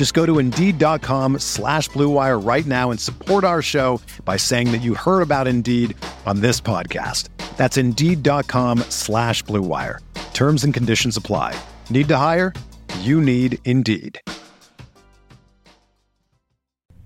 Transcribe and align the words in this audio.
Just 0.00 0.14
go 0.14 0.24
to 0.24 0.38
Indeed.com 0.38 1.40
slash 1.40 1.90
BlueWire 1.90 2.42
right 2.42 2.64
now 2.64 2.90
and 2.90 2.98
support 2.98 3.44
our 3.44 3.60
show 3.60 4.00
by 4.24 4.38
saying 4.38 4.72
that 4.72 4.78
you 4.78 4.94
heard 4.94 5.20
about 5.20 5.46
Indeed 5.46 5.94
on 6.24 6.40
this 6.40 6.58
podcast. 6.58 7.28
That's 7.58 7.76
Indeed.com 7.76 8.78
slash 8.88 9.44
BlueWire. 9.44 9.98
Terms 10.32 10.64
and 10.64 10.72
conditions 10.72 11.18
apply. 11.18 11.54
Need 11.90 12.08
to 12.08 12.16
hire? 12.16 12.54
You 13.00 13.20
need 13.20 13.58
Indeed. 13.66 14.18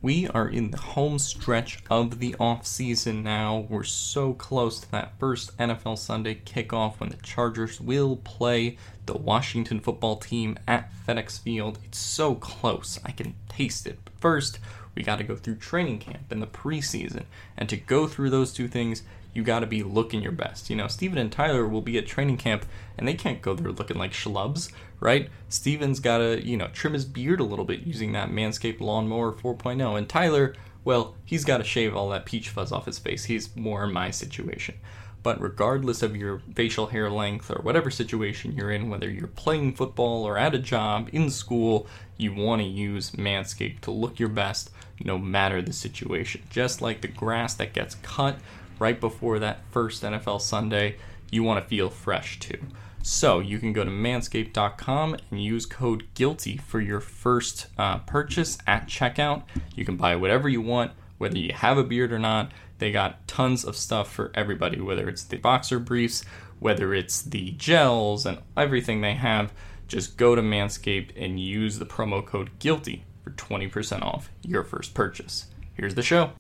We 0.01 0.29
are 0.29 0.49
in 0.49 0.71
the 0.71 0.79
home 0.79 1.19
stretch 1.19 1.83
of 1.91 2.21
the 2.21 2.37
off 2.39 2.65
season 2.65 3.25
now. 3.25 3.67
We're 3.71 3.83
so 3.83 4.35
close 4.35 4.79
to 4.79 4.91
that 4.93 5.19
first 5.19 5.59
NFL 5.59 5.99
Sunday 5.99 6.37
kickoff 6.37 7.01
when 7.01 7.09
the 7.09 7.17
Chargers 7.17 7.81
will 7.81 8.19
play 8.19 8.77
the 9.07 9.17
Washington 9.17 9.81
football 9.81 10.17
team 10.17 10.59
at 10.67 10.91
FedEx 11.07 11.41
Field. 11.41 11.79
It's 11.85 11.99
so 11.99 12.35
close. 12.35 12.99
I 13.05 13.13
can 13.13 13.35
taste 13.49 13.87
it. 13.87 13.99
But 14.05 14.15
first, 14.19 14.59
we 14.95 15.03
got 15.03 15.17
to 15.17 15.25
go 15.25 15.37
through 15.37 15.57
training 15.57 15.99
camp 15.99 16.31
and 16.31 16.43
the 16.43 16.47
preseason. 16.47 17.25
And 17.57 17.69
to 17.69 17.77
go 17.77 18.07
through 18.07 18.31
those 18.31 18.53
two 18.53 18.69
things, 18.69 19.03
you 19.33 19.43
got 19.43 19.61
to 19.61 19.67
be 19.67 19.83
looking 19.83 20.23
your 20.23 20.33
best. 20.33 20.71
You 20.71 20.77
know, 20.77 20.87
Steven 20.87 21.19
and 21.19 21.31
Tyler 21.31 21.67
will 21.67 21.83
be 21.83 21.99
at 21.99 22.07
training 22.07 22.37
camp 22.37 22.65
and 22.97 23.07
they 23.07 23.15
can't 23.15 23.43
go 23.43 23.55
there 23.55 23.73
looking 23.73 23.99
like 23.99 24.13
schlubs, 24.13 24.71
right? 25.01 25.29
Steven's 25.49 26.01
got 26.01 26.19
to, 26.19 26.47
you 26.47 26.57
know, 26.57 26.69
trim 26.69 26.93
his 26.93 27.05
beard 27.05 27.41
a 27.41 27.45
little 27.45 27.65
bit 27.65 27.81
using 27.81 28.13
that 28.13 28.31
Manscaped 28.31 28.81
Lawnmower 28.81 29.33
4.0. 29.33 29.99
And 29.99 30.09
Tyler, 30.09 30.55
well, 30.85 31.17
he's 31.25 31.45
got 31.45 31.59
to 31.59 31.65
shave 31.65 31.97
all 31.97 32.11
that 32.11 32.27
peach 32.27 32.49
fuzz 32.49 32.71
off 32.71 32.87
his 32.87 32.99
face. 32.99 33.25
He's 33.25 33.55
more 33.57 33.85
in 33.85 33.93
my 33.93 34.11
situation. 34.11 34.77
But 35.25 35.41
regardless 35.41 36.03
of 36.03 36.15
your 36.15 36.43
facial 36.55 36.89
hair 36.89 37.11
length 37.11 37.51
or 37.51 37.61
whatever 37.63 37.91
situation 37.91 38.53
you're 38.53 38.71
in, 38.71 38.91
whether 38.91 39.11
you're 39.11 39.27
playing 39.27 39.75
football 39.75 40.23
or 40.23 40.37
at 40.37 40.55
a 40.55 40.59
job, 40.59 41.09
in 41.13 41.31
school, 41.31 41.87
you 42.19 42.35
want 42.35 42.61
to 42.61 42.69
use 42.69 43.13
Manscaped 43.13 43.81
to 43.81 43.91
look 43.91 44.21
your 44.21 44.29
best 44.29 44.71
no 45.03 45.17
matter 45.17 45.63
the 45.63 45.73
situation. 45.73 46.43
Just 46.51 46.83
like 46.83 47.01
the 47.01 47.09
grass 47.09 47.55
that 47.55 47.73
gets 47.73 47.97
cut 47.97 48.37
right 48.79 49.01
before 49.01 49.39
that 49.39 49.61
first 49.71 50.03
NFL 50.03 50.43
Sunday, 50.43 50.97
you 51.31 51.43
want 51.43 51.65
to 51.65 51.69
feel 51.69 51.89
fresh 51.89 52.39
too. 52.39 52.59
So 53.03 53.39
you 53.39 53.59
can 53.59 53.73
go 53.73 53.83
to 53.83 53.91
manscaped.com 53.91 55.17
and 55.31 55.43
use 55.43 55.65
code 55.65 56.05
GUILTY 56.15 56.59
for 56.59 56.81
your 56.81 57.01
first 57.01 57.69
uh, 57.79 57.99
purchase 58.01 58.59
at 58.67 58.89
checkout. 58.89 59.45
You 59.75 59.87
can 59.87 59.97
buy 59.97 60.17
whatever 60.17 60.51
you 60.51 60.61
want, 60.61 60.93
whether 61.17 61.39
you 61.39 61.55
have 61.55 61.79
a 61.79 61.85
beard 61.85 62.13
or 62.13 62.19
not. 62.19 62.53
They 62.85 62.93
got 62.93 63.27
tons 63.27 63.65
of 63.65 63.79
stuff 63.79 64.13
for 64.13 64.31
everybody, 64.35 64.79
whether 64.79 65.09
it's 65.09 65.25
the 65.25 65.39
boxer 65.39 65.79
briefs, 65.79 66.23
whether 66.59 66.93
it's 66.93 67.23
the 67.23 67.53
gels, 67.53 68.27
and 68.27 68.43
everything 68.59 69.01
they 69.01 69.15
have. 69.15 69.55
Just 69.89 70.19
go 70.19 70.35
to 70.35 70.43
Manscaped 70.43 71.13
and 71.17 71.41
use 71.41 71.79
the 71.79 71.87
promo 71.87 72.23
code 72.23 72.51
GUILTY 72.59 73.07
for 73.23 73.31
20% 73.31 74.03
off 74.03 74.31
your 74.43 74.65
first 74.65 74.93
purchase. 74.93 75.47
Here's 75.73 75.95
the 75.95 76.03
show. 76.03 76.33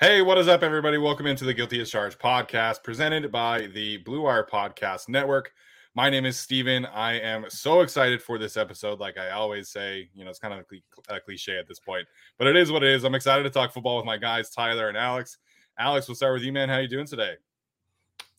Hey, 0.00 0.22
what 0.22 0.38
is 0.38 0.46
up, 0.46 0.62
everybody? 0.62 0.96
Welcome 0.96 1.26
into 1.26 1.44
the 1.44 1.52
Guilty 1.52 1.80
as 1.80 1.90
Charged 1.90 2.20
podcast 2.20 2.84
presented 2.84 3.32
by 3.32 3.66
the 3.66 3.96
Blue 3.96 4.20
Wire 4.20 4.46
Podcast 4.48 5.08
Network. 5.08 5.50
My 5.96 6.08
name 6.08 6.24
is 6.24 6.38
Steven. 6.38 6.86
I 6.86 7.18
am 7.18 7.46
so 7.48 7.80
excited 7.80 8.22
for 8.22 8.38
this 8.38 8.56
episode. 8.56 9.00
Like 9.00 9.18
I 9.18 9.30
always 9.30 9.70
say, 9.70 10.08
you 10.14 10.22
know, 10.22 10.30
it's 10.30 10.38
kind 10.38 10.54
of 10.54 10.64
a 11.08 11.18
cliche 11.18 11.58
at 11.58 11.66
this 11.66 11.80
point, 11.80 12.06
but 12.38 12.46
it 12.46 12.54
is 12.54 12.70
what 12.70 12.84
it 12.84 12.90
is. 12.90 13.02
I'm 13.02 13.16
excited 13.16 13.42
to 13.42 13.50
talk 13.50 13.72
football 13.72 13.96
with 13.96 14.06
my 14.06 14.16
guys, 14.16 14.50
Tyler 14.50 14.86
and 14.86 14.96
Alex. 14.96 15.38
Alex, 15.76 16.06
we'll 16.06 16.14
start 16.14 16.34
with 16.34 16.44
you, 16.44 16.52
man. 16.52 16.68
How 16.68 16.76
are 16.76 16.82
you 16.82 16.88
doing 16.88 17.08
today? 17.08 17.34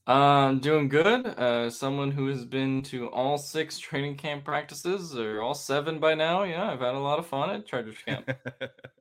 Um, 0.07 0.59
doing 0.59 0.87
good. 0.87 1.25
Uh, 1.25 1.69
someone 1.69 2.11
who 2.11 2.27
has 2.27 2.45
been 2.45 2.83
to 2.83 3.09
all 3.09 3.37
six 3.37 3.77
training 3.77 4.15
camp 4.15 4.45
practices, 4.45 5.13
or 5.17 5.41
all 5.41 5.53
seven 5.53 5.99
by 5.99 6.15
now. 6.15 6.43
Yeah, 6.43 6.71
I've 6.71 6.79
had 6.79 6.95
a 6.95 6.99
lot 6.99 7.19
of 7.19 7.27
fun 7.27 7.49
at 7.49 7.65
Chargers 7.65 7.97
camp. 8.05 8.31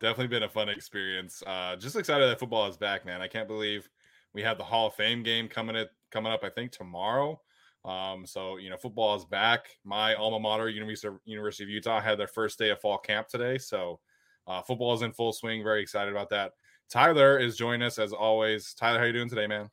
Definitely 0.00 0.28
been 0.28 0.42
a 0.44 0.48
fun 0.48 0.68
experience. 0.68 1.42
Uh, 1.46 1.76
just 1.76 1.96
excited 1.96 2.28
that 2.28 2.38
football 2.38 2.68
is 2.68 2.76
back, 2.76 3.04
man. 3.04 3.20
I 3.20 3.28
can't 3.28 3.48
believe 3.48 3.88
we 4.34 4.42
have 4.42 4.58
the 4.58 4.64
Hall 4.64 4.88
of 4.88 4.94
Fame 4.94 5.22
game 5.22 5.48
coming 5.48 5.76
at 5.76 5.88
coming 6.10 6.32
up. 6.32 6.44
I 6.44 6.50
think 6.50 6.72
tomorrow. 6.72 7.40
Um, 7.84 8.26
so 8.26 8.56
you 8.56 8.70
know, 8.70 8.76
football 8.76 9.16
is 9.16 9.24
back. 9.24 9.68
My 9.84 10.14
alma 10.14 10.40
mater, 10.40 10.68
University 10.68 11.08
of, 11.08 11.18
University 11.24 11.64
of 11.64 11.70
Utah, 11.70 12.00
had 12.00 12.18
their 12.18 12.26
first 12.26 12.58
day 12.58 12.70
of 12.70 12.80
fall 12.80 12.98
camp 12.98 13.28
today. 13.28 13.58
So 13.58 14.00
uh, 14.46 14.62
football 14.62 14.94
is 14.94 15.02
in 15.02 15.12
full 15.12 15.32
swing. 15.32 15.62
Very 15.62 15.82
excited 15.82 16.12
about 16.12 16.30
that. 16.30 16.52
Tyler 16.90 17.38
is 17.38 17.56
joining 17.56 17.82
us 17.82 17.98
as 17.98 18.12
always. 18.12 18.74
Tyler, 18.74 18.98
how 18.98 19.04
you 19.04 19.12
doing 19.12 19.28
today, 19.28 19.46
man? 19.46 19.68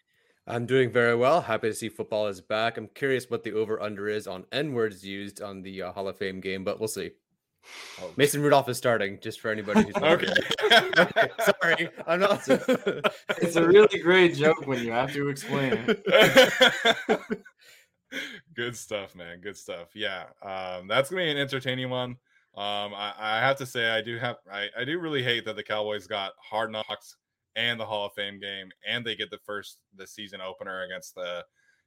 I'm 0.47 0.65
doing 0.65 0.91
very 0.91 1.15
well. 1.15 1.41
Happy 1.41 1.69
to 1.69 1.73
see 1.73 1.89
football 1.89 2.27
is 2.27 2.39
back. 2.39 2.77
I'm 2.77 2.87
curious 2.89 3.29
what 3.29 3.43
the 3.43 3.53
over 3.53 3.81
under 3.81 4.07
is 4.07 4.27
on 4.27 4.45
N 4.51 4.73
words 4.73 5.03
used 5.03 5.41
on 5.41 5.63
the 5.63 5.81
uh, 5.81 5.91
Hall 5.91 6.07
of 6.07 6.17
Fame 6.17 6.39
game, 6.39 6.63
but 6.63 6.79
we'll 6.79 6.87
see. 6.87 7.11
Oh. 8.01 8.11
Mason 8.17 8.41
Rudolph 8.41 8.69
is 8.69 8.77
starting, 8.77 9.19
just 9.21 9.39
for 9.39 9.51
anybody 9.51 9.83
who's 9.83 9.95
okay. 9.95 10.33
okay. 10.97 11.29
Sorry, 11.61 11.89
I'm 12.07 12.19
not. 12.19 12.47
it's 12.47 13.55
a 13.55 13.65
really 13.65 13.99
great 13.99 14.35
joke 14.35 14.65
when 14.65 14.83
you 14.83 14.91
have 14.91 15.13
to 15.13 15.29
explain 15.29 15.73
it. 15.87 17.19
Good 18.55 18.75
stuff, 18.75 19.15
man. 19.15 19.41
Good 19.41 19.57
stuff. 19.57 19.89
Yeah, 19.93 20.25
um, 20.41 20.87
that's 20.87 21.09
gonna 21.09 21.23
be 21.23 21.31
an 21.31 21.37
entertaining 21.37 21.89
one. 21.89 22.11
Um, 22.55 22.93
I, 22.93 23.13
I, 23.17 23.39
have 23.39 23.57
to 23.57 23.65
say, 23.65 23.89
I 23.89 24.01
do 24.01 24.17
have, 24.17 24.37
I, 24.49 24.67
I 24.79 24.85
do 24.85 24.97
really 24.97 25.21
hate 25.21 25.43
that 25.43 25.57
the 25.57 25.63
Cowboys 25.63 26.07
got 26.07 26.31
hard 26.39 26.71
knocks 26.71 27.17
and 27.57 27.77
the 27.77 27.85
Hall 27.85 28.05
of 28.05 28.13
Fame 28.13 28.39
game, 28.39 28.69
and 28.87 29.05
they 29.05 29.15
get 29.15 29.29
the 29.29 29.39
first 29.45 29.79
the 29.97 30.07
season 30.07 30.39
opener 30.39 30.83
against 30.83 31.15
the 31.15 31.43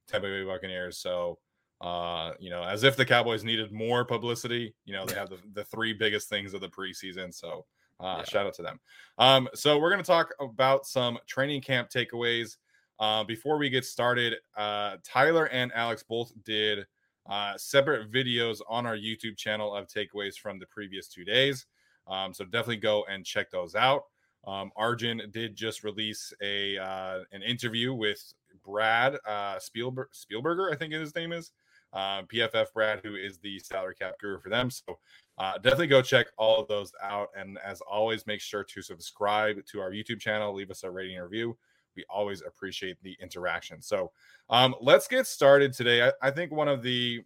Tampa 0.09 0.27
Bay 0.27 0.45
Buccaneers. 0.45 0.99
So 0.99 1.39
uh, 1.81 2.33
you 2.39 2.50
know, 2.50 2.62
as 2.65 2.83
if 2.83 2.97
the 2.97 3.05
Cowboys 3.05 3.44
needed 3.44 3.72
more 3.72 4.05
publicity. 4.05 4.75
You 4.84 4.94
know, 4.94 5.06
they 5.06 5.15
have 5.15 5.31
the, 5.31 5.39
the 5.53 5.65
three 5.65 5.93
biggest 5.93 6.28
things 6.28 6.55
of 6.55 6.61
the 6.61 6.69
preseason. 6.69 7.33
So 7.33 7.66
uh, 8.00 8.16
yeah. 8.19 8.25
shout 8.25 8.47
out 8.47 8.55
to 8.55 8.62
them. 8.62 8.81
Um, 9.19 9.49
so 9.55 9.78
we're 9.78 9.91
going 9.91 10.03
to 10.03 10.06
talk 10.06 10.34
about 10.41 10.87
some 10.87 11.19
training 11.27 11.62
camp 11.62 11.91
takeaways. 11.91 12.56
Uh, 13.00 13.22
before 13.22 13.59
we 13.59 13.71
get 13.71 13.84
started, 13.84 14.34
uh, 14.57 14.97
Tyler 15.04 15.47
and 15.47 15.72
Alex 15.72 16.03
both 16.03 16.33
did 16.45 16.84
uh, 17.28 17.57
separate 17.57 18.10
videos 18.10 18.60
on 18.69 18.86
our 18.86 18.97
YouTube 18.97 19.36
channel 19.36 19.74
of 19.74 19.86
takeaways 19.86 20.34
from 20.36 20.59
the 20.59 20.66
previous 20.66 21.09
two 21.09 21.24
days. 21.24 21.66
Um, 22.09 22.33
so 22.33 22.45
definitely 22.45 22.78
go 22.78 23.04
and 23.09 23.24
check 23.24 23.51
those 23.51 23.74
out. 23.74 24.03
Um, 24.47 24.71
Arjun 24.77 25.22
did 25.31 25.54
just 25.54 25.84
release 25.84 26.33
a 26.42 26.78
uh, 26.78 27.21
an 27.33 27.42
interview 27.42 27.92
with 27.92 28.21
Brad 28.65 29.16
uh, 29.27 29.59
Spielberg, 29.59 30.09
Spielberger, 30.13 30.72
I 30.72 30.77
think 30.77 30.92
his 30.92 31.15
name 31.15 31.33
is 31.33 31.53
uh, 31.92 32.22
PFF 32.22 32.66
Brad, 32.74 33.00
who 33.02 33.14
is 33.14 33.38
the 33.38 33.58
salary 33.58 33.94
cap 33.94 34.14
guru 34.20 34.38
for 34.38 34.48
them. 34.48 34.70
So 34.70 34.98
uh, 35.38 35.54
definitely 35.58 35.86
go 35.86 36.02
check 36.02 36.26
all 36.36 36.60
of 36.60 36.68
those 36.68 36.92
out. 37.02 37.28
And 37.36 37.58
as 37.64 37.80
always, 37.80 38.26
make 38.26 38.40
sure 38.40 38.64
to 38.64 38.82
subscribe 38.82 39.64
to 39.66 39.80
our 39.80 39.90
YouTube 39.90 40.20
channel, 40.20 40.52
leave 40.52 40.70
us 40.70 40.84
a 40.84 40.90
rating 40.90 41.18
review. 41.18 41.56
We 41.96 42.04
always 42.10 42.42
appreciate 42.42 42.96
the 43.02 43.16
interaction. 43.20 43.80
So 43.82 44.12
um, 44.50 44.74
let's 44.80 45.08
get 45.08 45.26
started 45.26 45.72
today. 45.72 46.06
I, 46.08 46.12
I 46.22 46.30
think 46.30 46.52
one 46.52 46.68
of 46.68 46.82
the 46.82 47.22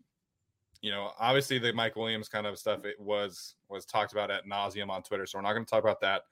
you 0.81 0.91
know, 0.91 1.13
obviously 1.21 1.61
the 1.61 1.73
Mike 1.73 1.95
Williams 1.95 2.29
kind 2.29 2.45
of 2.45 2.59
stuff 2.59 2.85
it 2.85 2.99
was 2.99 3.55
was 3.69 3.85
talked 3.85 4.11
about 4.13 4.33
at 4.33 4.47
nauseum 4.47 4.91
on 4.91 5.03
Twitter, 5.03 5.27
so 5.27 5.39
we're 5.39 5.43
not 5.43 5.53
going 5.53 5.65
to 5.65 5.71
talk 5.71 5.85
about 5.85 6.01
that. 6.01 6.23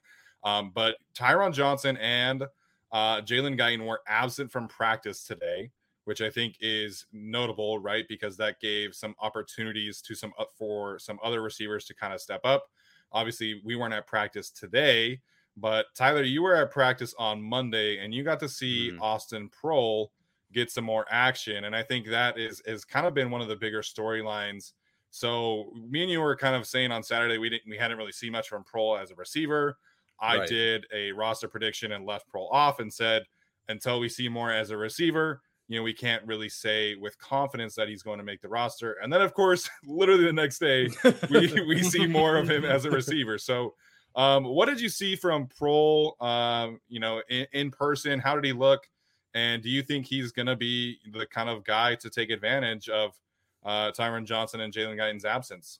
Um, 0.43 0.71
but 0.75 0.97
Tyron 1.15 1.53
Johnson 1.53 1.97
and 1.97 2.43
Uh, 2.91 3.21
Jalen 3.21 3.57
Guyton 3.57 3.85
were 3.85 4.01
absent 4.07 4.51
from 4.51 4.67
practice 4.67 5.23
today, 5.23 5.71
which 6.05 6.21
I 6.21 6.29
think 6.29 6.57
is 6.59 7.05
notable, 7.11 7.79
right? 7.79 8.05
Because 8.07 8.37
that 8.37 8.59
gave 8.59 8.95
some 8.95 9.15
opportunities 9.19 10.01
to 10.01 10.15
some 10.15 10.33
for 10.53 10.99
some 10.99 11.19
other 11.23 11.41
receivers 11.41 11.85
to 11.85 11.95
kind 11.95 12.13
of 12.13 12.21
step 12.21 12.41
up. 12.43 12.65
Obviously, 13.11 13.61
we 13.63 13.75
weren't 13.75 13.93
at 13.93 14.07
practice 14.07 14.49
today, 14.49 15.19
but 15.57 15.87
Tyler, 15.95 16.23
you 16.23 16.41
were 16.41 16.55
at 16.55 16.71
practice 16.71 17.13
on 17.19 17.41
Monday, 17.41 17.99
and 17.99 18.13
you 18.13 18.23
got 18.23 18.39
to 18.39 18.49
see 18.49 18.91
mm. 18.91 19.01
Austin 19.01 19.49
Proehl 19.49 20.07
get 20.53 20.71
some 20.71 20.83
more 20.83 21.05
action, 21.09 21.65
and 21.65 21.75
I 21.75 21.83
think 21.83 22.07
that 22.07 22.37
is 22.37 22.61
has 22.65 22.85
kind 22.85 23.05
of 23.05 23.13
been 23.13 23.29
one 23.29 23.41
of 23.41 23.47
the 23.47 23.55
bigger 23.55 23.81
storylines. 23.81 24.73
So 25.11 25.71
me 25.75 26.03
and 26.03 26.11
you 26.11 26.21
were 26.21 26.37
kind 26.37 26.55
of 26.55 26.65
saying 26.65 26.91
on 26.91 27.03
Saturday 27.03 27.37
we 27.37 27.49
didn't 27.49 27.69
we 27.69 27.77
hadn't 27.77 27.97
really 27.97 28.11
seen 28.13 28.31
much 28.31 28.47
from 28.47 28.63
Proehl 28.63 29.01
as 29.01 29.11
a 29.11 29.15
receiver. 29.15 29.77
I 30.19 30.37
right. 30.37 30.47
did 30.47 30.85
a 30.93 31.11
roster 31.11 31.47
prediction 31.47 31.91
and 31.91 32.05
left 32.05 32.31
Proehl 32.31 32.47
off 32.51 32.79
and 32.79 32.93
said 32.93 33.23
until 33.67 33.99
we 33.99 34.07
see 34.07 34.29
more 34.29 34.51
as 34.51 34.69
a 34.69 34.77
receiver, 34.77 35.41
you 35.71 35.77
know, 35.77 35.83
we 35.83 35.93
can't 35.93 36.21
really 36.25 36.49
say 36.49 36.95
with 36.95 37.17
confidence 37.17 37.75
that 37.75 37.87
he's 37.87 38.03
going 38.03 38.17
to 38.17 38.25
make 38.25 38.41
the 38.41 38.49
roster. 38.49 38.97
And 39.01 39.11
then, 39.11 39.21
of 39.21 39.33
course, 39.33 39.69
literally 39.85 40.25
the 40.25 40.33
next 40.33 40.59
day, 40.59 40.89
we, 41.29 41.61
we 41.65 41.81
see 41.81 42.05
more 42.05 42.35
of 42.35 42.49
him 42.49 42.65
as 42.65 42.83
a 42.83 42.91
receiver. 42.91 43.37
So, 43.37 43.75
um, 44.17 44.43
what 44.43 44.65
did 44.65 44.81
you 44.81 44.89
see 44.89 45.15
from 45.15 45.47
Proehl, 45.47 46.21
um, 46.21 46.81
you 46.89 46.99
know, 46.99 47.21
in, 47.29 47.47
in 47.53 47.71
person? 47.71 48.19
How 48.19 48.35
did 48.35 48.43
he 48.43 48.51
look? 48.51 48.85
And 49.33 49.63
do 49.63 49.69
you 49.69 49.81
think 49.81 50.05
he's 50.05 50.33
going 50.33 50.47
to 50.47 50.57
be 50.57 50.99
the 51.13 51.25
kind 51.25 51.49
of 51.49 51.63
guy 51.63 51.95
to 51.95 52.09
take 52.09 52.31
advantage 52.31 52.89
of 52.89 53.17
uh, 53.63 53.91
Tyron 53.91 54.25
Johnson 54.25 54.59
and 54.59 54.73
Jalen 54.73 54.97
Guyton's 54.97 55.23
absence? 55.23 55.79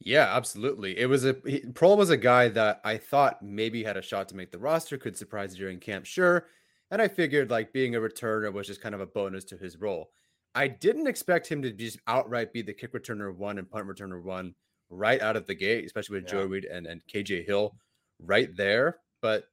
Yeah, 0.00 0.36
absolutely. 0.36 0.98
It 0.98 1.06
was 1.06 1.24
a 1.24 1.32
Proehl 1.32 1.96
was 1.96 2.10
a 2.10 2.16
guy 2.18 2.48
that 2.50 2.82
I 2.84 2.98
thought 2.98 3.42
maybe 3.42 3.82
had 3.82 3.96
a 3.96 4.02
shot 4.02 4.28
to 4.28 4.36
make 4.36 4.52
the 4.52 4.58
roster, 4.58 4.98
could 4.98 5.16
surprise 5.16 5.54
during 5.54 5.80
camp, 5.80 6.04
sure. 6.04 6.44
And 6.90 7.02
I 7.02 7.08
figured 7.08 7.50
like 7.50 7.72
being 7.72 7.94
a 7.94 8.00
returner 8.00 8.52
was 8.52 8.66
just 8.66 8.80
kind 8.80 8.94
of 8.94 9.00
a 9.00 9.06
bonus 9.06 9.44
to 9.46 9.56
his 9.56 9.76
role. 9.76 10.10
I 10.54 10.68
didn't 10.68 11.06
expect 11.06 11.46
him 11.46 11.62
to 11.62 11.70
just 11.70 11.98
outright 12.06 12.52
be 12.52 12.62
the 12.62 12.72
kick 12.72 12.92
returner 12.92 13.34
one 13.34 13.58
and 13.58 13.70
punt 13.70 13.86
returner 13.86 14.22
one 14.22 14.54
right 14.90 15.20
out 15.20 15.36
of 15.36 15.46
the 15.46 15.54
gate, 15.54 15.84
especially 15.84 16.16
with 16.16 16.24
yeah. 16.24 16.40
Joe 16.40 16.46
Reed 16.46 16.64
and, 16.64 16.86
and 16.86 17.02
KJ 17.12 17.46
Hill 17.46 17.76
right 18.18 18.48
there. 18.56 18.98
But 19.20 19.44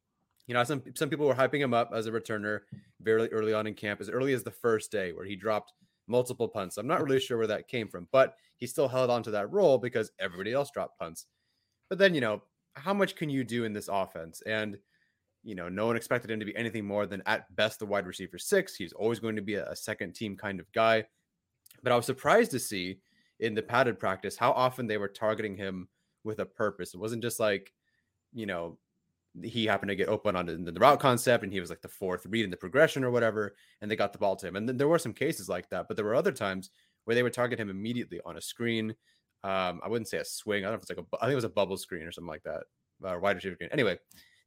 you 0.47 0.53
know, 0.53 0.63
some 0.63 0.81
some 0.95 1.09
people 1.09 1.27
were 1.27 1.35
hyping 1.35 1.59
him 1.59 1.73
up 1.73 1.91
as 1.93 2.05
a 2.07 2.11
returner 2.11 2.61
very 3.01 3.31
early 3.33 3.53
on 3.53 3.67
in 3.67 3.73
camp, 3.73 3.99
as 3.99 4.09
early 4.09 4.33
as 4.33 4.43
the 4.43 4.51
first 4.51 4.91
day 4.91 5.11
where 5.11 5.25
he 5.25 5.35
dropped 5.35 5.73
multiple 6.07 6.47
punts. 6.47 6.77
I'm 6.77 6.87
not 6.87 7.03
really 7.03 7.19
sure 7.19 7.37
where 7.37 7.47
that 7.47 7.67
came 7.67 7.87
from, 7.87 8.07
but 8.11 8.35
he 8.57 8.67
still 8.67 8.87
held 8.87 9.09
on 9.09 9.23
to 9.23 9.31
that 9.31 9.51
role 9.51 9.77
because 9.77 10.11
everybody 10.19 10.53
else 10.53 10.71
dropped 10.71 10.99
punts. 10.99 11.25
But 11.89 11.99
then, 11.99 12.15
you 12.15 12.21
know, 12.21 12.41
how 12.75 12.93
much 12.93 13.15
can 13.15 13.29
you 13.29 13.43
do 13.43 13.63
in 13.63 13.73
this 13.73 13.89
offense? 13.91 14.41
And, 14.45 14.77
you 15.45 15.53
know, 15.53 15.69
no 15.69 15.85
one 15.85 15.95
expected 15.95 16.31
him 16.31 16.39
to 16.39 16.45
be 16.45 16.55
anything 16.55 16.85
more 16.85 17.05
than 17.05 17.21
at 17.27 17.55
best 17.55 17.79
the 17.79 17.85
wide 17.85 18.07
receiver 18.07 18.39
six. 18.39 18.75
He's 18.75 18.93
always 18.93 19.19
going 19.19 19.35
to 19.35 19.43
be 19.43 19.53
a, 19.53 19.75
second 19.75 20.15
team 20.15 20.35
kind 20.35 20.59
of 20.59 20.69
guy. 20.73 21.05
But 21.83 21.91
I 21.91 21.95
was 21.95 22.07
surprised 22.07 22.49
to 22.51 22.59
see 22.59 22.97
in 23.39 23.53
the 23.53 23.61
padded 23.61 23.99
practice 23.99 24.35
how 24.35 24.51
often 24.51 24.87
they 24.87 24.97
were 24.97 25.07
targeting 25.07 25.55
him 25.55 25.87
with 26.23 26.39
a 26.39 26.45
purpose. 26.45 26.95
It 26.95 26.99
wasn't 26.99 27.21
just 27.21 27.39
like, 27.39 27.71
you 28.33 28.47
know, 28.47 28.79
he 29.43 29.67
happened 29.67 29.89
to 29.89 29.95
get 29.95 30.09
open 30.09 30.35
on 30.35 30.47
the, 30.47 30.71
the 30.71 30.79
route 30.79 30.99
concept 30.99 31.43
and 31.43 31.53
he 31.53 31.59
was 31.59 31.69
like 31.69 31.81
the 31.81 31.87
fourth 31.87 32.25
read 32.27 32.45
in 32.45 32.49
the 32.49 32.57
progression 32.57 33.03
or 33.03 33.11
whatever, 33.11 33.55
and 33.81 33.91
they 33.91 33.95
got 33.95 34.13
the 34.13 34.19
ball 34.19 34.35
to 34.37 34.47
him. 34.47 34.55
And 34.55 34.67
then 34.67 34.77
there 34.77 34.87
were 34.87 34.97
some 34.97 35.13
cases 35.13 35.47
like 35.47 35.69
that, 35.69 35.87
but 35.87 35.95
there 35.95 36.05
were 36.05 36.15
other 36.15 36.31
times 36.31 36.71
where 37.03 37.13
they 37.13 37.21
would 37.21 37.33
target 37.33 37.59
him 37.59 37.69
immediately 37.69 38.19
on 38.25 38.37
a 38.37 38.41
screen. 38.41 38.95
Um, 39.43 39.79
I 39.83 39.89
wouldn't 39.89 40.07
say 40.07 40.17
a 40.17 40.25
swing. 40.25 40.63
I 40.63 40.69
don't 40.69 40.71
know 40.71 40.77
if 40.77 40.81
it's 40.81 40.89
like 40.89 40.97
a, 40.97 41.17
I 41.17 41.25
think 41.25 41.33
it 41.33 41.35
was 41.35 41.43
a 41.43 41.49
bubble 41.49 41.77
screen 41.77 42.03
or 42.03 42.11
something 42.11 42.29
like 42.29 42.43
that, 42.43 42.63
uh, 43.05 43.19
wide 43.19 43.35
receiver 43.35 43.53
screen. 43.53 43.69
Anyway, 43.71 43.99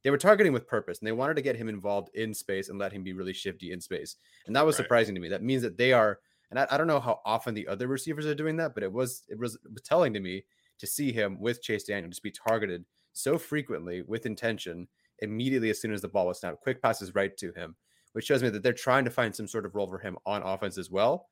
they 0.03 0.09
were 0.09 0.17
targeting 0.17 0.53
with 0.53 0.67
purpose 0.67 0.99
and 0.99 1.07
they 1.07 1.11
wanted 1.11 1.35
to 1.35 1.41
get 1.41 1.55
him 1.55 1.69
involved 1.69 2.09
in 2.13 2.33
space 2.33 2.69
and 2.69 2.79
let 2.79 2.91
him 2.91 3.03
be 3.03 3.13
really 3.13 3.33
shifty 3.33 3.71
in 3.71 3.81
space. 3.81 4.15
And 4.47 4.55
that 4.55 4.65
was 4.65 4.75
right. 4.75 4.85
surprising 4.85 5.15
to 5.15 5.21
me. 5.21 5.29
That 5.29 5.43
means 5.43 5.61
that 5.63 5.77
they 5.77 5.93
are, 5.93 6.19
and 6.49 6.59
I, 6.59 6.67
I, 6.71 6.77
don't 6.77 6.87
know 6.87 6.99
how 6.99 7.19
often 7.25 7.53
the 7.53 7.67
other 7.67 7.87
receivers 7.87 8.25
are 8.25 8.35
doing 8.35 8.57
that, 8.57 8.73
but 8.73 8.83
it 8.83 8.91
was, 8.91 9.23
it 9.27 9.37
was, 9.37 9.57
telling 9.83 10.13
to 10.13 10.19
me 10.19 10.45
to 10.79 10.87
see 10.87 11.11
him 11.11 11.39
with 11.39 11.61
Chase 11.61 11.83
Daniel 11.83 12.09
just 12.09 12.23
be 12.23 12.31
targeted 12.31 12.85
so 13.11 13.37
frequently 13.37 14.01
with 14.01 14.25
intention 14.25 14.87
immediately 15.19 15.69
as 15.69 15.81
soon 15.81 15.93
as 15.93 16.01
the 16.01 16.07
ball 16.07 16.27
was 16.27 16.39
snapped. 16.39 16.61
Quick 16.61 16.81
passes 16.81 17.13
right 17.15 17.35
to 17.37 17.51
him, 17.53 17.75
which 18.13 18.25
shows 18.25 18.41
me 18.41 18.49
that 18.49 18.63
they're 18.63 18.73
trying 18.73 19.03
to 19.03 19.11
find 19.11 19.35
some 19.35 19.47
sort 19.47 19.65
of 19.65 19.75
role 19.75 19.87
for 19.87 19.99
him 19.99 20.17
on 20.25 20.41
offense 20.41 20.77
as 20.77 20.89
well. 20.89 21.27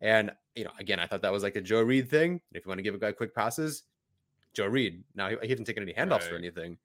And 0.00 0.32
you 0.54 0.64
know, 0.64 0.70
again, 0.78 0.98
I 0.98 1.06
thought 1.06 1.22
that 1.22 1.32
was 1.32 1.42
like 1.42 1.56
a 1.56 1.60
Joe 1.60 1.82
Reed 1.82 2.08
thing. 2.08 2.40
If 2.52 2.64
you 2.64 2.68
want 2.68 2.78
to 2.78 2.82
give 2.82 2.94
a 2.94 2.98
guy 2.98 3.12
quick 3.12 3.34
passes, 3.34 3.84
Joe 4.54 4.66
Reed. 4.66 5.04
Now 5.14 5.28
he, 5.28 5.36
he 5.42 5.48
hasn't 5.48 5.66
taken 5.66 5.82
any 5.82 5.92
handoffs 5.92 6.22
right. 6.22 6.32
or 6.32 6.36
anything, 6.36 6.78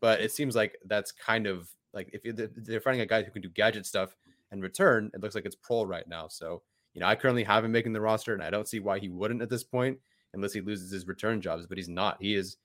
but 0.00 0.20
it 0.20 0.32
seems 0.32 0.56
like 0.56 0.78
that's 0.86 1.12
kind 1.12 1.46
of 1.46 1.68
like 1.92 2.10
if 2.12 2.50
they're 2.56 2.80
finding 2.80 3.02
a 3.02 3.06
guy 3.06 3.22
who 3.22 3.30
can 3.30 3.42
do 3.42 3.48
gadget 3.50 3.86
stuff 3.86 4.16
and 4.50 4.62
return, 4.62 5.10
it 5.14 5.20
looks 5.20 5.34
like 5.34 5.44
it's 5.44 5.56
Proehl 5.56 5.86
right 5.86 6.06
now. 6.08 6.28
So 6.28 6.62
you 6.94 7.00
know, 7.00 7.06
I 7.06 7.14
currently 7.14 7.44
have 7.44 7.64
him 7.64 7.72
making 7.72 7.92
the 7.92 8.00
roster, 8.00 8.34
and 8.34 8.42
I 8.42 8.50
don't 8.50 8.68
see 8.68 8.80
why 8.80 8.98
he 8.98 9.08
wouldn't 9.08 9.42
at 9.42 9.50
this 9.50 9.64
point, 9.64 9.98
unless 10.34 10.52
he 10.52 10.60
loses 10.60 10.90
his 10.90 11.06
return 11.06 11.40
jobs. 11.40 11.66
But 11.66 11.78
he's 11.78 11.88
not. 11.88 12.18
He 12.20 12.34
is 12.34 12.56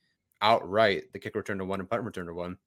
outright 0.41 1.11
the 1.13 1.19
kick 1.19 1.35
returner 1.35 1.65
one 1.65 1.79
and 1.79 1.89
punt 1.89 2.03
returner 2.03 2.33
one. 2.33 2.57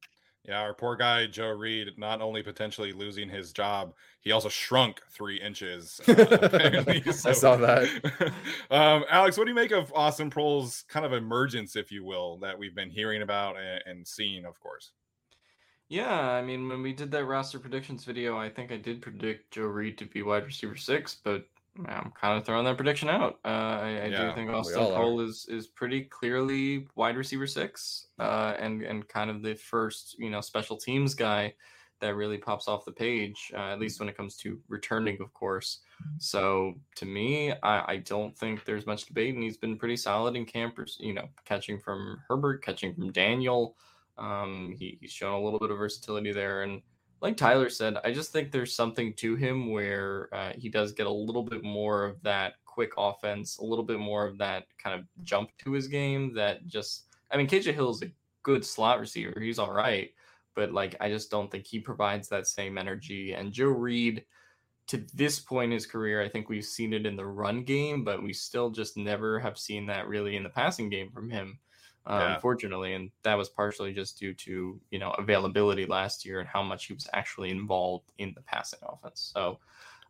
Yeah, 0.49 0.61
our 0.61 0.73
poor 0.73 0.97
guy 0.97 1.27
Joe 1.27 1.51
Reed, 1.51 1.89
not 1.99 2.23
only 2.23 2.43
potentially 2.43 2.95
losing 2.95 3.29
his 3.29 3.53
job, 3.53 3.93
he 4.23 4.33
also 4.33 4.49
shrunk 4.49 5.03
three 5.11 5.39
inches. 5.39 6.01
Uh, 6.09 7.13
so, 7.13 7.31
I 7.31 7.33
saw 7.35 7.57
that. 7.57 8.33
um, 8.71 9.05
Alex, 9.11 9.37
what 9.37 9.45
do 9.45 9.51
you 9.51 9.55
make 9.55 9.73
of 9.73 9.93
Austin 9.95 10.31
Proehl's 10.31 10.87
kind 10.89 11.05
of 11.05 11.13
emergence, 11.13 11.77
if 11.77 11.93
you 11.93 12.03
will, 12.03 12.39
that 12.39 12.59
we've 12.59 12.75
been 12.75 12.89
hearing 12.89 13.21
about 13.21 13.57
and, 13.59 13.83
and 13.85 14.09
seeing, 14.09 14.47
of 14.47 14.59
course? 14.59 14.93
Yeah, 15.91 16.19
I 16.19 16.41
mean, 16.41 16.67
when 16.67 16.81
we 16.81 16.95
did 16.95 17.11
that 17.11 17.27
roster 17.27 17.59
predictions 17.59 18.05
video, 18.05 18.39
I 18.39 18.49
think 18.49 18.73
I 18.73 18.79
did 18.79 19.03
predict 19.03 19.51
Joe 19.51 19.65
Reed 19.65 19.99
to 19.99 20.07
be 20.07 20.23
wide 20.23 20.47
receiver 20.47 20.77
six, 20.77 21.15
but 21.23 21.45
I'm 21.87 22.13
kind 22.13 22.39
of 22.39 22.45
throwing 22.45 22.65
that 22.65 22.77
prediction 22.77 23.09
out. 23.09 23.39
Uh, 23.45 23.49
I, 23.49 23.89
I 23.89 24.07
yeah, 24.07 24.29
do 24.29 24.35
think 24.35 24.51
Austin 24.51 24.81
Proehl 24.81 25.25
is 25.25 25.47
is 25.49 25.69
pretty 25.69 26.03
clearly 26.03 26.87
wide 26.97 27.17
receiver 27.17 27.47
six, 27.47 28.09
uh, 28.19 28.55
and 28.59 28.83
and 28.83 29.07
kind 29.09 29.31
of 29.31 29.43
the 29.43 29.55
first 29.55 30.19
you 30.19 30.31
know 30.31 30.41
special 30.41 30.77
teams 30.77 31.15
guy 31.15 31.55
that 32.01 32.15
really 32.15 32.39
pops 32.39 32.69
off 32.69 32.85
the 32.85 32.93
page. 32.93 33.53
Uh, 33.55 33.73
at 33.73 33.81
least 33.81 34.01
when 34.01 34.09
it 34.09 34.17
comes 34.17 34.37
to 34.39 34.59
returning, 34.69 35.19
of 35.21 35.33
course. 35.35 35.81
So 36.19 36.75
to 36.97 37.07
me, 37.07 37.53
I, 37.63 37.93
I 37.93 37.97
don't 38.05 38.37
think 38.37 38.65
there's 38.65 38.87
much 38.87 39.07
debate, 39.07 39.35
and 39.35 39.43
he's 39.43 39.57
been 39.57 39.77
pretty 39.77 39.97
solid 39.97 40.37
in 40.37 40.47
campers. 40.47 40.97
You 41.01 41.15
know, 41.15 41.29
catching 41.45 41.79
from 41.79 42.21
Herbert, 42.29 42.63
catching 42.63 42.95
from 42.95 43.13
Daniel. 43.13 43.77
Um, 44.17 44.75
he, 44.77 44.99
he's 45.01 45.13
shown 45.13 45.41
a 45.41 45.45
little 45.45 45.61
bit 45.61 45.71
of 45.71 45.79
versatility 45.79 46.33
there, 46.33 46.63
and 46.63 46.83
like 47.21 47.37
Tyler 47.37 47.69
said, 47.69 47.97
I 48.05 48.13
just 48.13 48.33
think 48.33 48.51
there's 48.51 48.75
something 48.75 49.13
to 49.15 49.35
him 49.35 49.71
where 49.71 50.29
uh, 50.33 50.53
he 50.57 50.69
does 50.69 50.93
get 50.93 51.07
a 51.07 51.13
little 51.13 51.43
bit 51.43 51.65
more 51.65 52.05
of 52.05 52.23
that 52.23 52.55
quick 52.65 52.93
offense, 52.97 53.59
a 53.59 53.65
little 53.65 53.85
bit 53.85 53.99
more 53.99 54.27
of 54.27 54.39
that 54.39 54.65
kind 54.83 54.99
of 54.99 55.07
jump 55.25 55.51
to 55.65 55.73
his 55.73 55.89
game. 55.89 56.35
That 56.35 56.67
just, 56.67 57.07
I 57.31 57.37
mean, 57.37 57.49
KJ 57.49 57.75
Hill 57.75 57.91
is 57.91 58.03
a 58.03 58.13
good 58.43 58.65
slot 58.65 59.01
receiver. 59.01 59.41
He's 59.41 59.59
all 59.59 59.73
right, 59.73 60.11
but 60.55 60.73
like, 60.73 60.95
I 61.01 61.09
just 61.09 61.31
don't 61.31 61.51
think 61.51 61.67
he 61.67 61.81
provides 61.81 62.29
that 62.29 62.47
same 62.47 62.79
energy. 62.79 63.33
And 63.33 63.53
Joe 63.53 63.67
Reed, 63.67 64.25
to 64.89 65.05
this 65.15 65.41
point 65.41 65.73
in 65.73 65.73
his 65.73 65.87
career, 65.87 66.23
I 66.23 66.29
think 66.29 66.49
we've 66.49 66.65
seen 66.65 66.93
it 66.93 67.05
in 67.05 67.17
the 67.17 67.27
run 67.27 67.65
game, 67.65 68.05
but 68.05 68.23
we 68.23 68.33
still 68.33 68.71
just 68.71 68.97
never 68.97 69.39
have 69.41 69.59
seen 69.59 69.87
that 69.87 70.09
really 70.09 70.37
in 70.37 70.45
the 70.45 70.49
passing 70.49 70.89
game 70.89 71.11
from 71.11 71.31
him 71.31 71.59
uh, 72.09 72.19
yeah. 72.21 72.35
unfortunately, 72.35 72.95
and 72.95 73.11
that 73.23 73.37
was 73.37 73.49
partially 73.49 73.93
just 73.93 74.19
due 74.19 74.33
to 74.35 74.81
you 74.91 74.99
know 74.99 75.11
availability 75.13 75.87
last 75.87 76.25
year 76.25 76.41
and 76.41 76.49
how 76.49 76.63
much 76.63 76.87
he 76.87 76.95
was 76.95 77.09
actually 77.13 77.51
involved 77.51 78.11
in 78.19 78.33
the 78.35 78.41
passing 78.41 78.79
offense. 78.83 79.31
So, 79.35 79.59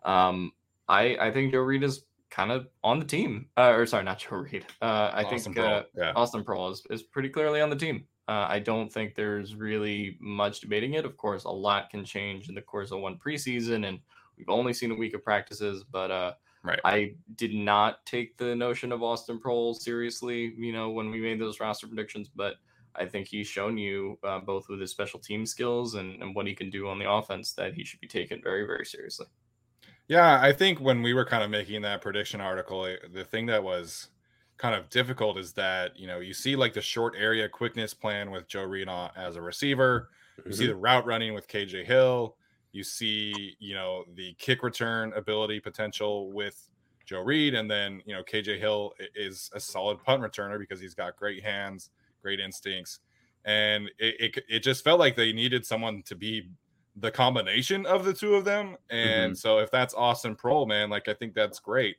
um, 0.05 0.53
I 0.89 1.17
I 1.21 1.31
think 1.33 1.53
Joe 1.53 1.61
Reed 1.61 1.83
is 1.83 2.05
kind 2.31 2.53
of 2.53 2.69
on 2.85 3.01
the 3.01 3.05
team, 3.05 3.47
uh, 3.57 3.73
or 3.73 3.85
sorry, 3.87 4.05
not 4.05 4.19
Joe 4.31 4.37
Reed. 4.37 4.65
Uh, 4.81 5.11
I 5.13 5.25
Austin 5.25 5.55
think 5.55 5.59
uh, 5.59 5.83
yeah. 5.97 6.13
Austin 6.15 6.45
Proehl 6.45 6.73
is, 6.73 6.83
is 6.91 7.03
pretty 7.03 7.29
clearly 7.29 7.61
on 7.61 7.71
the 7.71 7.77
team. 7.77 8.05
Uh, 8.29 8.47
I 8.49 8.59
don't 8.59 8.93
think 8.93 9.15
there's 9.15 9.55
really 9.55 10.19
much 10.21 10.61
debating 10.61 10.95
it. 10.95 11.05
Of 11.07 11.17
course, 11.17 11.45
a 11.45 11.51
lot 11.51 11.91
can 11.91 12.05
change 12.05 12.49
in 12.49 12.55
the 12.55 12.61
course 12.61 12.91
of 12.91 13.01
one 13.01 13.17
preseason, 13.17 13.89
and 13.89 13.99
we've 14.37 14.51
only 14.51 14.75
seen 14.75 14.91
a 14.91 14.95
week 14.95 15.15
of 15.15 15.25
practices. 15.25 15.83
But 15.91 16.11
uh, 16.11 16.33
Right. 16.65 16.81
I 16.85 17.15
did 17.37 17.55
not 17.55 18.05
take 18.05 18.37
the 18.37 18.55
notion 18.55 18.93
of 18.93 19.03
Austin 19.03 19.39
Proehl 19.39 19.75
seriously, 19.75 20.55
you 20.57 20.73
know, 20.73 20.91
when 20.91 21.11
we 21.11 21.21
made 21.21 21.41
those 21.41 21.61
roster 21.61 21.87
predictions, 21.87 22.29
but 22.29 22.57
I 22.95 23.07
think 23.07 23.29
he's 23.29 23.47
shown 23.47 23.79
you 23.79 24.19
uh, 24.25 24.41
both 24.41 24.69
with 24.69 24.81
his 24.81 24.91
special 24.91 25.21
team 25.21 25.47
skills 25.47 25.95
and, 25.95 26.21
and 26.23 26.35
what 26.35 26.47
he 26.47 26.55
can 26.55 26.69
do 26.69 26.89
on 26.89 26.99
the 26.99 27.11
offense 27.11 27.53
that 27.53 27.75
he 27.75 27.85
should 27.85 28.01
be 28.01 28.09
taken 28.09 28.43
very, 28.43 28.67
very 28.67 28.85
seriously. 28.85 29.27
Yeah, 30.09 30.41
I 30.43 30.53
think 30.53 30.81
when 30.81 31.03
we 31.03 31.13
were 31.13 31.25
kind 31.25 31.45
of 31.45 31.51
making 31.51 31.83
that 31.83 32.01
prediction 32.01 32.41
article, 32.41 32.87
eh, 32.87 32.97
the 33.13 33.25
thing 33.25 33.47
that 33.47 33.63
was 33.63 34.09
kind 34.57 34.75
of 34.75 34.89
difficult 34.91 35.39
is 35.39 35.53
that 35.53 35.97
you 35.97 36.09
know 36.09 36.19
you 36.19 36.35
see 36.35 36.57
like 36.57 36.73
the 36.73 36.81
short 36.81 37.15
area 37.17 37.49
quickness 37.49 37.95
plan 37.95 38.31
with 38.31 38.49
Joe 38.49 38.65
Reed 38.65 38.89
as 38.89 39.37
a 39.37 39.43
receiver, 39.43 40.09
you 40.39 40.45
mm-hmm. 40.45 40.53
see 40.53 40.67
the 40.67 40.75
route 40.75 41.07
running 41.07 41.35
with 41.35 41.47
KJ 41.47 41.85
Hill, 41.85 42.37
you 42.79 42.85
see, 42.85 43.57
you 43.59 43.75
know, 43.75 44.05
the 44.15 44.35
kick 44.39 44.63
return 44.63 45.13
ability 45.15 45.59
potential 45.59 46.31
with 46.31 46.71
Joe 47.05 47.23
Reed, 47.23 47.55
and 47.55 47.69
then 47.69 48.01
you 48.07 48.15
know 48.15 48.23
KJ 48.23 48.61
Hill 48.61 48.93
is 49.17 49.51
a 49.53 49.59
solid 49.59 50.03
punt 50.05 50.23
returner 50.23 50.61
because 50.61 50.81
he's 50.81 50.95
got 50.95 51.17
great 51.17 51.43
hands, 51.43 51.91
great 52.23 52.39
instincts, 52.39 53.01
and 53.45 53.91
it, 53.99 54.37
it, 54.37 54.45
it 54.49 54.61
just 54.61 54.85
felt 54.85 55.01
like 55.01 55.17
they 55.17 55.33
needed 55.33 55.67
someone 55.67 56.03
to 56.05 56.15
be 56.15 56.49
the 56.95 57.11
combination 57.11 57.85
of 57.85 58.05
the 58.05 58.13
two 58.13 58.37
of 58.37 58.45
them. 58.45 58.77
And 58.91 59.33
mm-hmm. 59.33 59.35
so 59.35 59.59
if 59.59 59.73
that's 59.73 59.93
Austin 59.95 60.37
Proehl, 60.37 60.69
man, 60.69 60.89
like 60.89 61.09
I 61.09 61.15
think 61.15 61.35
that's 61.35 61.59
great. 61.59 61.97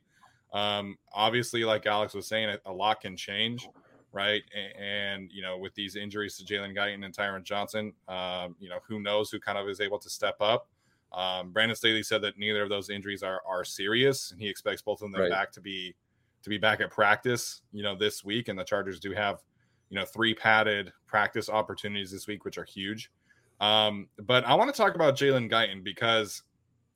Um, 0.54 0.96
obviously, 1.12 1.62
like 1.64 1.84
Alex 1.84 2.14
was 2.14 2.26
saying, 2.26 2.48
a, 2.48 2.70
a 2.70 2.72
lot 2.72 3.02
can 3.02 3.18
change, 3.18 3.68
right? 4.12 4.42
And, 4.54 4.84
and, 4.84 5.32
you 5.32 5.42
know, 5.42 5.56
with 5.58 5.74
these 5.74 5.96
injuries 5.96 6.36
to 6.36 6.44
Jalen 6.44 6.76
Guyton 6.76 7.04
and 7.04 7.16
Tyron 7.16 7.42
Johnson, 7.42 7.92
um, 8.08 8.56
you 8.58 8.68
know, 8.68 8.78
who 8.86 9.00
knows 9.00 9.30
who 9.30 9.38
kind 9.40 9.58
of 9.58 9.68
is 9.68 9.80
able 9.80 9.98
to 9.98 10.10
step 10.10 10.36
up. 10.40 10.68
Um, 11.12 11.50
Brandon 11.50 11.76
Staley 11.76 12.02
said 12.02 12.22
that 12.22 12.38
neither 12.38 12.62
of 12.62 12.68
those 12.68 12.88
injuries 12.88 13.22
are 13.22 13.42
are 13.46 13.64
serious, 13.64 14.30
and 14.30 14.40
he 14.40 14.48
expects 14.48 14.80
both 14.80 15.02
of 15.02 15.10
them 15.10 15.20
right. 15.20 15.30
back 15.30 15.50
to 15.52 15.60
be 15.60 15.94
to 16.42 16.50
be 16.50 16.58
back 16.58 16.80
at 16.80 16.90
practice, 16.90 17.62
you 17.72 17.82
know, 17.82 17.96
this 17.96 18.24
week. 18.24 18.48
And 18.48 18.58
the 18.58 18.64
Chargers 18.64 19.00
do 19.00 19.12
have, 19.12 19.42
you 19.88 19.98
know, 19.98 20.04
three 20.04 20.34
padded 20.34 20.92
practice 21.06 21.48
opportunities 21.48 22.12
this 22.12 22.26
week, 22.26 22.44
which 22.44 22.58
are 22.58 22.64
huge. 22.64 23.10
Um, 23.60 24.08
but 24.22 24.44
I 24.44 24.54
want 24.54 24.72
to 24.72 24.76
talk 24.76 24.94
about 24.94 25.16
Jalen 25.16 25.50
Guyton 25.50 25.82
because 25.82 26.42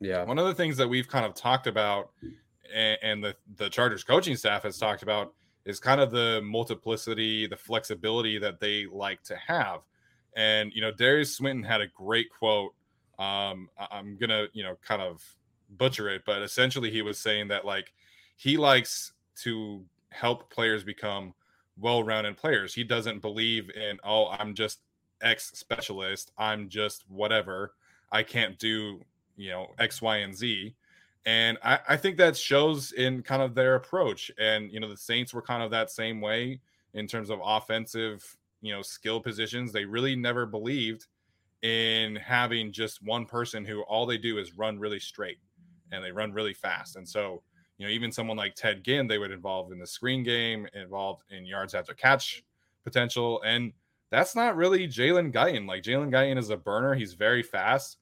yeah, 0.00 0.25
one 0.25 0.38
of 0.38 0.47
the 0.47 0.54
things 0.54 0.76
that 0.76 0.88
we've 0.88 1.09
kind 1.09 1.26
of 1.26 1.35
talked 1.35 1.66
about 1.66 2.11
and, 2.73 2.99
and 3.02 3.25
the 3.25 3.35
the 3.56 3.68
Chargers 3.68 4.04
coaching 4.04 4.37
staff 4.37 4.62
has 4.62 4.78
talked 4.78 5.02
about 5.02 5.35
is 5.64 5.80
kind 5.80 6.00
of 6.00 6.11
the 6.11 6.40
multiplicity, 6.42 7.47
the 7.47 7.56
flexibility 7.56 8.38
that 8.38 8.61
they 8.61 8.87
like 8.90 9.23
to 9.25 9.37
have. 9.37 9.80
And 10.37 10.73
you 10.75 10.80
know, 10.80 10.92
Derius 10.92 11.37
Swinton 11.37 11.64
had 11.64 11.80
a 11.80 11.87
great 11.87 12.30
quote. 12.30 12.75
Um, 13.18 13.68
I'm 13.90 14.16
gonna, 14.16 14.47
you 14.52 14.62
know, 14.64 14.76
kind 14.87 15.00
of 15.02 15.23
butcher 15.71 16.09
it, 16.09 16.23
but 16.26 16.42
essentially 16.42 16.90
he 16.90 17.02
was 17.02 17.18
saying 17.18 17.49
that 17.49 17.64
like 17.64 17.92
he 18.37 18.56
likes 18.56 19.12
to 19.42 19.85
help 20.11 20.50
players 20.50 20.85
become 20.85 21.35
well-rounded 21.78 22.37
players. 22.37 22.75
He 22.75 22.85
doesn't 22.85 23.21
believe 23.21 23.71
in, 23.71 23.99
oh, 24.04 24.28
I'm 24.28 24.54
just 24.54 24.80
X 25.21 25.50
specialist. 25.54 26.30
I'm 26.38 26.68
just 26.68 27.04
whatever. 27.09 27.75
I 28.12 28.23
can't 28.23 28.59
do, 28.59 29.00
you 29.37 29.50
know, 29.50 29.75
X, 29.78 30.00
Y, 30.00 30.18
and 30.18 30.35
Z. 30.37 30.75
And 31.26 31.59
I, 31.64 31.78
I 31.88 31.97
think 31.97 32.16
that 32.19 32.37
shows 32.37 32.93
in 32.93 33.23
kind 33.23 33.43
of 33.43 33.54
their 33.54 33.76
approach. 33.76 34.31
And, 34.38 34.71
you 34.71 34.81
know, 34.81 34.88
the 34.88 34.97
Saints 34.97 35.33
were 35.33 35.43
kind 35.43 35.62
of 35.62 35.71
that 35.71 35.90
same 35.90 36.21
way 36.21 36.61
in 36.93 37.07
terms 37.07 37.31
of 37.31 37.40
offensive, 37.43 38.37
you 38.61 38.75
know, 38.75 38.83
skill 38.83 39.21
positions. 39.21 39.73
They 39.73 39.85
really 39.85 40.16
never 40.16 40.45
believed 40.45 41.07
in 41.62 42.16
having 42.16 42.73
just 42.73 43.02
one 43.02 43.25
person 43.25 43.64
who 43.64 43.81
all 43.83 44.04
they 44.04 44.19
do 44.19 44.38
is 44.38 44.59
run 44.59 44.78
really 44.78 45.00
straight 45.00 45.38
and 45.93 46.04
they 46.04 46.12
run 46.12 46.33
really 46.33 46.52
fast. 46.52 46.97
And 46.97 47.09
so, 47.09 47.43
you 47.78 47.87
know, 47.87 47.93
even 47.93 48.12
someone 48.12 48.37
like 48.37 48.54
Ted 48.54 48.85
Ginn, 48.85 49.07
they 49.07 49.19
would 49.19 49.31
involve 49.31 49.73
in 49.73 49.78
the 49.78 49.87
screen 49.87 50.23
game, 50.23 50.69
involved 50.75 51.23
in 51.31 51.47
yards 51.47 51.75
after 51.75 51.95
catch 51.95 52.45
potential. 52.85 53.40
And 53.43 53.73
that's 54.11 54.37
not 54.37 54.57
really 54.57 54.87
Jalen 54.87 55.33
Guyton. 55.33 55.66
Like 55.66 55.83
Jalen 55.83 56.11
Guyton 56.11 56.38
is 56.38 56.50
a 56.50 56.57
burner. 56.57 56.95
He's 56.95 57.14
very 57.14 57.43
fast, 57.43 57.97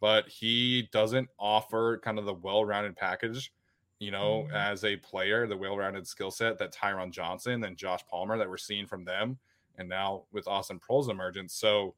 but 0.00 0.28
he 0.28 0.88
doesn't 0.92 1.28
offer 1.38 1.98
kind 1.98 2.18
of 2.18 2.24
the 2.24 2.34
well-rounded 2.34 2.96
package, 2.96 3.52
you 3.98 4.10
know, 4.10 4.44
mm-hmm. 4.46 4.54
as 4.54 4.84
a 4.84 4.96
player, 4.96 5.46
the 5.46 5.56
well-rounded 5.56 6.06
skill 6.06 6.30
set 6.30 6.58
that 6.58 6.72
Tyron 6.72 7.10
Johnson 7.10 7.64
and 7.64 7.76
Josh 7.76 8.00
Palmer 8.10 8.38
that 8.38 8.48
we're 8.48 8.56
seeing 8.56 8.86
from 8.86 9.04
them, 9.04 9.38
and 9.76 9.88
now 9.88 10.24
with 10.32 10.46
Austin 10.46 10.78
Proehl's 10.78 11.08
emergence. 11.08 11.54
So, 11.54 11.94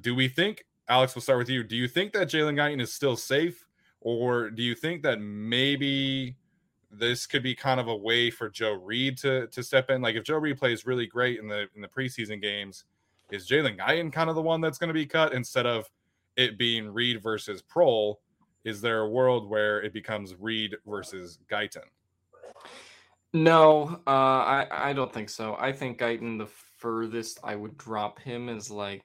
do 0.00 0.14
we 0.14 0.28
think 0.28 0.64
Alex? 0.88 1.14
We'll 1.14 1.22
start 1.22 1.38
with 1.38 1.48
you. 1.48 1.64
Do 1.64 1.76
you 1.76 1.88
think 1.88 2.12
that 2.12 2.28
Jalen 2.28 2.54
Guyton 2.54 2.80
is 2.80 2.92
still 2.92 3.16
safe, 3.16 3.66
or 4.00 4.50
do 4.50 4.62
you 4.62 4.74
think 4.74 5.02
that 5.02 5.20
maybe? 5.20 6.36
this 6.90 7.26
could 7.26 7.42
be 7.42 7.54
kind 7.54 7.78
of 7.78 7.88
a 7.88 7.96
way 7.96 8.30
for 8.30 8.48
Joe 8.48 8.72
Reed 8.72 9.18
to 9.18 9.46
to 9.48 9.62
step 9.62 9.90
in. 9.90 10.00
Like 10.00 10.16
if 10.16 10.24
Joe 10.24 10.38
Reed 10.38 10.58
plays 10.58 10.86
really 10.86 11.06
great 11.06 11.38
in 11.38 11.48
the 11.48 11.68
in 11.74 11.82
the 11.82 11.88
preseason 11.88 12.40
games, 12.40 12.84
is 13.30 13.46
Jalen 13.46 13.78
Guyton 13.78 14.12
kind 14.12 14.30
of 14.30 14.36
the 14.36 14.42
one 14.42 14.60
that's 14.60 14.78
going 14.78 14.88
to 14.88 14.94
be 14.94 15.06
cut 15.06 15.32
instead 15.32 15.66
of 15.66 15.88
it 16.38 16.56
being 16.56 16.88
Reed 16.88 17.22
versus 17.22 17.62
Proehl? 17.62 18.16
Is 18.64 18.80
there 18.80 19.00
a 19.00 19.08
world 19.08 19.48
where 19.48 19.82
it 19.82 19.92
becomes 19.92 20.34
Reed 20.34 20.76
versus 20.86 21.38
Guyton? 21.50 21.84
No, 23.34 24.00
uh, 24.06 24.10
I 24.10 24.66
I 24.70 24.92
don't 24.94 25.12
think 25.12 25.28
so. 25.28 25.56
I 25.58 25.72
think 25.72 25.98
Guyton 25.98 26.38
the 26.38 26.50
furthest 26.78 27.40
I 27.44 27.54
would 27.54 27.76
drop 27.76 28.18
him 28.18 28.48
is 28.48 28.70
like 28.70 29.04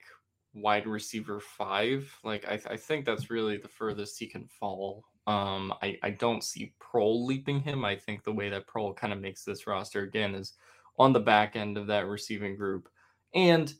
wide 0.53 0.87
receiver 0.87 1.41
five. 1.41 2.09
Like 2.23 2.47
I, 2.47 2.59
I 2.69 2.77
think 2.77 3.05
that's 3.05 3.29
really 3.29 3.57
the 3.57 3.67
furthest 3.67 4.17
he 4.17 4.27
can 4.27 4.47
fall 4.47 5.03
um, 5.25 5.73
I, 5.81 5.97
I 6.03 6.09
don't 6.11 6.43
see 6.43 6.73
Proehl 6.81 7.25
leaping 7.25 7.61
him. 7.61 7.85
I 7.85 7.95
think 7.95 8.23
the 8.23 8.33
way 8.33 8.49
that 8.49 8.67
Proehl 8.67 8.95
kind 8.95 9.13
of 9.13 9.21
makes 9.21 9.43
this 9.43 9.67
roster 9.67 10.01
again 10.01 10.35
is 10.35 10.53
on 10.99 11.13
the 11.13 11.19
back 11.19 11.55
end 11.55 11.77
of 11.77 11.87
that 11.87 12.07
receiving 12.07 12.57
group. 12.57 12.89
And 13.33 13.73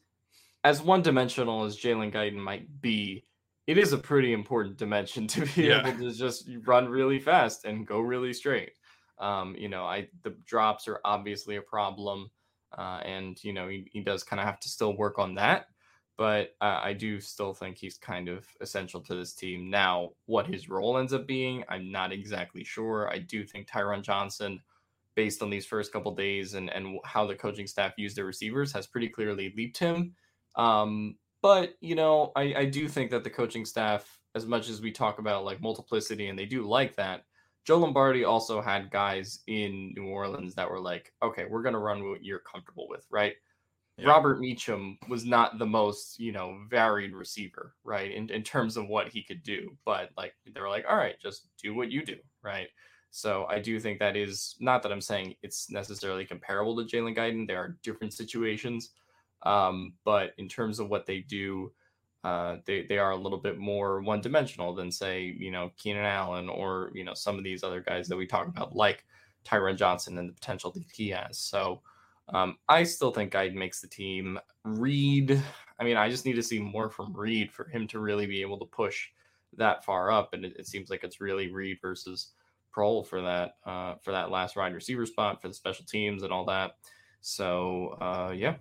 as 0.63 0.81
one 0.81 1.01
dimensional 1.01 1.65
as 1.65 1.77
Jalen 1.77 2.13
Guyton 2.13 2.37
might 2.37 2.81
be, 2.81 3.25
it 3.67 3.77
is 3.77 3.93
a 3.93 3.97
pretty 3.97 4.33
important 4.33 4.77
dimension 4.77 5.27
to 5.33 5.41
be 5.55 5.63
yeah. 5.63 5.85
able 5.87 5.97
to 5.99 6.11
just 6.11 6.49
run 6.65 6.89
really 6.89 7.19
fast 7.19 7.65
and 7.65 7.87
go 7.87 7.99
really 7.99 8.33
straight. 8.33 8.73
Um, 9.19 9.55
you 9.57 9.69
know, 9.69 9.83
I 9.83 10.07
the 10.23 10.35
drops 10.45 10.87
are 10.87 10.99
obviously 11.05 11.55
a 11.55 11.61
problem, 11.61 12.31
uh, 12.77 12.99
and 13.05 13.41
you 13.43 13.53
know 13.53 13.67
he, 13.67 13.87
he 13.91 14.01
does 14.01 14.23
kind 14.23 14.39
of 14.39 14.45
have 14.45 14.59
to 14.61 14.69
still 14.69 14.97
work 14.97 15.19
on 15.19 15.35
that 15.35 15.67
but 16.17 16.55
uh, 16.61 16.79
I 16.83 16.93
do 16.93 17.19
still 17.19 17.53
think 17.53 17.77
he's 17.77 17.97
kind 17.97 18.29
of 18.29 18.45
essential 18.61 19.01
to 19.01 19.15
this 19.15 19.33
team. 19.33 19.69
Now, 19.69 20.11
what 20.25 20.45
his 20.45 20.69
role 20.69 20.97
ends 20.97 21.13
up 21.13 21.25
being, 21.25 21.63
I'm 21.69 21.91
not 21.91 22.11
exactly 22.11 22.63
sure. 22.63 23.09
I 23.11 23.19
do 23.19 23.45
think 23.45 23.67
Tyron 23.67 24.03
Johnson, 24.03 24.59
based 25.15 25.41
on 25.41 25.49
these 25.49 25.65
first 25.65 25.91
couple 25.91 26.13
days 26.13 26.53
and, 26.53 26.69
and 26.69 26.99
how 27.03 27.25
the 27.25 27.35
coaching 27.35 27.65
staff 27.65 27.93
used 27.97 28.15
their 28.15 28.25
receivers, 28.25 28.71
has 28.73 28.85
pretty 28.85 29.09
clearly 29.09 29.53
leaped 29.57 29.77
him. 29.77 30.13
Um, 30.55 31.15
but, 31.43 31.75
you 31.81 31.93
know, 31.93 32.31
I, 32.35 32.53
I 32.55 32.65
do 32.65 32.87
think 32.87 33.11
that 33.11 33.23
the 33.23 33.29
coaching 33.29 33.65
staff, 33.65 34.17
as 34.33 34.47
much 34.47 34.69
as 34.69 34.81
we 34.81 34.91
talk 34.91 35.19
about 35.19 35.45
like 35.45 35.61
multiplicity 35.61 36.29
and 36.29 36.39
they 36.39 36.45
do 36.45 36.63
like 36.63 36.95
that, 36.95 37.25
Joe 37.65 37.77
Lombardi 37.77 38.23
also 38.23 38.61
had 38.61 38.89
guys 38.89 39.39
in 39.47 39.93
New 39.95 40.07
Orleans 40.07 40.55
that 40.55 40.69
were 40.69 40.79
like, 40.79 41.13
okay, 41.21 41.45
we're 41.47 41.61
going 41.61 41.73
to 41.73 41.79
run 41.79 42.09
what 42.09 42.23
you're 42.23 42.39
comfortable 42.39 42.87
with, 42.89 43.05
right? 43.11 43.33
Yeah. 43.97 44.07
Robert 44.07 44.39
Meacham 44.39 44.97
was 45.07 45.25
not 45.25 45.59
the 45.59 45.65
most, 45.65 46.19
you 46.19 46.31
know, 46.31 46.59
varied 46.69 47.13
receiver, 47.13 47.75
right? 47.83 48.11
In, 48.11 48.29
in 48.29 48.41
terms 48.41 48.75
of 48.75 48.87
what 48.87 49.09
he 49.09 49.21
could 49.21 49.43
do. 49.43 49.77
But 49.85 50.11
like 50.17 50.33
they 50.51 50.59
were 50.59 50.69
like, 50.69 50.85
all 50.89 50.97
right, 50.97 51.15
just 51.21 51.47
do 51.61 51.75
what 51.75 51.91
you 51.91 52.03
do, 52.05 52.15
right? 52.41 52.69
So 53.11 53.45
I 53.49 53.59
do 53.59 53.79
think 53.79 53.99
that 53.99 54.15
is 54.15 54.55
not 54.59 54.81
that 54.81 54.91
I'm 54.91 55.01
saying 55.01 55.35
it's 55.43 55.69
necessarily 55.69 56.25
comparable 56.25 56.75
to 56.77 56.83
Jalen 56.83 57.15
Guyton. 57.15 57.47
There 57.47 57.59
are 57.59 57.77
different 57.83 58.13
situations. 58.13 58.91
Um, 59.45 59.93
but 60.03 60.33
in 60.37 60.47
terms 60.47 60.79
of 60.79 60.89
what 60.89 61.05
they 61.05 61.19
do, 61.19 61.71
uh, 62.23 62.57
they, 62.65 62.85
they 62.87 62.97
are 62.97 63.11
a 63.11 63.17
little 63.17 63.37
bit 63.37 63.57
more 63.57 64.01
one 64.01 64.21
dimensional 64.21 64.73
than 64.73 64.91
say, 64.91 65.35
you 65.37 65.51
know, 65.51 65.71
Keenan 65.77 66.05
Allen 66.05 66.47
or, 66.47 66.91
you 66.93 67.03
know, 67.03 67.13
some 67.13 67.37
of 67.37 67.43
these 67.43 67.63
other 67.63 67.81
guys 67.81 68.07
that 68.07 68.15
we 68.15 68.25
talk 68.25 68.47
about, 68.47 68.75
like 68.75 69.03
Tyron 69.45 69.75
Johnson 69.77 70.17
and 70.17 70.29
the 70.29 70.33
potential 70.33 70.71
that 70.71 70.83
he 70.93 71.09
has. 71.09 71.37
So 71.37 71.81
um, 72.29 72.57
I 72.69 72.83
still 72.83 73.11
think 73.11 73.33
Guyton 73.33 73.55
makes 73.55 73.81
the 73.81 73.87
team. 73.87 74.39
Reed, 74.63 75.41
I 75.79 75.83
mean, 75.83 75.97
I 75.97 76.09
just 76.09 76.25
need 76.25 76.35
to 76.35 76.43
see 76.43 76.59
more 76.59 76.89
from 76.89 77.13
Reed 77.13 77.51
for 77.51 77.65
him 77.65 77.87
to 77.87 77.99
really 77.99 78.25
be 78.25 78.41
able 78.41 78.59
to 78.59 78.65
push 78.65 79.09
that 79.57 79.83
far 79.83 80.09
up. 80.09 80.33
And 80.33 80.45
it, 80.45 80.55
it 80.57 80.67
seems 80.67 80.89
like 80.89 81.03
it's 81.03 81.19
really 81.19 81.51
Reed 81.51 81.79
versus 81.81 82.29
Proehl 82.73 83.05
for 83.05 83.21
that 83.21 83.57
uh, 83.65 83.95
for 84.01 84.11
that 84.11 84.31
last 84.31 84.55
wide 84.55 84.73
receiver 84.73 85.05
spot 85.05 85.41
for 85.41 85.49
the 85.49 85.53
special 85.53 85.85
teams 85.85 86.23
and 86.23 86.31
all 86.31 86.45
that. 86.45 86.77
So 87.19 87.97
uh, 87.99 88.33
yeah. 88.35 88.55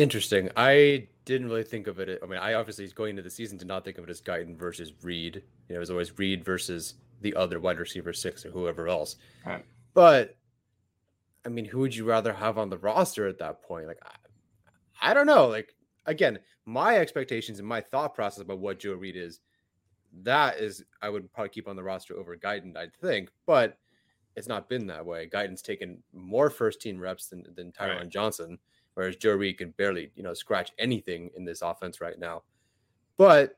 Interesting. 0.00 0.48
I 0.56 1.08
didn't 1.24 1.48
really 1.48 1.62
think 1.62 1.86
of 1.86 1.98
it. 2.00 2.18
I 2.22 2.26
mean, 2.26 2.38
I 2.38 2.54
obviously 2.54 2.86
going 2.88 3.10
into 3.10 3.22
the 3.22 3.30
season 3.30 3.58
did 3.58 3.68
not 3.68 3.84
think 3.84 3.98
of 3.98 4.04
it 4.04 4.10
as 4.10 4.20
Guyton 4.20 4.56
versus 4.56 4.92
Reed. 5.02 5.42
You 5.68 5.74
know, 5.74 5.76
it 5.76 5.80
was 5.80 5.90
always 5.90 6.18
Reed 6.18 6.44
versus 6.44 6.94
the 7.20 7.34
other 7.34 7.60
wide 7.60 7.78
receiver 7.78 8.12
six 8.12 8.46
or 8.46 8.50
whoever 8.50 8.88
else. 8.88 9.16
Right. 9.44 9.64
But 9.92 10.36
I 11.44 11.48
mean, 11.48 11.64
who 11.64 11.80
would 11.80 11.94
you 11.94 12.04
rather 12.04 12.32
have 12.32 12.58
on 12.58 12.70
the 12.70 12.78
roster 12.78 13.26
at 13.28 13.38
that 13.38 13.62
point? 13.62 13.86
Like, 13.86 14.00
I, 14.02 15.10
I 15.10 15.14
don't 15.14 15.26
know. 15.26 15.46
Like, 15.46 15.74
again, 16.06 16.38
my 16.66 16.98
expectations 16.98 17.58
and 17.58 17.68
my 17.68 17.80
thought 17.80 18.14
process 18.14 18.42
about 18.42 18.58
what 18.58 18.78
Joe 18.78 18.94
Reed 18.94 19.16
is, 19.16 19.40
that 20.22 20.58
is, 20.58 20.82
I 21.02 21.08
would 21.08 21.32
probably 21.32 21.50
keep 21.50 21.68
on 21.68 21.76
the 21.76 21.82
roster 21.82 22.16
over 22.16 22.36
Guyton, 22.36 22.76
I'd 22.76 22.94
think. 22.96 23.30
But 23.46 23.78
it's 24.36 24.48
not 24.48 24.68
been 24.68 24.86
that 24.88 25.04
way. 25.04 25.28
Guyton's 25.32 25.62
taken 25.62 26.02
more 26.12 26.50
first 26.50 26.80
team 26.80 26.98
reps 26.98 27.26
than, 27.26 27.44
than 27.54 27.72
Tyron 27.72 27.98
right. 27.98 28.08
Johnson, 28.08 28.58
whereas 29.00 29.16
Joe 29.16 29.32
Reed 29.32 29.56
can 29.56 29.70
barely, 29.70 30.10
you 30.14 30.22
know, 30.22 30.34
scratch 30.34 30.72
anything 30.78 31.30
in 31.34 31.42
this 31.42 31.62
offense 31.62 32.02
right 32.02 32.18
now. 32.18 32.42
But, 33.16 33.56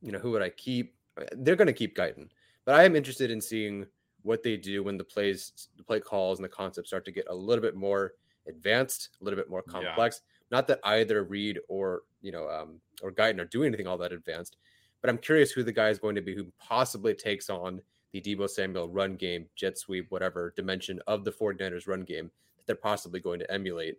you 0.00 0.12
know, 0.12 0.18
who 0.18 0.30
would 0.30 0.40
I 0.40 0.48
keep? 0.48 0.94
They're 1.32 1.56
going 1.56 1.66
to 1.66 1.74
keep 1.74 1.94
Guyton. 1.94 2.30
But 2.64 2.74
I 2.74 2.84
am 2.84 2.96
interested 2.96 3.30
in 3.30 3.38
seeing 3.38 3.84
what 4.22 4.42
they 4.42 4.56
do 4.56 4.82
when 4.82 4.96
the 4.96 5.04
plays, 5.04 5.68
the 5.76 5.84
play 5.84 6.00
calls, 6.00 6.38
and 6.38 6.44
the 6.44 6.48
concepts 6.48 6.88
start 6.88 7.04
to 7.04 7.12
get 7.12 7.26
a 7.28 7.34
little 7.34 7.60
bit 7.60 7.76
more 7.76 8.14
advanced, 8.48 9.10
a 9.20 9.24
little 9.24 9.36
bit 9.36 9.50
more 9.50 9.60
complex. 9.60 10.22
Yeah. 10.22 10.56
Not 10.56 10.66
that 10.68 10.80
either 10.84 11.22
Reed 11.24 11.58
or 11.68 12.04
you 12.22 12.32
know 12.32 12.48
um, 12.48 12.80
or 13.02 13.12
Guyton 13.12 13.38
are 13.38 13.44
doing 13.44 13.66
anything 13.66 13.86
all 13.86 13.98
that 13.98 14.12
advanced, 14.12 14.56
but 15.02 15.10
I'm 15.10 15.18
curious 15.18 15.50
who 15.50 15.64
the 15.64 15.72
guy 15.72 15.90
is 15.90 15.98
going 15.98 16.14
to 16.14 16.22
be 16.22 16.34
who 16.34 16.46
possibly 16.58 17.12
takes 17.12 17.50
on 17.50 17.82
the 18.12 18.22
Deebo 18.22 18.48
Samuel 18.48 18.88
run 18.88 19.16
game, 19.16 19.44
jet 19.54 19.76
sweep, 19.76 20.10
whatever 20.10 20.54
dimension 20.56 20.98
of 21.06 21.24
the 21.24 21.32
49ers 21.32 21.86
run 21.86 22.04
game 22.04 22.30
that 22.56 22.66
they're 22.66 22.76
possibly 22.76 23.20
going 23.20 23.38
to 23.40 23.52
emulate. 23.52 23.98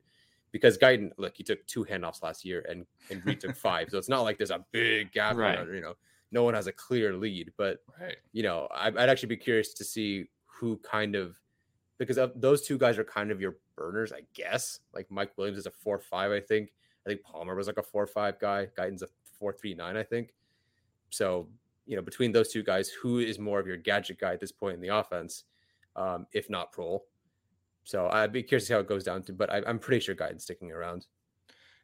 Because 0.52 0.78
Guyton, 0.78 1.12
look, 1.18 1.36
he 1.36 1.44
took 1.44 1.66
two 1.68 1.84
handoffs 1.86 2.24
last 2.24 2.46
year 2.46 2.66
and 2.70 2.86
and 3.10 3.26
Reed 3.26 3.42
took 3.42 3.56
five, 3.56 3.90
so 3.90 3.98
it's 3.98 4.10
not 4.10 4.22
like 4.22 4.38
there's 4.38 4.52
a 4.52 4.66
big 4.72 5.12
gap. 5.12 5.36
Right. 5.36 5.60
You 5.60 5.82
know, 5.82 5.94
no 6.32 6.44
one 6.44 6.54
has 6.54 6.68
a 6.68 6.72
clear 6.72 7.14
lead, 7.14 7.52
but 7.58 7.80
Right. 8.00 8.18
you 8.32 8.44
know, 8.44 8.68
I, 8.72 8.88
I'd 8.88 9.10
actually 9.10 9.30
be 9.30 9.38
curious 9.38 9.74
to 9.74 9.84
see 9.84 10.28
who 10.46 10.78
kind 10.78 11.16
of 11.16 11.38
because 11.98 12.18
of, 12.18 12.32
those 12.36 12.62
two 12.62 12.78
guys 12.78 12.98
are 12.98 13.04
kind 13.04 13.32
of 13.32 13.42
your 13.42 13.58
burners, 13.76 14.12
I 14.14 14.22
guess. 14.34 14.80
Like 14.94 15.10
Mike 15.10 15.32
Williams 15.38 15.58
is 15.58 15.66
a 15.66 15.72
four 15.72 16.00
five, 16.00 16.32
I 16.32 16.40
think. 16.40 16.74
I 17.06 17.10
think 17.10 17.24
Palmer 17.24 17.56
was 17.56 17.68
like 17.68 17.78
a 17.78 17.84
four 17.84 18.08
five 18.08 18.40
guy. 18.40 18.68
Guyton's 18.78 19.04
a 19.04 19.08
four 19.40 19.54
three 19.54 19.74
nine, 19.74 19.98
I 19.98 20.04
think. 20.04 20.34
So 21.10 21.48
you 21.86 21.96
know, 21.96 22.02
between 22.02 22.32
those 22.34 22.50
two 22.50 22.64
guys, 22.64 22.90
who 22.90 23.20
is 23.20 23.40
more 23.40 23.60
of 23.60 23.68
your 23.68 23.78
gadget 23.78 24.20
guy 24.20 24.34
at 24.34 24.42
this 24.42 24.52
point 24.52 24.76
in 24.76 24.82
the 24.82 24.90
offense, 24.90 25.46
um, 25.96 26.28
if 26.34 26.50
not 26.50 26.74
Proehl? 26.74 27.00
So 27.88 28.10
I'd 28.10 28.34
be 28.34 28.44
curious 28.44 28.64
to 28.64 28.68
see 28.68 28.74
how 28.74 28.82
it 28.82 28.88
goes 28.88 29.06
down 29.06 29.24
to, 29.24 29.34
but 29.34 29.50
I, 29.50 29.62
I'm 29.66 29.80
pretty 29.80 30.02
sure 30.04 30.14
Guyton's 30.14 30.44
sticking 30.44 30.74
around. 30.74 31.08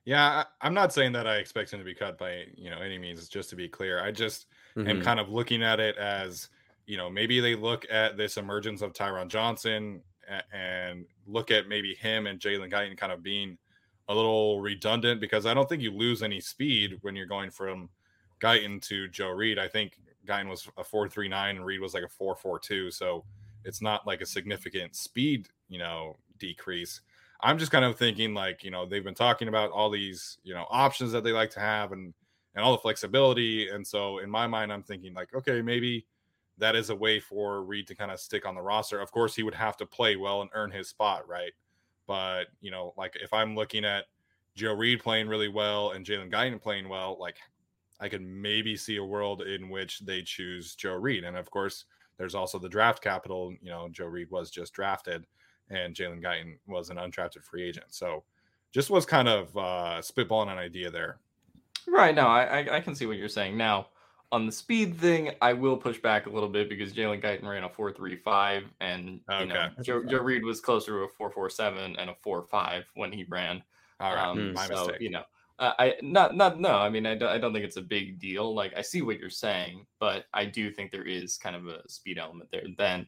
Yeah, 0.04 0.44
I, 0.62 0.68
I'm 0.68 0.74
not 0.74 0.92
saying 0.92 1.14
that 1.14 1.28
I 1.28 1.38
expect 1.38 1.72
him 1.72 1.80
to 1.80 1.86
be 1.86 1.96
cut 1.96 2.18
by 2.18 2.48
you 2.56 2.70
know 2.70 2.80
any 2.80 2.98
means. 2.98 3.30
Just 3.30 3.50
to 3.52 3.56
be 3.56 3.70
clear, 3.70 4.04
I 4.04 4.12
just 4.12 4.48
am 4.86 5.00
Mhm. 5.00 5.04
kind 5.04 5.20
of 5.22 5.30
looking 5.30 5.64
at 5.64 5.80
it 5.80 5.96
as 5.98 6.50
you 6.88 6.98
know 6.98 7.10
maybe 7.10 7.40
they 7.40 7.56
look 7.56 7.86
at 7.90 8.18
this 8.18 8.36
emergence 8.36 8.82
of 8.82 8.92
Tyron 8.92 9.30
Johnson 9.30 10.04
and 10.52 11.06
look 11.26 11.52
at 11.52 11.70
maybe 11.70 11.96
him 11.96 12.28
and 12.28 12.38
Jalen 12.40 12.70
Guyton 12.70 12.98
kind 12.98 13.14
of 13.14 13.24
being 13.24 13.58
a 14.10 14.14
little 14.16 14.60
redundant 14.60 15.22
because 15.22 15.46
I 15.46 15.54
don't 15.54 15.70
think 15.70 15.82
you 15.82 15.92
lose 15.92 16.22
any 16.22 16.42
speed 16.42 16.98
when 17.02 17.16
you're 17.16 17.26
going 17.26 17.50
from 17.50 17.90
Guyton 18.42 18.82
to 18.84 19.08
Joe 19.08 19.30
Reed. 19.30 19.58
I 19.58 19.70
think 19.70 20.00
Guyton 20.26 20.50
was 20.50 20.68
a 20.78 20.84
four 20.84 21.08
three 21.08 21.30
nine 21.30 21.56
and 21.56 21.66
Reed 21.66 21.80
was 21.80 21.94
like 21.94 22.04
a 22.04 22.10
four 22.10 22.36
four 22.36 22.60
two, 22.60 22.92
so 22.92 23.26
it's 23.66 23.82
not 23.82 24.06
like 24.06 24.22
a 24.22 24.26
significant 24.26 24.96
speed 24.96 25.48
you 25.70 25.80
know 25.80 26.18
decrease. 26.40 27.02
I'm 27.42 27.58
just 27.58 27.72
kind 27.72 27.84
of 27.84 27.98
thinking 27.98 28.34
like, 28.34 28.64
you 28.64 28.72
know, 28.72 28.86
they've 28.86 29.04
been 29.04 29.14
talking 29.14 29.50
about 29.50 29.72
all 29.72 29.90
these, 29.90 30.38
you 30.44 30.54
know, 30.54 30.66
options 30.70 31.12
that 31.12 31.26
they 31.26 31.34
like 31.34 31.50
to 31.52 31.60
have 31.60 31.92
and 31.92 32.14
and 32.56 32.64
all 32.64 32.72
the 32.72 32.78
flexibility. 32.78 33.70
And 33.70 33.86
so 33.86 34.20
in 34.20 34.30
my 34.30 34.48
mind, 34.48 34.72
I'm 34.72 34.84
thinking 34.84 35.14
like, 35.14 35.34
okay, 35.34 35.62
maybe 35.62 36.06
that 36.60 36.76
is 36.76 36.92
a 36.92 36.96
way 36.96 37.20
for 37.20 37.64
Reed 37.64 37.88
to 37.88 37.96
kind 37.96 38.12
of 38.12 38.20
stick 38.20 38.46
on 38.46 38.56
the 38.56 38.62
roster. 38.62 39.00
Of 39.00 39.12
course, 39.12 39.36
he 39.36 39.44
would 39.44 39.56
have 39.56 39.76
to 39.78 39.86
play 39.86 40.16
well 40.16 40.42
and 40.42 40.52
earn 40.54 40.72
his 40.72 40.88
spot, 40.88 41.28
right? 41.28 41.52
But 42.08 42.46
you 42.62 42.72
know, 42.72 42.94
like 42.98 43.18
if 43.22 43.34
I'm 43.34 43.56
looking 43.56 43.84
at 43.84 44.06
Joe 44.56 44.74
Reed 44.74 45.02
playing 45.02 45.28
really 45.28 45.50
well 45.50 45.92
and 45.92 46.06
Jalen 46.06 46.32
Guyton 46.32 46.62
playing 46.62 46.88
well, 46.88 47.18
like 47.20 47.38
I 48.00 48.08
could 48.08 48.22
maybe 48.22 48.78
see 48.78 48.98
a 48.98 49.04
world 49.04 49.42
in 49.42 49.70
which 49.70 50.00
they 50.02 50.22
choose 50.22 50.76
Joe 50.76 50.96
Reed. 50.96 51.24
And 51.24 51.36
of 51.36 51.50
course, 51.50 51.86
there's 52.18 52.36
also 52.36 52.60
the 52.60 52.70
draft 52.70 53.02
capital. 53.02 53.54
You 53.62 53.72
know, 53.72 53.90
Joe 53.90 54.06
Reed 54.06 54.30
was 54.32 54.50
just 54.52 54.74
drafted 54.74 55.26
and 55.70 55.96
Jalen 55.96 56.22
Guyton 56.22 56.58
was 56.68 56.90
an 56.90 56.98
undrafted 56.98 57.44
free 57.44 57.64
agent. 57.64 57.88
So 57.90 58.24
just 58.72 58.90
was 58.90 59.06
kind 59.06 59.28
of 59.28 59.56
uh, 59.58 60.02
spitballing 60.02 60.52
an 60.52 60.58
idea 60.58 60.90
there. 60.92 61.18
Right. 61.88 62.16
No, 62.16 62.28
I, 62.28 62.78
I 62.78 62.80
can 62.82 62.96
see 62.96 63.06
what 63.06 63.18
you're 63.18 63.30
saying. 63.30 63.58
Now, 63.58 63.88
on 64.32 64.46
the 64.48 64.52
speed 64.52 64.98
thing, 64.98 65.32
I 65.42 65.54
will 65.54 65.78
push 65.78 66.00
back 66.00 66.26
a 66.26 66.30
little 66.30 66.50
bit 66.50 66.68
because 66.68 66.92
Jalen 66.92 67.22
Guyton 67.22 67.44
ran 67.44 67.64
a 67.66 67.70
four 67.70 67.92
three 67.92 68.16
five, 68.16 68.64
and 68.80 69.20
you 69.40 69.46
know 69.46 69.70
Joe, 69.84 70.04
Joe 70.04 70.22
Reed 70.22 70.44
was 70.44 70.60
closer 70.60 70.92
to 70.92 70.98
a 71.04 71.08
four 71.08 71.30
four 71.30 71.52
seven 71.52 71.96
and 71.98 72.10
a 72.10 72.16
four 72.24 72.48
five 72.50 72.86
when 72.96 73.12
he 73.12 73.26
ran. 73.26 73.62
All 74.00 74.16
right, 74.16 74.26
Um, 74.28 74.54
my 74.54 74.66
so 74.66 74.88
mistake. 74.88 75.02
you 75.02 75.12
know, 75.12 75.24
I 75.78 75.96
not 76.02 76.36
not 76.36 76.60
no. 76.60 76.72
I 76.76 76.90
mean, 76.90 77.06
I 77.06 77.16
don't, 77.16 77.30
I 77.30 77.38
don't 77.38 77.54
think 77.54 77.66
it's 77.66 77.78
a 77.78 77.82
big 77.82 78.20
deal. 78.20 78.54
Like 78.54 78.74
I 78.76 78.82
see 78.82 79.02
what 79.02 79.20
you're 79.20 79.30
saying, 79.30 79.86
but 80.00 80.26
I 80.34 80.46
do 80.46 80.72
think 80.72 80.92
there 80.92 81.06
is 81.08 81.38
kind 81.38 81.56
of 81.56 81.68
a 81.68 81.88
speed 81.88 82.18
element 82.20 82.50
there. 82.52 82.64
Then, 82.78 83.08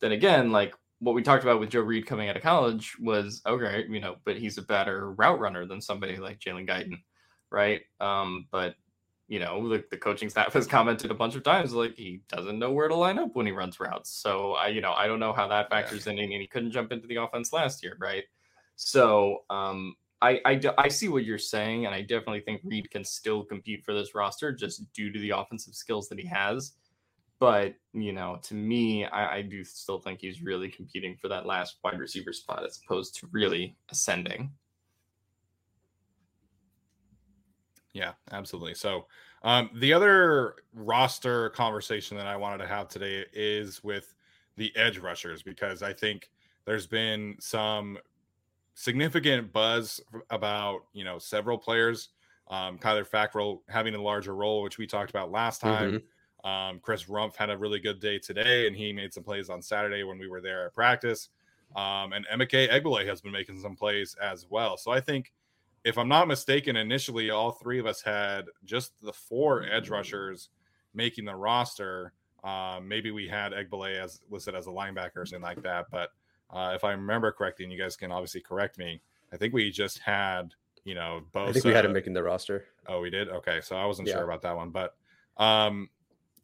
then 0.00 0.12
again, 0.12 0.52
like 0.52 0.74
what 0.98 1.14
we 1.14 1.22
talked 1.22 1.42
about 1.44 1.60
with 1.60 1.70
Joe 1.70 1.80
Reed 1.80 2.06
coming 2.06 2.28
out 2.28 2.36
of 2.36 2.42
college 2.42 2.96
was 3.00 3.42
okay, 3.46 3.84
you 3.88 4.00
know, 4.00 4.16
but 4.24 4.36
he's 4.36 4.58
a 4.58 4.62
better 4.62 5.12
route 5.12 5.38
runner 5.40 5.66
than 5.66 5.80
somebody 5.80 6.16
like 6.16 6.40
Jalen 6.40 6.68
Guyton, 6.68 6.98
right? 7.50 7.82
Um, 8.00 8.46
but 8.50 8.74
you 9.26 9.40
know, 9.40 9.68
the, 9.68 9.82
the 9.90 9.96
coaching 9.96 10.28
staff 10.28 10.52
has 10.52 10.66
commented 10.66 11.10
a 11.10 11.14
bunch 11.14 11.34
of 11.34 11.42
times 11.42 11.72
like 11.72 11.96
he 11.96 12.20
doesn't 12.28 12.58
know 12.58 12.72
where 12.72 12.88
to 12.88 12.94
line 12.94 13.18
up 13.18 13.34
when 13.34 13.46
he 13.46 13.52
runs 13.52 13.80
routes. 13.80 14.10
So 14.10 14.52
I, 14.52 14.68
you 14.68 14.82
know, 14.82 14.92
I 14.92 15.06
don't 15.06 15.20
know 15.20 15.32
how 15.32 15.48
that 15.48 15.68
Yeah. 15.70 15.78
factors 15.80 16.06
in, 16.06 16.18
and 16.18 16.32
he 16.32 16.46
couldn't 16.46 16.72
jump 16.72 16.92
into 16.92 17.06
the 17.06 17.16
offense 17.16 17.52
last 17.52 17.82
year, 17.82 17.96
right? 17.98 18.24
So 18.76 19.44
um, 19.48 19.94
I, 20.22 20.40
I 20.44 20.54
d- 20.54 20.70
I 20.78 20.88
see 20.88 21.08
what 21.08 21.24
you're 21.24 21.38
saying, 21.38 21.86
and 21.86 21.94
I 21.94 22.00
definitely 22.00 22.40
think 22.40 22.62
Reed 22.64 22.90
can 22.90 23.04
still 23.04 23.44
compete 23.44 23.84
for 23.84 23.92
this 23.92 24.14
roster 24.14 24.52
just 24.52 24.90
due 24.92 25.12
to 25.12 25.18
the 25.18 25.30
offensive 25.30 25.74
skills 25.74 26.08
that 26.08 26.18
he 26.18 26.26
has. 26.26 26.72
But 27.40 27.74
you 27.92 28.12
know, 28.12 28.38
to 28.44 28.54
me, 28.54 29.04
I, 29.04 29.36
I 29.36 29.42
do 29.42 29.64
still 29.64 29.98
think 29.98 30.20
he's 30.20 30.42
really 30.42 30.68
competing 30.68 31.16
for 31.16 31.28
that 31.28 31.46
last 31.46 31.76
wide 31.84 31.98
receiver 31.98 32.32
spot 32.32 32.64
as 32.64 32.80
opposed 32.84 33.16
to 33.16 33.28
really 33.32 33.76
ascending. 33.90 34.50
Yeah, 37.92 38.12
absolutely. 38.32 38.74
So, 38.74 39.06
um, 39.42 39.70
the 39.74 39.92
other 39.92 40.56
roster 40.72 41.50
conversation 41.50 42.16
that 42.16 42.26
I 42.26 42.36
wanted 42.36 42.58
to 42.58 42.66
have 42.66 42.88
today 42.88 43.24
is 43.32 43.84
with 43.84 44.14
the 44.56 44.74
edge 44.76 44.98
rushers 44.98 45.42
because 45.42 45.82
I 45.82 45.92
think 45.92 46.30
there's 46.64 46.86
been 46.86 47.36
some 47.40 47.98
significant 48.74 49.52
buzz 49.52 50.00
about 50.30 50.80
you 50.92 51.04
know 51.04 51.18
several 51.18 51.58
players. 51.58 52.10
Um, 52.48 52.78
Kyler 52.78 53.08
Fackrell 53.08 53.60
having 53.68 53.94
a 53.94 54.02
larger 54.02 54.34
role, 54.34 54.62
which 54.62 54.76
we 54.76 54.86
talked 54.86 55.10
about 55.10 55.30
last 55.30 55.60
time. 55.60 56.02
Um, 56.44 56.78
Chris 56.80 57.04
Rumpf 57.04 57.36
had 57.36 57.48
a 57.48 57.56
really 57.56 57.80
good 57.80 58.00
day 58.00 58.18
today, 58.18 58.66
and 58.66 58.76
he 58.76 58.92
made 58.92 59.14
some 59.14 59.22
plays 59.24 59.48
on 59.48 59.62
Saturday 59.62 60.02
when 60.02 60.18
we 60.18 60.28
were 60.28 60.42
there 60.42 60.66
at 60.66 60.74
practice. 60.74 61.30
Um, 61.74 62.12
and 62.12 62.26
Emeke 62.32 62.68
Egbule 62.70 63.06
has 63.06 63.22
been 63.22 63.32
making 63.32 63.60
some 63.60 63.74
plays 63.74 64.14
as 64.22 64.46
well. 64.50 64.76
So 64.76 64.90
I 64.90 65.00
think 65.00 65.32
if 65.84 65.96
I'm 65.96 66.08
not 66.08 66.28
mistaken, 66.28 66.76
initially 66.76 67.30
all 67.30 67.52
three 67.52 67.78
of 67.78 67.86
us 67.86 68.02
had 68.02 68.44
just 68.64 68.92
the 69.02 69.12
four 69.12 69.64
edge 69.64 69.88
rushers 69.88 70.50
making 70.92 71.24
the 71.24 71.34
roster. 71.34 72.12
Um, 72.44 72.86
maybe 72.86 73.10
we 73.10 73.26
had 73.26 73.52
Egbule 73.52 73.98
as 73.98 74.20
listed 74.30 74.54
as 74.54 74.66
a 74.66 74.70
linebacker 74.70 75.16
or 75.16 75.26
something 75.26 75.42
like 75.42 75.62
that. 75.62 75.86
But 75.90 76.10
uh, 76.54 76.72
if 76.74 76.84
I 76.84 76.92
remember 76.92 77.32
correctly, 77.32 77.64
and 77.64 77.72
you 77.72 77.78
guys 77.78 77.96
can 77.96 78.12
obviously 78.12 78.40
correct 78.40 78.78
me, 78.78 79.02
I 79.32 79.36
think 79.36 79.52
we 79.54 79.70
just 79.70 79.98
had 79.98 80.54
you 80.84 80.94
know 80.94 81.22
both. 81.32 81.50
I 81.50 81.52
think 81.52 81.64
we 81.64 81.72
had 81.72 81.84
him 81.84 81.92
making 81.92 82.12
the 82.12 82.22
roster. 82.22 82.66
Oh, 82.86 83.00
we 83.00 83.10
did. 83.10 83.28
Okay, 83.28 83.60
so 83.60 83.76
I 83.76 83.86
wasn't 83.86 84.08
Yeah. 84.08 84.14
sure 84.14 84.24
about 84.24 84.42
that 84.42 84.56
one, 84.56 84.70
but 84.70 84.94
um, 85.36 85.90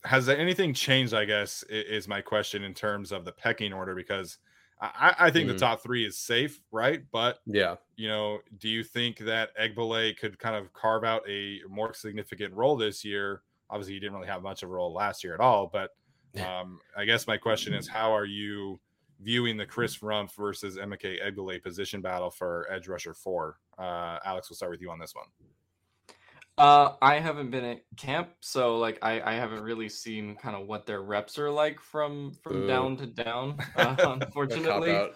has 0.04 0.28
anything 0.28 0.74
changed? 0.74 1.14
I 1.14 1.24
guess 1.24 1.62
is 1.68 2.08
my 2.08 2.20
question 2.22 2.64
in 2.64 2.74
terms 2.74 3.12
of 3.12 3.24
the 3.24 3.32
pecking 3.32 3.72
order 3.72 3.94
because 3.94 4.38
I, 4.80 5.14
I 5.18 5.30
think 5.30 5.46
Mhm. 5.46 5.48
the 5.48 5.54
top 5.54 5.82
three 5.82 6.06
is 6.06 6.18
safe, 6.18 6.62
right? 6.70 7.02
But 7.12 7.40
Yeah. 7.46 7.76
you 7.96 8.08
know, 8.08 8.40
do 8.58 8.68
you 8.68 8.82
think 8.82 9.18
that 9.18 9.56
Egbule 9.56 10.16
could 10.16 10.38
kind 10.38 10.56
of 10.56 10.72
carve 10.72 11.04
out 11.04 11.28
a 11.28 11.60
more 11.68 11.92
significant 11.94 12.54
role 12.54 12.76
this 12.76 13.04
year? 13.04 13.42
Obviously, 13.68 13.94
he 13.94 14.00
didn't 14.00 14.14
really 14.14 14.28
have 14.28 14.42
much 14.42 14.62
of 14.62 14.70
a 14.70 14.72
role 14.72 14.92
last 14.92 15.22
year 15.22 15.34
at 15.34 15.40
all, 15.40 15.66
but 15.66 15.90
um, 16.42 16.80
I 16.96 17.04
guess 17.04 17.26
my 17.26 17.36
question 17.36 17.74
is, 17.74 17.86
how 17.88 18.12
are 18.12 18.24
you 18.24 18.80
viewing 19.22 19.56
the 19.56 19.66
Chris 19.66 19.98
Rumpf 19.98 20.32
versus 20.34 20.76
Emeke 20.76 21.18
Egbule 21.24 21.62
position 21.62 22.00
battle 22.00 22.30
for 22.30 22.66
edge 22.70 22.88
rusher 22.88 23.14
four? 23.14 23.58
Uh, 23.78 24.18
Alex, 24.24 24.50
we'll 24.50 24.56
start 24.56 24.70
with 24.72 24.80
you 24.80 24.90
on 24.90 24.98
this 24.98 25.14
one. 25.14 25.26
Uh, 26.58 26.96
I 27.00 27.18
haven't 27.18 27.50
been 27.50 27.64
at 27.64 27.80
camp, 27.96 28.30
so 28.40 28.76
like 28.78 28.98
I, 29.02 29.20
I 29.22 29.32
haven't 29.34 29.62
really 29.62 29.88
seen 29.88 30.36
kind 30.36 30.54
of 30.54 30.66
what 30.66 30.84
their 30.84 31.00
reps 31.00 31.38
are 31.38 31.50
like 31.50 31.80
from 31.80 32.32
from 32.42 32.52
Boo. 32.62 32.66
down 32.66 32.96
to 32.98 33.06
down. 33.06 33.56
Uh, 33.76 33.96
unfortunately, 34.20 35.10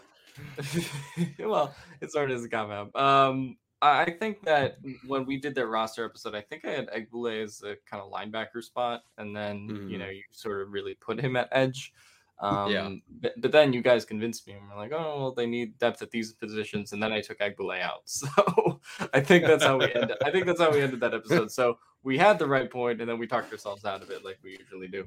well, 1.38 1.75
it 2.01 2.11
started 2.11 2.35
as 2.35 2.45
a 2.45 2.49
cop 2.49 2.71
out. 2.71 2.97
Um, 2.97 3.59
I 3.83 4.03
I 4.05 4.11
think 4.19 4.43
that 4.45 4.79
when 5.07 5.27
we 5.27 5.38
did 5.38 5.55
that 5.57 5.67
roster 5.67 6.05
episode, 6.07 6.35
I 6.35 6.40
think 6.40 6.64
I 6.64 6.71
had 6.71 6.88
Egbule 6.90 7.43
as 7.45 7.62
a 7.62 7.77
kind 7.85 8.03
of 8.03 8.11
linebacker 8.11 8.62
spot, 8.62 9.03
and 9.19 9.37
then 9.37 9.69
you 9.69 9.97
Mhm. 9.97 9.99
know 9.99 10.09
you 10.09 10.23
sort 10.31 10.62
of 10.62 10.71
really 10.73 10.95
put 10.95 11.21
him 11.21 11.37
at 11.37 11.49
edge. 11.53 11.93
Um, 12.40 12.70
Yeah. 12.70 12.90
but, 13.20 13.33
but 13.40 13.53
then 13.53 13.73
you 13.73 13.81
guys 13.83 14.05
convinced 14.05 14.47
me, 14.47 14.55
and 14.55 14.68
we're 14.68 14.77
like, 14.77 14.92
oh, 14.92 15.18
well, 15.18 15.33
they 15.33 15.47
need 15.47 15.79
depth 15.79 16.03
at 16.03 16.11
these 16.11 16.33
positions, 16.33 16.92
and 16.92 17.03
then 17.03 17.12
I 17.12 17.20
took 17.20 17.38
Egbule 17.38 17.81
out. 17.81 18.03
So 18.07 18.81
I 19.12 19.20
think 19.20 19.47
that's 19.47 19.64
how 19.64 19.79
we 19.79 19.92
ended. 19.94 20.16
I 20.25 20.31
think 20.31 20.47
that's 20.47 20.61
how 20.61 20.70
we 20.70 20.83
ended 20.83 21.01
that 21.01 21.14
episode. 21.14 21.51
So 21.51 21.79
we 22.03 22.18
had 22.18 22.38
the 22.38 22.47
right 22.47 22.70
point, 22.70 23.01
and 23.01 23.09
then 23.09 23.18
we 23.18 23.27
talked 23.27 23.51
ourselves 23.51 23.85
out 23.85 24.03
of 24.03 24.11
it, 24.11 24.25
like 24.25 24.38
we 24.42 24.59
usually 24.59 24.88
do. 24.88 25.07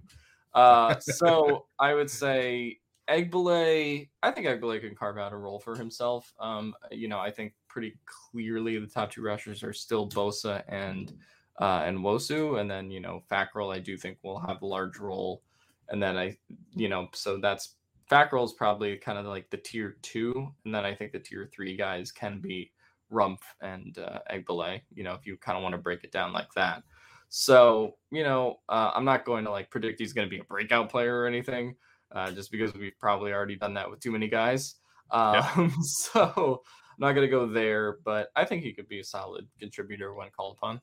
Uh, 0.53 0.99
so 0.99 1.65
I 1.79 1.93
would 1.93 2.09
say 2.09 2.79
Egbule, 3.07 4.07
I 4.23 4.31
think 4.31 4.47
Egbule 4.47 4.81
can 4.81 4.95
carve 4.95 5.17
out 5.17 5.33
a 5.33 5.37
role 5.37 5.59
for 5.59 5.75
himself. 5.75 6.33
Um, 6.39 6.73
you 6.91 7.07
know, 7.07 7.19
I 7.19 7.31
think 7.31 7.53
pretty 7.67 7.97
clearly 8.05 8.79
the 8.79 8.87
top 8.87 9.11
two 9.11 9.21
rushers 9.21 9.63
are 9.63 9.73
still 9.73 10.09
Bosa 10.09 10.63
and 10.67 11.13
uh, 11.59 11.83
and 11.85 11.99
Nwosu, 11.99 12.59
and 12.59 12.69
then 12.69 12.91
you 12.91 12.99
know 12.99 13.23
Fackrell, 13.31 13.73
I 13.73 13.79
do 13.79 13.97
think 13.97 14.17
will 14.23 14.39
have 14.39 14.61
a 14.61 14.65
large 14.65 14.97
role, 14.97 15.41
and 15.89 16.01
then 16.01 16.17
I, 16.17 16.37
you 16.75 16.89
know, 16.89 17.07
so 17.13 17.37
that's 17.37 17.75
Fackrell 18.09 18.45
is 18.45 18.53
probably 18.53 18.97
kind 18.97 19.17
of 19.17 19.25
like 19.25 19.49
the 19.49 19.57
tier 19.57 19.97
two, 20.01 20.53
and 20.65 20.73
then 20.73 20.85
I 20.85 20.95
think 20.95 21.11
the 21.11 21.19
tier 21.19 21.49
three 21.53 21.75
guys 21.75 22.11
can 22.11 22.39
be 22.39 22.71
Rumpf 23.11 23.39
and 23.61 23.97
uh, 23.97 24.19
Egbule. 24.31 24.81
You 24.93 25.03
know, 25.03 25.13
if 25.13 25.25
you 25.25 25.37
kind 25.37 25.57
of 25.57 25.63
want 25.63 25.73
to 25.73 25.81
break 25.81 26.03
it 26.03 26.11
down 26.11 26.33
like 26.33 26.51
that. 26.55 26.83
So, 27.29 27.97
you 28.11 28.23
know, 28.23 28.59
uh, 28.69 28.91
I'm 28.95 29.03
not 29.03 29.25
going 29.25 29.43
to 29.45 29.51
like 29.51 29.69
predict 29.69 29.99
he's 29.99 30.13
going 30.13 30.27
to 30.27 30.29
be 30.29 30.39
a 30.39 30.45
breakout 30.45 30.89
player 30.89 31.19
or 31.19 31.27
anything, 31.27 31.75
uh, 32.13 32.31
just 32.31 32.51
because 32.51 32.73
we've 32.73 32.97
probably 32.99 33.33
already 33.33 33.57
done 33.57 33.73
that 33.73 33.89
with 33.89 33.99
too 33.99 34.11
many 34.11 34.27
guys. 34.27 34.75
Um, 35.11 35.33
Yeah. 35.33 35.69
So, 35.83 36.63
not 36.99 37.13
going 37.13 37.27
to 37.27 37.31
go 37.31 37.45
there, 37.45 37.97
but 38.03 38.29
I 38.35 38.45
think 38.45 38.63
he 38.63 38.73
could 38.73 38.87
be 38.87 38.99
a 38.99 39.03
solid 39.03 39.47
contributor 39.59 40.13
when 40.13 40.29
called 40.29 40.57
upon. 40.57 40.81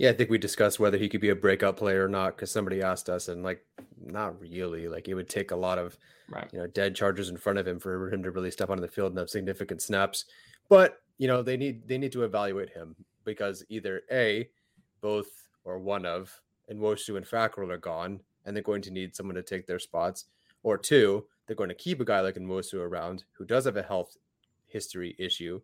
Yeah, 0.00 0.08
I 0.08 0.12
think 0.14 0.30
we 0.30 0.38
discussed 0.38 0.80
whether 0.80 0.96
he 0.96 1.10
could 1.10 1.20
be 1.20 1.28
a 1.28 1.36
breakout 1.36 1.76
player 1.76 2.06
or 2.06 2.08
not 2.08 2.34
because 2.34 2.50
somebody 2.50 2.80
asked 2.80 3.10
us, 3.10 3.28
and 3.28 3.42
like, 3.42 3.62
not 4.02 4.40
really. 4.40 4.88
Like, 4.88 5.08
it 5.08 5.14
would 5.14 5.28
take 5.28 5.50
a 5.50 5.56
lot 5.56 5.76
of, 5.76 5.98
right. 6.30 6.48
you 6.54 6.58
know, 6.58 6.66
dead 6.66 6.96
Chargers 6.96 7.28
in 7.28 7.36
front 7.36 7.58
of 7.58 7.68
him 7.68 7.78
for 7.78 8.10
him 8.10 8.22
to 8.22 8.30
really 8.30 8.50
step 8.50 8.70
onto 8.70 8.80
the 8.80 8.88
field 8.88 9.12
and 9.12 9.18
have 9.18 9.28
significant 9.28 9.82
snaps. 9.82 10.24
But 10.70 11.02
you 11.18 11.28
know, 11.28 11.42
they 11.42 11.58
need 11.58 11.86
they 11.86 11.98
need 11.98 12.12
to 12.12 12.22
evaluate 12.22 12.70
him 12.70 12.96
because 13.24 13.62
either 13.68 14.00
a, 14.10 14.48
both 15.02 15.50
or 15.64 15.78
one 15.78 16.06
of 16.06 16.40
and 16.70 16.80
Nwosu 16.80 17.18
and 17.18 17.26
Fackrell 17.26 17.70
are 17.70 17.76
gone, 17.76 18.20
and 18.46 18.56
they're 18.56 18.62
going 18.62 18.80
to 18.80 18.90
need 18.90 19.14
someone 19.14 19.36
to 19.36 19.42
take 19.42 19.66
their 19.66 19.78
spots, 19.78 20.24
or 20.62 20.78
two, 20.78 21.26
they're 21.46 21.54
going 21.54 21.68
to 21.68 21.74
keep 21.74 22.00
a 22.00 22.06
guy 22.06 22.20
like 22.20 22.36
Nwosu 22.36 22.80
around 22.80 23.24
who 23.32 23.44
does 23.44 23.66
have 23.66 23.76
a 23.76 23.82
health 23.82 24.16
history 24.66 25.14
issue. 25.18 25.60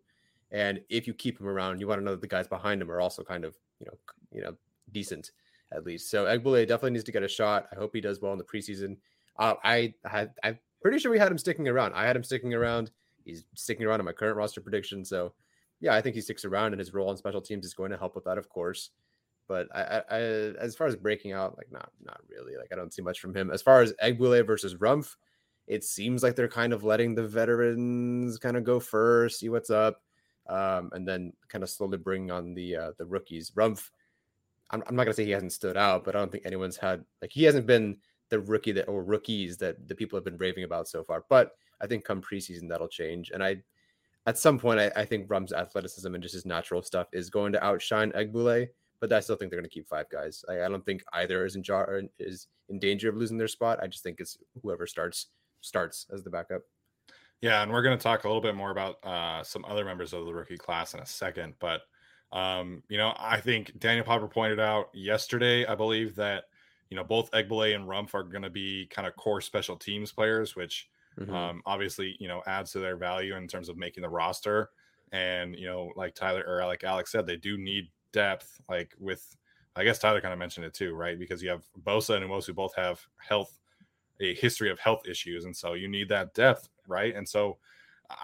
And 0.50 0.82
if 0.90 1.06
you 1.06 1.14
keep 1.14 1.40
him 1.40 1.48
around, 1.48 1.80
you 1.80 1.88
want 1.88 2.02
to 2.02 2.04
know 2.04 2.10
that 2.10 2.20
the 2.20 2.26
guys 2.26 2.46
behind 2.46 2.82
him 2.82 2.90
are 2.90 3.00
also 3.00 3.24
kind 3.24 3.42
of, 3.42 3.56
you 3.80 3.86
know, 3.86 3.98
you 4.32 4.42
know, 4.42 4.54
decent 4.92 5.30
at 5.72 5.84
least. 5.84 6.10
So 6.10 6.24
Egbule 6.24 6.66
definitely 6.66 6.92
needs 6.92 7.04
to 7.04 7.12
get 7.12 7.22
a 7.22 7.28
shot. 7.28 7.66
I 7.72 7.76
hope 7.76 7.90
he 7.94 8.00
does 8.00 8.20
well 8.20 8.32
in 8.32 8.38
the 8.38 8.44
preseason. 8.44 8.96
Uh, 9.38 9.54
I 9.64 9.94
I'm 10.42 10.58
pretty 10.80 10.98
sure 10.98 11.10
we 11.10 11.18
had 11.18 11.30
him 11.30 11.38
sticking 11.38 11.68
around. 11.68 11.94
I 11.94 12.06
had 12.06 12.16
him 12.16 12.24
sticking 12.24 12.54
around. 12.54 12.90
He's 13.24 13.44
sticking 13.54 13.86
around 13.86 14.00
in 14.00 14.06
my 14.06 14.12
current 14.12 14.36
roster 14.36 14.60
prediction. 14.60 15.04
So 15.04 15.34
yeah, 15.80 15.94
I 15.94 16.00
think 16.00 16.14
he 16.14 16.20
sticks 16.20 16.44
around, 16.44 16.72
and 16.72 16.80
his 16.80 16.94
role 16.94 17.10
on 17.10 17.16
special 17.16 17.40
teams 17.40 17.66
is 17.66 17.74
going 17.74 17.90
to 17.90 17.98
help 17.98 18.14
with 18.14 18.24
that, 18.24 18.38
of 18.38 18.48
course. 18.48 18.90
But 19.48 19.68
I, 19.74 20.02
I, 20.10 20.16
as 20.18 20.74
far 20.74 20.86
as 20.86 20.96
breaking 20.96 21.32
out, 21.32 21.56
like 21.56 21.70
not, 21.70 21.90
not 22.02 22.20
really. 22.28 22.56
Like 22.56 22.72
I 22.72 22.76
don't 22.76 22.92
see 22.92 23.02
much 23.02 23.20
from 23.20 23.34
him. 23.36 23.50
As 23.50 23.62
far 23.62 23.82
as 23.82 23.92
Egbule 24.02 24.46
versus 24.46 24.74
Rumpf, 24.76 25.14
it 25.66 25.84
seems 25.84 26.22
like 26.22 26.34
they're 26.34 26.48
kind 26.48 26.72
of 26.72 26.82
letting 26.82 27.14
the 27.14 27.26
veterans 27.26 28.38
kind 28.38 28.56
of 28.56 28.64
go 28.64 28.80
first, 28.80 29.40
see 29.40 29.48
what's 29.48 29.70
up, 29.70 30.02
um, 30.48 30.90
and 30.92 31.06
then 31.06 31.32
kind 31.48 31.64
of 31.64 31.70
slowly 31.70 31.98
bring 31.98 32.30
on 32.30 32.54
the 32.54 32.76
uh, 32.76 32.90
the 32.98 33.06
rookies. 33.06 33.50
Rumpf, 33.52 33.90
I'm, 34.70 34.82
I'm 34.86 34.96
not 34.96 35.04
gonna 35.04 35.14
say 35.14 35.24
he 35.24 35.30
hasn't 35.30 35.52
stood 35.52 35.76
out, 35.76 36.04
but 36.04 36.14
I 36.14 36.18
don't 36.18 36.30
think 36.30 36.46
anyone's 36.46 36.76
had 36.76 37.04
like 37.22 37.32
he 37.32 37.44
hasn't 37.44 37.66
been 37.66 37.96
the 38.28 38.40
rookie 38.40 38.72
that 38.72 38.88
or 38.88 39.04
rookies 39.04 39.56
that 39.58 39.88
the 39.88 39.94
people 39.94 40.16
have 40.16 40.24
been 40.24 40.38
raving 40.38 40.64
about 40.64 40.88
so 40.88 41.04
far. 41.04 41.24
But 41.28 41.52
I 41.80 41.86
think 41.86 42.04
come 42.04 42.22
preseason 42.22 42.68
that'll 42.68 42.88
change, 42.88 43.30
and 43.30 43.42
I 43.42 43.62
at 44.26 44.38
some 44.38 44.58
point 44.58 44.80
I, 44.80 44.90
I 44.96 45.04
think 45.04 45.30
Rum's 45.30 45.52
athleticism 45.52 46.12
and 46.12 46.22
just 46.22 46.34
his 46.34 46.46
natural 46.46 46.82
stuff 46.82 47.08
is 47.12 47.30
going 47.30 47.52
to 47.52 47.64
outshine 47.64 48.12
Egbule. 48.12 48.68
But 48.98 49.12
I 49.12 49.20
still 49.20 49.36
think 49.36 49.50
they're 49.50 49.60
going 49.60 49.68
to 49.68 49.74
keep 49.74 49.86
five 49.86 50.08
guys. 50.08 50.42
I, 50.48 50.62
I 50.62 50.68
don't 50.68 50.84
think 50.84 51.04
either 51.12 51.44
is 51.44 51.54
in 51.54 51.62
jar 51.62 52.02
is 52.18 52.48
in 52.68 52.78
danger 52.78 53.10
of 53.10 53.16
losing 53.16 53.36
their 53.36 53.46
spot. 53.46 53.78
I 53.82 53.86
just 53.86 54.02
think 54.02 54.20
it's 54.20 54.38
whoever 54.62 54.86
starts 54.86 55.26
starts 55.60 56.06
as 56.12 56.22
the 56.22 56.30
backup. 56.30 56.62
Yeah, 57.42 57.62
and 57.62 57.70
we're 57.70 57.82
going 57.82 57.96
to 57.96 58.02
talk 58.02 58.24
a 58.24 58.28
little 58.28 58.42
bit 58.42 58.54
more 58.54 58.70
about 58.70 59.04
uh, 59.04 59.42
some 59.42 59.64
other 59.66 59.84
members 59.84 60.12
of 60.12 60.24
the 60.24 60.32
rookie 60.32 60.56
class 60.56 60.94
in 60.94 61.00
a 61.00 61.06
second. 61.06 61.54
But 61.60 61.82
um, 62.32 62.82
you 62.88 62.98
know, 62.98 63.14
I 63.18 63.40
think 63.40 63.78
Daniel 63.78 64.04
Popper 64.04 64.28
pointed 64.28 64.60
out 64.60 64.88
yesterday, 64.94 65.66
I 65.66 65.74
believe 65.74 66.16
that 66.16 66.44
you 66.90 66.96
know 66.96 67.04
both 67.04 67.30
Egbule 67.32 67.74
and 67.74 67.86
Rumpf 67.86 68.14
are 68.14 68.22
going 68.22 68.42
to 68.42 68.50
be 68.50 68.86
kind 68.90 69.06
of 69.06 69.16
core 69.16 69.40
special 69.40 69.76
teams 69.76 70.12
players, 70.12 70.56
which 70.56 70.88
mm-hmm. 71.18 71.34
um, 71.34 71.62
obviously 71.66 72.16
you 72.18 72.28
know 72.28 72.42
adds 72.46 72.72
to 72.72 72.78
their 72.78 72.96
value 72.96 73.36
in 73.36 73.46
terms 73.46 73.68
of 73.68 73.76
making 73.76 74.02
the 74.02 74.08
roster. 74.08 74.70
And 75.12 75.54
you 75.54 75.66
know, 75.66 75.92
like 75.94 76.14
Tyler 76.14 76.44
or 76.46 76.64
like 76.66 76.84
Alex 76.84 77.12
said, 77.12 77.26
they 77.26 77.36
do 77.36 77.56
need 77.56 77.90
depth. 78.12 78.60
Like 78.68 78.94
with, 78.98 79.36
I 79.76 79.84
guess 79.84 79.98
Tyler 79.98 80.20
kind 80.20 80.32
of 80.32 80.38
mentioned 80.38 80.66
it 80.66 80.74
too, 80.74 80.94
right? 80.94 81.18
Because 81.18 81.42
you 81.42 81.50
have 81.50 81.62
Bosa 81.84 82.16
and 82.16 82.28
Nwosu 82.28 82.54
both 82.54 82.74
have 82.76 83.00
health 83.18 83.60
a 84.20 84.34
history 84.34 84.70
of 84.70 84.80
health 84.80 85.06
issues, 85.06 85.44
and 85.44 85.54
so 85.54 85.74
you 85.74 85.88
need 85.88 86.08
that 86.08 86.32
depth, 86.34 86.70
right? 86.86 87.14
And 87.14 87.28
so 87.28 87.58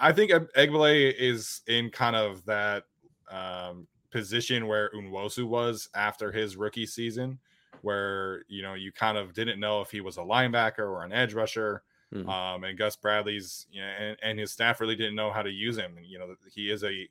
I 0.01 0.13
think 0.13 0.31
Egbule 0.31 1.15
is 1.19 1.63
in 1.67 1.91
kind 1.91 2.17
of 2.17 2.45
that 2.47 2.85
um, 3.31 3.87
position 4.11 4.67
where 4.67 4.91
Nwosu 4.95 5.45
was 5.45 5.89
after 5.95 6.31
his 6.31 6.57
rookie 6.57 6.87
season, 6.87 7.39
where 7.83 8.45
you 8.49 8.63
know 8.63 8.75
you 8.75 8.93
kind 8.93 9.19
of 9.19 9.35
didn't 9.35 9.59
know 9.59 9.81
if 9.81 9.91
he 9.91 10.01
was 10.01 10.17
a 10.17 10.21
linebacker 10.21 10.81
or 10.81 11.05
an 11.05 11.13
edge 11.13 11.35
rusher. 11.35 11.83
Mm-hmm. 12.15 12.29
Um, 12.29 12.65
and 12.65 12.77
Gus 12.77 12.95
Bradley's 12.95 13.67
you 13.73 13.81
know, 13.81 13.87
and, 13.87 14.17
and 14.23 14.39
his 14.39 14.53
staff 14.53 14.81
really 14.81 14.97
didn't 14.97 15.15
know 15.15 15.33
how 15.33 15.41
to 15.41 15.51
use 15.51 15.79
him. 15.79 15.97
And, 15.97 16.05
you 16.05 16.19
know, 16.19 16.37
he 16.55 16.71
is 16.71 16.85
a 16.85 17.09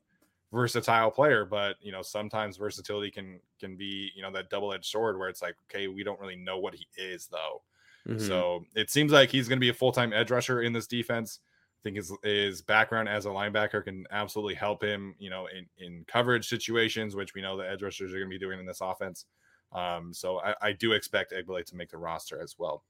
versatile 0.54 1.10
player, 1.10 1.44
but 1.44 1.78
you 1.82 1.92
know, 1.92 2.04
sometimes 2.04 2.58
versatility 2.58 3.10
can 3.10 3.40
can 3.60 3.76
be, 3.76 4.12
you 4.16 4.22
know, 4.22 4.32
that 4.32 4.52
double-edged 4.52 4.86
sword 4.86 5.18
where 5.18 5.28
it's 5.28 5.42
like, 5.42 5.56
okay, 5.64 5.88
we 5.88 6.04
don't 6.04 6.20
really 6.20 6.36
know 6.36 6.60
what 6.60 6.76
he 6.76 6.86
is 6.98 7.26
though. 7.28 7.64
Mm-hmm. 8.08 8.26
So 8.26 8.66
it 8.76 8.90
seems 8.90 9.12
like 9.12 9.30
he's 9.30 9.48
going 9.48 9.58
to 9.58 9.62
be 9.62 9.70
a 9.70 9.74
full 9.74 9.92
time 9.92 10.14
edge 10.14 10.32
rusher 10.32 10.62
in 10.62 10.74
this 10.74 10.88
defense. 10.88 11.40
I 11.44 11.82
think 11.84 11.98
his 11.98 12.14
his 12.24 12.62
background 12.62 13.10
as 13.10 13.26
a 13.26 13.30
linebacker 13.30 13.84
can 13.84 14.06
absolutely 14.12 14.56
help 14.56 14.84
him, 14.84 15.16
you 15.18 15.30
know, 15.30 15.48
in 15.48 15.66
in 15.78 16.06
coverage 16.08 16.48
situations, 16.48 17.16
which 17.16 17.34
we 17.34 17.42
know 17.42 17.58
the 17.58 17.70
edge 17.70 17.82
rushers 17.82 18.14
are 18.14 18.18
going 18.18 18.30
to 18.30 18.34
be 18.34 18.40
doing 18.40 18.60
in 18.60 18.66
this 18.66 18.82
offense. 18.82 19.26
Um, 19.72 20.14
so 20.14 20.40
I, 20.40 20.56
I 20.62 20.72
do 20.74 20.92
expect 20.92 21.32
Egbule 21.32 21.66
to 21.66 21.76
make 21.76 21.90
the 21.90 21.98
roster 21.98 22.42
as 22.42 22.56
well. 22.58 22.84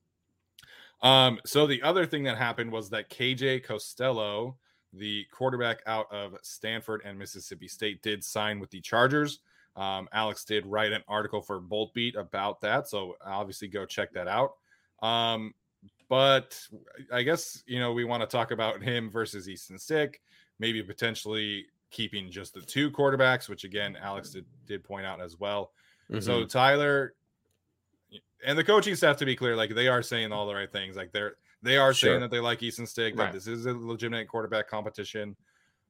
Um, 1.01 1.39
so 1.45 1.65
the 1.67 1.81
other 1.81 2.05
thing 2.05 2.23
that 2.23 2.37
happened 2.37 2.71
was 2.71 2.89
that 2.89 3.09
KJ 3.09 3.63
Costello, 3.63 4.57
the 4.93 5.25
quarterback 5.31 5.81
out 5.87 6.11
of 6.11 6.35
Stanford 6.43 7.01
and 7.05 7.17
Mississippi 7.17 7.67
State, 7.67 8.01
did 8.01 8.23
sign 8.23 8.59
with 8.59 8.69
the 8.71 8.81
Chargers. 8.81 9.39
Um, 9.75 10.09
Alex 10.11 10.43
did 10.43 10.65
write 10.65 10.91
an 10.91 11.03
article 11.07 11.41
for 11.41 11.59
Bolt 11.59 11.93
Beat 11.93 12.15
about 12.15 12.61
that, 12.61 12.87
so 12.87 13.15
obviously 13.25 13.67
go 13.67 13.85
check 13.85 14.11
that 14.13 14.27
out. 14.27 14.51
Um, 15.01 15.53
but 16.09 16.59
I 17.11 17.23
guess 17.23 17.63
you 17.65 17.79
know 17.79 17.93
we 17.93 18.03
want 18.03 18.21
to 18.21 18.27
talk 18.27 18.51
about 18.51 18.81
him 18.81 19.09
versus 19.09 19.47
Easton 19.47 19.79
Stick, 19.79 20.21
maybe 20.59 20.83
potentially 20.83 21.65
keeping 21.89 22.29
just 22.29 22.53
the 22.53 22.61
two 22.61 22.91
quarterbacks, 22.91 23.49
which 23.49 23.63
again 23.63 23.97
Alex 24.01 24.31
did, 24.31 24.45
did 24.65 24.83
point 24.83 25.05
out 25.05 25.21
as 25.21 25.39
well. 25.39 25.71
Mm-hmm. 26.09 26.21
So 26.21 26.45
Tyler 26.45 27.13
and 28.45 28.57
the 28.57 28.63
coaching 28.63 28.95
staff, 28.95 29.17
to 29.17 29.25
be 29.25 29.35
clear, 29.35 29.55
like 29.55 29.73
they 29.75 29.87
are 29.87 30.01
saying 30.01 30.31
all 30.31 30.47
the 30.47 30.55
right 30.55 30.71
things. 30.71 30.95
Like 30.95 31.11
they're 31.11 31.35
they 31.61 31.77
are 31.77 31.93
sure. 31.93 32.11
saying 32.11 32.21
that 32.21 32.31
they 32.31 32.39
like 32.39 32.63
Easton 32.63 32.87
Stick, 32.87 33.15
that 33.17 33.33
this 33.33 33.47
is 33.47 33.65
a 33.65 33.73
legitimate 33.73 34.27
quarterback 34.27 34.67
competition. 34.67 35.35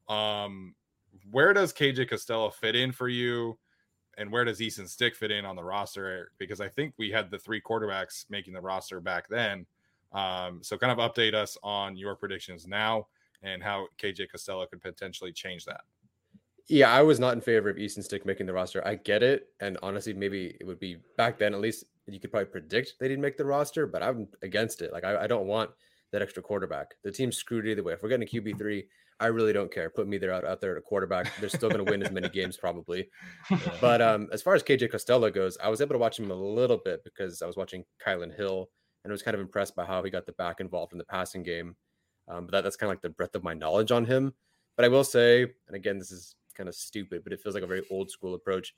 Um, 0.10 0.76
where 1.30 1.54
does 1.54 1.74
KJ 1.74 2.10
Costello 2.10 2.50
fit 2.50 2.76
in 2.76 2.92
for 2.92 3.08
you? 3.08 3.58
And 4.18 4.32
where 4.32 4.46
does 4.46 4.62
Easton 4.62 4.88
Stick 4.88 5.16
fit 5.16 5.32
in 5.32 5.46
on 5.46 5.56
the 5.56 5.64
roster? 5.64 6.32
Because 6.38 6.62
I 6.62 6.68
think 6.68 6.94
we 6.98 7.10
had 7.10 7.32
the 7.32 7.40
three 7.40 7.62
quarterbacks 7.62 8.26
making 8.30 8.54
the 8.54 8.62
roster 8.62 9.00
back 9.00 9.28
then. 9.30 9.66
Um, 10.12 10.60
so 10.62 10.78
kind 10.78 10.92
of 10.92 11.12
update 11.12 11.34
us 11.34 11.58
on 11.64 11.96
your 11.96 12.16
predictions 12.16 12.68
now 12.68 13.08
and 13.44 13.64
how 13.64 13.88
KJ 13.98 14.30
Costello 14.30 14.66
could 14.66 14.82
potentially 14.82 15.32
change 15.32 15.66
that. 15.66 15.82
Yeah, 16.68 16.92
I 16.92 17.02
was 17.02 17.20
not 17.20 17.34
in 17.34 17.42
favor 17.42 17.70
of 17.70 17.78
Easton 17.78 18.04
Stick 18.04 18.26
making 18.26 18.46
the 18.46 18.54
roster. 18.54 18.86
I 18.88 18.96
get 18.96 19.24
it, 19.24 19.50
and 19.60 19.78
honestly, 19.82 20.14
maybe 20.14 20.56
it 20.60 20.66
would 20.66 20.80
be 20.80 20.98
back 21.18 21.38
then. 21.38 21.54
At 21.54 21.60
least 21.60 21.86
you 22.08 22.20
could 22.20 22.32
probably 22.32 22.46
predict 22.46 22.96
they 23.00 23.08
didn't 23.08 23.22
make 23.22 23.38
the 23.38 23.46
roster, 23.46 23.88
but 23.88 24.04
I'm 24.04 24.28
against 24.42 24.82
it. 24.82 24.94
Like 24.94 25.04
I, 25.04 25.24
I 25.24 25.28
don't 25.28 25.48
want 25.48 25.72
that 26.12 26.22
extra 26.22 26.44
quarterback. 26.44 26.96
The 27.04 27.12
team's 27.12 27.38
screwed 27.38 27.68
either 27.68 27.84
way. 27.84 27.94
If 27.94 28.04
we're 28.04 28.10
getting 28.10 28.28
a 28.28 28.32
QB 28.42 28.58
three, 28.58 28.86
I 29.20 29.28
really 29.28 29.54
don't 29.54 29.72
care. 29.72 29.90
Put 29.90 30.08
me 30.08 30.18
there 30.18 30.34
out, 30.34 30.46
out 30.46 30.62
there 30.62 30.72
at 30.72 30.78
a 30.78 30.82
quarterback. 30.82 31.32
They're 31.40 31.50
still 31.50 31.70
going 31.70 31.86
to 31.86 31.92
win 31.92 32.02
as 32.02 32.12
many 32.12 32.28
games 32.30 32.58
probably. 32.58 33.10
But 33.80 34.02
um, 34.02 34.28
as 34.32 34.42
far 34.42 34.56
as 34.56 34.64
KJ 34.64 34.92
Costello 34.92 35.30
goes, 35.30 35.58
I 35.64 35.70
was 35.70 35.82
able 35.82 35.94
to 35.94 36.00
watch 36.00 36.20
him 36.20 36.32
a 36.32 36.36
little 36.36 36.80
bit 36.84 37.04
because 37.04 37.42
I 37.42 37.46
was 37.46 37.56
watching 37.56 37.84
Kylin 38.06 38.36
Hill 38.36 38.70
and 39.04 39.12
I 39.12 39.14
was 39.14 39.22
kind 39.22 39.36
of 39.36 39.42
impressed 39.42 39.76
by 39.76 39.86
how 39.86 40.04
he 40.04 40.10
got 40.10 40.26
the 40.26 40.34
back 40.34 40.60
involved 40.60 40.94
in 40.94 40.98
the 40.98 41.06
passing 41.06 41.44
game. 41.44 41.76
Um, 42.28 42.46
but 42.46 42.52
that, 42.52 42.64
that's 42.64 42.76
kind 42.76 42.90
of 42.90 42.96
like 42.96 43.02
the 43.02 43.10
breadth 43.10 43.36
of 43.36 43.44
my 43.44 43.54
knowledge 43.54 43.92
on 43.92 44.06
him. 44.06 44.34
But 44.76 44.86
I 44.86 44.88
will 44.88 45.04
say, 45.04 45.42
and 45.42 45.76
again, 45.76 46.00
this 46.00 46.12
is 46.12 46.36
kind 46.56 46.70
of 46.70 46.76
stupid, 46.76 47.24
but 47.24 47.34
it 47.34 47.42
feels 47.42 47.56
like 47.56 47.64
a 47.64 47.68
very 47.68 47.84
old 47.92 48.10
school 48.10 48.36
approach. 48.36 48.74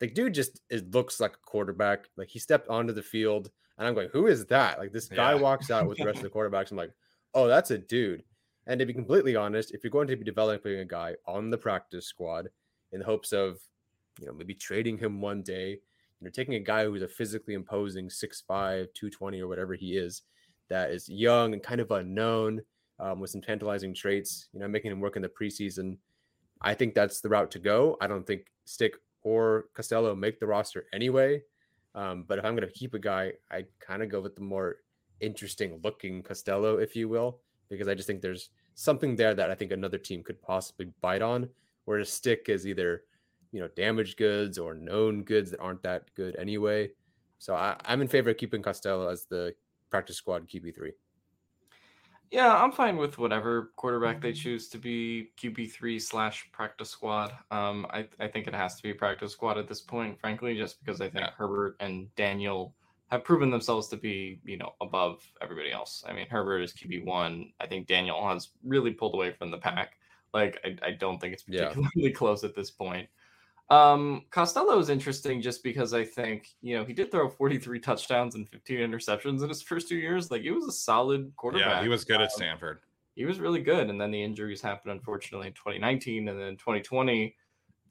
The 0.00 0.06
dude 0.06 0.34
just 0.34 0.60
it 0.70 0.92
looks 0.92 1.18
like 1.18 1.32
a 1.32 1.46
quarterback. 1.46 2.06
Like 2.16 2.28
he 2.28 2.38
stepped 2.38 2.68
onto 2.68 2.92
the 2.92 3.02
field, 3.02 3.50
and 3.78 3.86
I'm 3.86 3.94
going, 3.94 4.08
"Who 4.12 4.26
is 4.26 4.44
that?" 4.46 4.78
Like 4.78 4.92
this 4.92 5.08
guy 5.08 5.34
yeah. 5.34 5.40
walks 5.40 5.70
out 5.70 5.86
with 5.86 5.98
the 5.98 6.04
rest 6.04 6.18
of 6.18 6.24
the 6.24 6.30
quarterbacks. 6.38 6.70
I'm 6.70 6.76
like, 6.76 6.92
"Oh, 7.34 7.48
that's 7.48 7.70
a 7.70 7.78
dude." 7.78 8.24
And 8.66 8.78
to 8.78 8.86
be 8.86 8.92
completely 8.92 9.34
honest, 9.34 9.72
if 9.72 9.82
you're 9.82 9.90
going 9.90 10.08
to 10.08 10.16
be 10.16 10.24
developing 10.24 10.80
a 10.80 10.84
guy 10.84 11.14
on 11.26 11.48
the 11.48 11.56
practice 11.56 12.06
squad 12.06 12.48
in 12.92 13.00
the 13.00 13.06
hopes 13.06 13.32
of, 13.32 13.58
you 14.20 14.26
know, 14.26 14.34
maybe 14.34 14.52
trading 14.52 14.98
him 14.98 15.22
one 15.22 15.42
day, 15.42 15.80
you're 16.20 16.30
taking 16.30 16.54
a 16.54 16.60
guy 16.60 16.84
who's 16.84 17.02
a 17.02 17.08
physically 17.08 17.54
imposing 17.54 18.08
6'5, 18.08 18.46
220 18.48 19.40
or 19.40 19.48
whatever 19.48 19.74
he 19.74 19.96
is, 19.96 20.22
that 20.68 20.90
is 20.90 21.08
young 21.08 21.54
and 21.54 21.62
kind 21.62 21.80
of 21.80 21.90
unknown 21.90 22.60
um, 22.98 23.20
with 23.20 23.30
some 23.30 23.40
tantalizing 23.40 23.94
traits, 23.94 24.48
you 24.52 24.60
know, 24.60 24.68
making 24.68 24.90
him 24.90 25.00
work 25.00 25.16
in 25.16 25.22
the 25.22 25.28
preseason. 25.28 25.96
I 26.60 26.74
think 26.74 26.94
that's 26.94 27.20
the 27.20 27.28
route 27.28 27.50
to 27.52 27.58
go. 27.58 27.96
I 28.00 28.06
don't 28.06 28.26
think 28.26 28.42
Stick 28.64 28.96
or 29.22 29.66
Costello 29.74 30.14
make 30.14 30.40
the 30.40 30.46
roster 30.46 30.86
anyway. 30.92 31.42
Um, 31.94 32.24
but 32.26 32.38
if 32.38 32.44
I'm 32.44 32.54
going 32.54 32.68
to 32.68 32.74
keep 32.74 32.94
a 32.94 32.98
guy, 32.98 33.32
I 33.50 33.64
kind 33.80 34.02
of 34.02 34.08
go 34.08 34.20
with 34.20 34.34
the 34.34 34.42
more 34.42 34.76
interesting 35.20 35.80
looking 35.82 36.22
Costello, 36.22 36.78
if 36.78 36.94
you 36.94 37.08
will, 37.08 37.40
because 37.68 37.88
I 37.88 37.94
just 37.94 38.06
think 38.06 38.20
there's 38.20 38.50
something 38.74 39.16
there 39.16 39.34
that 39.34 39.50
I 39.50 39.54
think 39.54 39.72
another 39.72 39.98
team 39.98 40.22
could 40.22 40.40
possibly 40.40 40.92
bite 41.00 41.22
on. 41.22 41.48
Where 41.84 41.98
a 41.98 42.04
stick 42.04 42.46
is 42.48 42.66
either, 42.66 43.04
you 43.50 43.60
know, 43.60 43.68
damaged 43.68 44.18
goods 44.18 44.58
or 44.58 44.74
known 44.74 45.22
goods 45.22 45.50
that 45.50 45.60
aren't 45.60 45.82
that 45.82 46.14
good 46.14 46.36
anyway. 46.36 46.90
So 47.38 47.54
I, 47.54 47.76
am 47.86 48.02
in 48.02 48.08
favor 48.08 48.30
of 48.30 48.36
keeping 48.36 48.62
Costello 48.62 49.08
as 49.08 49.24
the 49.24 49.54
practice 49.90 50.16
squad 50.16 50.48
QB 50.48 50.74
three. 50.74 50.92
Yeah, 52.30 52.54
I'm 52.54 52.72
fine 52.72 52.96
with 52.96 53.18
whatever 53.18 53.70
quarterback 53.76 54.20
they 54.20 54.32
choose 54.32 54.68
to 54.68 54.78
be 54.78 55.30
QB 55.38 55.72
three 55.72 55.98
slash 55.98 56.46
practice 56.52 56.90
squad. 56.90 57.32
Um, 57.50 57.86
I 57.90 58.06
I 58.20 58.28
think 58.28 58.46
it 58.46 58.54
has 58.54 58.76
to 58.76 58.82
be 58.82 58.92
practice 58.92 59.32
squad 59.32 59.56
at 59.56 59.66
this 59.66 59.80
point, 59.80 60.20
frankly, 60.20 60.56
just 60.56 60.78
because 60.84 61.00
I 61.00 61.08
think 61.08 61.24
yeah. 61.24 61.30
Herbert 61.36 61.76
and 61.80 62.14
Daniel 62.16 62.74
have 63.10 63.24
proven 63.24 63.50
themselves 63.50 63.88
to 63.88 63.96
be, 63.96 64.40
you 64.44 64.58
know, 64.58 64.74
above 64.80 65.26
everybody 65.40 65.72
else. 65.72 66.04
I 66.06 66.12
mean, 66.12 66.26
Herbert 66.28 66.60
is 66.60 66.74
QB 66.74 67.06
one. 67.06 67.52
I 67.60 67.66
think 67.66 67.86
Daniel 67.86 68.26
has 68.28 68.50
really 68.62 68.92
pulled 68.92 69.14
away 69.14 69.32
from 69.32 69.50
the 69.50 69.58
pack. 69.58 69.94
Like, 70.34 70.60
I, 70.62 70.88
I 70.88 70.90
don't 70.92 71.18
think 71.18 71.32
it's 71.32 71.44
particularly 71.44 71.88
yeah. 71.94 72.10
close 72.14 72.44
at 72.44 72.54
this 72.54 72.70
point. 72.70 73.08
Um, 73.70 74.22
Costello 74.30 74.78
is 74.78 74.88
interesting 74.88 75.42
just 75.42 75.62
because 75.62 75.92
I 75.92 76.04
think, 76.04 76.48
you 76.62 76.76
know, 76.76 76.84
he 76.84 76.94
did 76.94 77.10
throw 77.10 77.28
43 77.28 77.80
touchdowns 77.80 78.34
and 78.34 78.48
15 78.48 78.78
interceptions 78.78 79.42
in 79.42 79.48
his 79.48 79.60
first 79.60 79.88
two 79.88 79.96
years. 79.96 80.30
Like, 80.30 80.42
it 80.42 80.52
was 80.52 80.66
a 80.66 80.72
solid 80.72 81.32
quarterback. 81.36 81.66
Yeah, 81.66 81.82
he 81.82 81.88
was 81.88 82.04
good 82.04 82.16
um, 82.16 82.22
at 82.22 82.32
Stanford. 82.32 82.80
He 83.14 83.26
was 83.26 83.40
really 83.40 83.60
good. 83.60 83.90
And 83.90 84.00
then 84.00 84.10
the 84.10 84.22
injuries 84.22 84.62
happened, 84.62 84.92
unfortunately, 84.92 85.48
in 85.48 85.52
2019. 85.52 86.28
And 86.28 86.40
then 86.40 86.56
2020, 86.56 87.36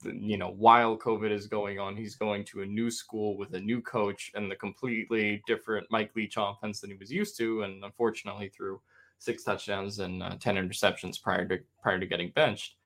you 0.04 0.36
know, 0.36 0.50
while 0.50 0.98
COVID 0.98 1.30
is 1.30 1.46
going 1.46 1.78
on, 1.78 1.96
he's 1.96 2.16
going 2.16 2.44
to 2.46 2.62
a 2.62 2.66
new 2.66 2.90
school 2.90 3.36
with 3.36 3.54
a 3.54 3.60
new 3.60 3.80
coach 3.80 4.32
and 4.34 4.50
the 4.50 4.56
completely 4.56 5.42
different 5.46 5.86
Mike 5.90 6.10
Leach 6.16 6.34
offense 6.38 6.80
than 6.80 6.90
he 6.90 6.96
was 6.96 7.12
used 7.12 7.36
to. 7.38 7.62
And 7.62 7.84
unfortunately, 7.84 8.48
threw 8.48 8.80
six 9.18 9.44
touchdowns 9.44 10.00
and 10.00 10.22
uh, 10.22 10.36
10 10.40 10.56
interceptions 10.56 11.20
prior 11.22 11.46
to 11.46 11.58
prior 11.82 12.00
to 12.00 12.06
getting 12.06 12.30
benched. 12.30 12.77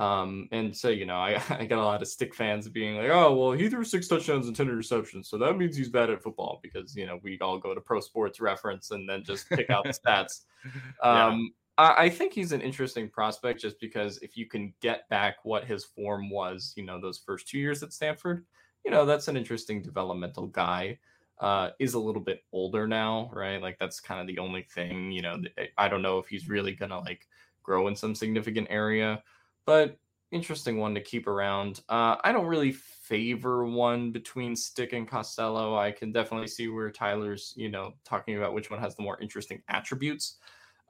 Um, 0.00 0.48
and 0.50 0.74
so, 0.74 0.88
you 0.88 1.04
know, 1.04 1.16
I, 1.16 1.40
I 1.50 1.66
got 1.66 1.78
a 1.78 1.84
lot 1.84 2.00
of 2.00 2.08
stick 2.08 2.34
fans 2.34 2.66
being 2.68 2.96
like, 2.96 3.10
oh, 3.10 3.34
well, 3.36 3.52
he 3.52 3.68
threw 3.68 3.84
six 3.84 4.08
touchdowns 4.08 4.46
and 4.46 4.56
10 4.56 4.66
interceptions. 4.66 5.26
So 5.26 5.36
that 5.38 5.58
means 5.58 5.76
he's 5.76 5.90
bad 5.90 6.08
at 6.10 6.22
football 6.22 6.58
because, 6.62 6.96
you 6.96 7.06
know, 7.06 7.20
we 7.22 7.38
all 7.40 7.58
go 7.58 7.74
to 7.74 7.80
pro 7.80 8.00
sports 8.00 8.40
reference 8.40 8.90
and 8.92 9.08
then 9.08 9.22
just 9.22 9.48
pick 9.50 9.68
out 9.70 9.84
the 9.84 9.90
stats. 9.92 10.40
Um, 11.02 11.54
yeah. 11.78 11.84
I, 11.86 12.04
I 12.04 12.10
think 12.10 12.34
he's 12.34 12.52
an 12.52 12.60
interesting 12.60 13.08
prospect 13.08 13.62
just 13.62 13.80
because 13.80 14.18
if 14.18 14.36
you 14.36 14.44
can 14.44 14.74
get 14.82 15.08
back 15.08 15.36
what 15.42 15.64
his 15.64 15.86
form 15.86 16.28
was, 16.28 16.74
you 16.76 16.84
know, 16.84 17.00
those 17.00 17.16
first 17.16 17.48
two 17.48 17.58
years 17.58 17.82
at 17.82 17.94
Stanford, 17.94 18.44
you 18.84 18.90
know, 18.90 19.06
that's 19.06 19.28
an 19.28 19.38
interesting 19.38 19.80
developmental 19.80 20.48
guy. 20.48 20.98
Uh, 21.38 21.70
is 21.78 21.94
a 21.94 21.98
little 21.98 22.20
bit 22.20 22.42
older 22.52 22.86
now, 22.86 23.30
right? 23.32 23.62
Like 23.62 23.78
that's 23.78 24.00
kind 24.00 24.20
of 24.20 24.26
the 24.26 24.38
only 24.38 24.66
thing, 24.74 25.10
you 25.10 25.22
know, 25.22 25.40
I 25.78 25.88
don't 25.88 26.02
know 26.02 26.18
if 26.18 26.26
he's 26.26 26.50
really 26.50 26.74
gonna 26.74 27.00
like 27.00 27.26
grow 27.62 27.88
in 27.88 27.96
some 27.96 28.14
significant 28.14 28.66
area 28.68 29.22
but 29.70 29.96
interesting 30.32 30.78
one 30.78 30.96
to 30.96 31.00
keep 31.00 31.28
around. 31.28 31.82
Uh, 31.88 32.16
I 32.24 32.32
don't 32.32 32.46
really 32.46 32.72
favor 32.72 33.64
one 33.64 34.10
between 34.10 34.56
Stick 34.56 34.94
and 34.94 35.06
Costello. 35.08 35.78
I 35.78 35.92
can 35.92 36.10
definitely 36.10 36.48
see 36.48 36.66
where 36.66 36.90
Tyler's, 36.90 37.54
you 37.56 37.68
know, 37.68 37.94
talking 38.04 38.36
about 38.36 38.52
which 38.52 38.68
one 38.68 38.80
has 38.80 38.96
the 38.96 39.04
more 39.04 39.20
interesting 39.20 39.62
attributes. 39.68 40.38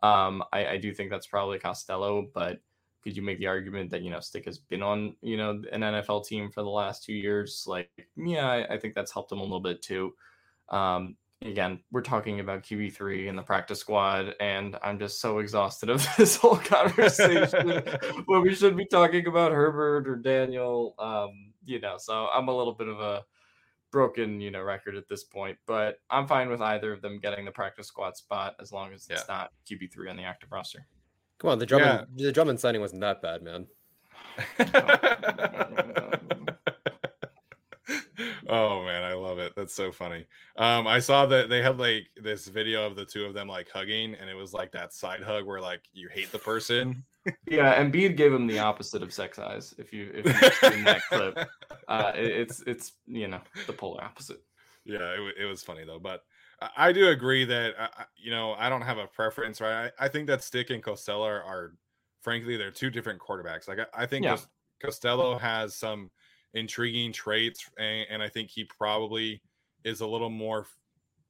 Um, 0.03 0.43
I, 0.51 0.67
I 0.67 0.77
do 0.79 0.95
think 0.95 1.11
that's 1.11 1.27
probably 1.27 1.59
Costello, 1.59 2.29
but 2.33 2.61
could 3.05 3.15
you 3.15 3.23
make 3.23 3.39
the 3.39 3.49
argument 3.49 3.91
that 3.91 4.01
you 4.01 4.09
know 4.09 4.21
Stick 4.21 4.47
has 4.47 4.57
been 4.57 4.83
on 4.83 5.15
you 5.21 5.37
know 5.37 5.63
an 5.73 5.83
NFL 5.83 6.25
team 6.25 6.51
for 6.51 6.63
the 6.63 6.71
last 6.71 7.05
two 7.05 7.13
years? 7.13 7.67
Like, 7.67 7.91
yeah, 8.17 8.49
I, 8.49 8.75
I 8.75 8.79
think 8.79 8.95
that's 8.95 9.13
helped 9.13 9.31
him 9.31 9.41
a 9.41 9.43
little 9.43 9.61
bit 9.61 9.83
too. 9.83 10.15
Um, 10.71 11.17
again, 11.43 11.81
we're 11.91 12.03
talking 12.03 12.41
about 12.41 12.63
QB3 12.63 13.29
and 13.29 13.39
the 13.39 13.43
practice 13.43 13.81
squad, 13.81 14.35
and 14.41 14.77
I'm 14.83 14.99
just 14.99 15.21
so 15.21 15.39
exhausted 15.39 15.91
of 15.91 16.07
this 16.19 16.37
whole 16.37 16.57
conversation 16.57 17.83
when 18.27 18.43
we 18.43 18.55
should 18.55 18.77
be 18.77 18.87
talking 18.87 19.27
about 19.27 19.53
Herbert 19.53 20.09
or 20.09 20.17
Daniel. 20.17 20.95
Um, 20.99 21.53
you 21.65 21.81
know, 21.81 21.97
so 21.99 22.29
I'm 22.33 22.49
a 22.49 22.57
little 22.57 22.75
bit 22.75 22.89
of 22.89 23.01
a 23.01 23.25
broken, 23.91 24.41
you 24.41 24.51
know, 24.51 24.63
record 24.63 24.97
at 24.97 25.09
this 25.09 25.25
point, 25.25 25.59
but 25.67 25.97
I'm 26.11 26.27
fine 26.27 26.49
with 26.49 26.61
either 26.61 26.93
of 26.93 27.03
them 27.03 27.19
getting 27.19 27.45
the 27.45 27.51
practice 27.51 27.89
squad 27.89 28.17
spot 28.17 28.55
as 28.61 28.73
long 28.73 28.93
as 28.93 29.07
it's 29.11 29.29
not 29.29 29.51
QB3 29.69 30.11
on 30.11 30.17
the 30.17 30.25
active 30.25 30.53
roster. 30.53 30.87
Come 31.39 31.51
on, 31.51 31.59
the 31.59 31.67
Drummond 31.67 32.07
yeah. 32.17 32.27
the 32.27 32.33
Drummond 32.33 32.61
signing 32.61 32.83
wasn't 32.83 33.01
that 33.01 33.23
bad, 33.23 33.43
man. 33.43 33.67
oh 38.51 38.85
man, 38.85 39.03
I 39.03 39.15
love 39.15 39.39
it. 39.39 39.53
That's 39.57 39.75
so 39.75 39.93
funny. 39.93 40.27
Um, 40.57 40.87
I 40.87 40.99
saw 40.99 41.25
that 41.27 41.49
they 41.49 41.63
had 41.63 41.79
like 41.79 42.09
this 42.17 42.47
video 42.49 42.87
of 42.87 42.97
the 42.97 43.05
two 43.05 43.25
of 43.25 43.33
them 43.33 43.49
like 43.49 43.71
hugging, 43.71 44.15
and 44.15 44.29
it 44.29 44.35
was 44.35 44.53
like 44.53 44.73
that 44.73 44.93
side 44.93 45.23
hug 45.23 45.47
where 45.47 45.61
like 45.61 45.83
you 45.93 46.09
hate 46.13 46.33
the 46.33 46.39
person. 46.39 47.05
yeah, 47.47 47.81
and 47.81 47.93
Embiid 47.93 48.17
gave 48.17 48.33
him 48.33 48.47
the 48.47 48.59
opposite 48.59 49.03
of 49.03 49.13
sex 49.13 49.39
eyes. 49.39 49.75
If 49.79 49.93
you 49.93 50.11
if 50.13 50.27
you've 50.27 50.73
seen 50.73 50.85
that 50.85 51.03
clip, 51.09 51.39
uh, 51.89 52.13
it, 52.15 52.27
it's 52.27 52.63
it's 52.67 52.93
you 53.07 53.29
know 53.29 53.41
the 53.67 53.73
polar 53.73 54.03
opposite. 54.03 54.43
Yeah, 54.85 55.13
it, 55.13 55.43
it 55.43 55.47
was 55.47 55.63
funny 55.63 55.85
though, 55.85 56.01
but 56.01 56.25
I 56.77 56.93
do 56.93 57.09
agree 57.09 57.45
that 57.45 57.75
uh, 57.79 58.05
you 58.17 58.31
know 58.31 58.55
I 58.59 58.69
don't 58.69 58.83
have 58.83 58.99
a 58.99 59.07
preference, 59.07 59.61
right? 59.61 59.91
I, 59.99 60.07
I 60.07 60.09
think 60.09 60.27
that 60.27 60.43
Stick 60.43 60.71
and 60.71 60.83
Costello 60.83 61.25
are, 61.25 61.43
are, 61.43 61.75
frankly 62.23 62.57
they're 62.57 62.71
two 62.71 62.91
different 62.91 63.21
quarterbacks. 63.21 63.69
Like 63.69 63.79
I, 63.79 64.03
I 64.03 64.07
think 64.07 64.25
yeah. 64.25 64.37
Costello 64.83 65.39
has 65.39 65.77
some 65.77 66.11
intriguing 66.55 67.13
traits, 67.13 67.69
and, 67.79 68.07
and 68.11 68.23
I 68.23 68.29
think 68.29 68.51
he 68.51 68.65
probably 68.65 69.43
is 69.85 70.01
a 70.01 70.07
little 70.07 70.31
more 70.31 70.67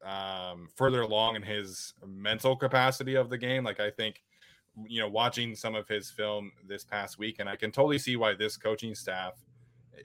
um, 0.04 0.68
further 0.74 1.02
along 1.02 1.36
in 1.36 1.42
his 1.42 1.94
mental 2.06 2.56
capacity 2.56 3.14
of 3.14 3.28
the 3.28 3.38
game. 3.38 3.64
Like 3.64 3.80
I 3.80 3.90
think, 3.90 4.22
you 4.86 5.00
know, 5.00 5.08
watching 5.08 5.54
some 5.54 5.74
of 5.74 5.86
his 5.88 6.10
film 6.10 6.52
this 6.66 6.84
past 6.84 7.18
week, 7.18 7.36
and 7.38 7.48
I 7.48 7.56
can 7.56 7.70
totally 7.70 7.98
see 7.98 8.16
why 8.16 8.34
this 8.34 8.56
coaching 8.56 8.94
staff 8.94 9.34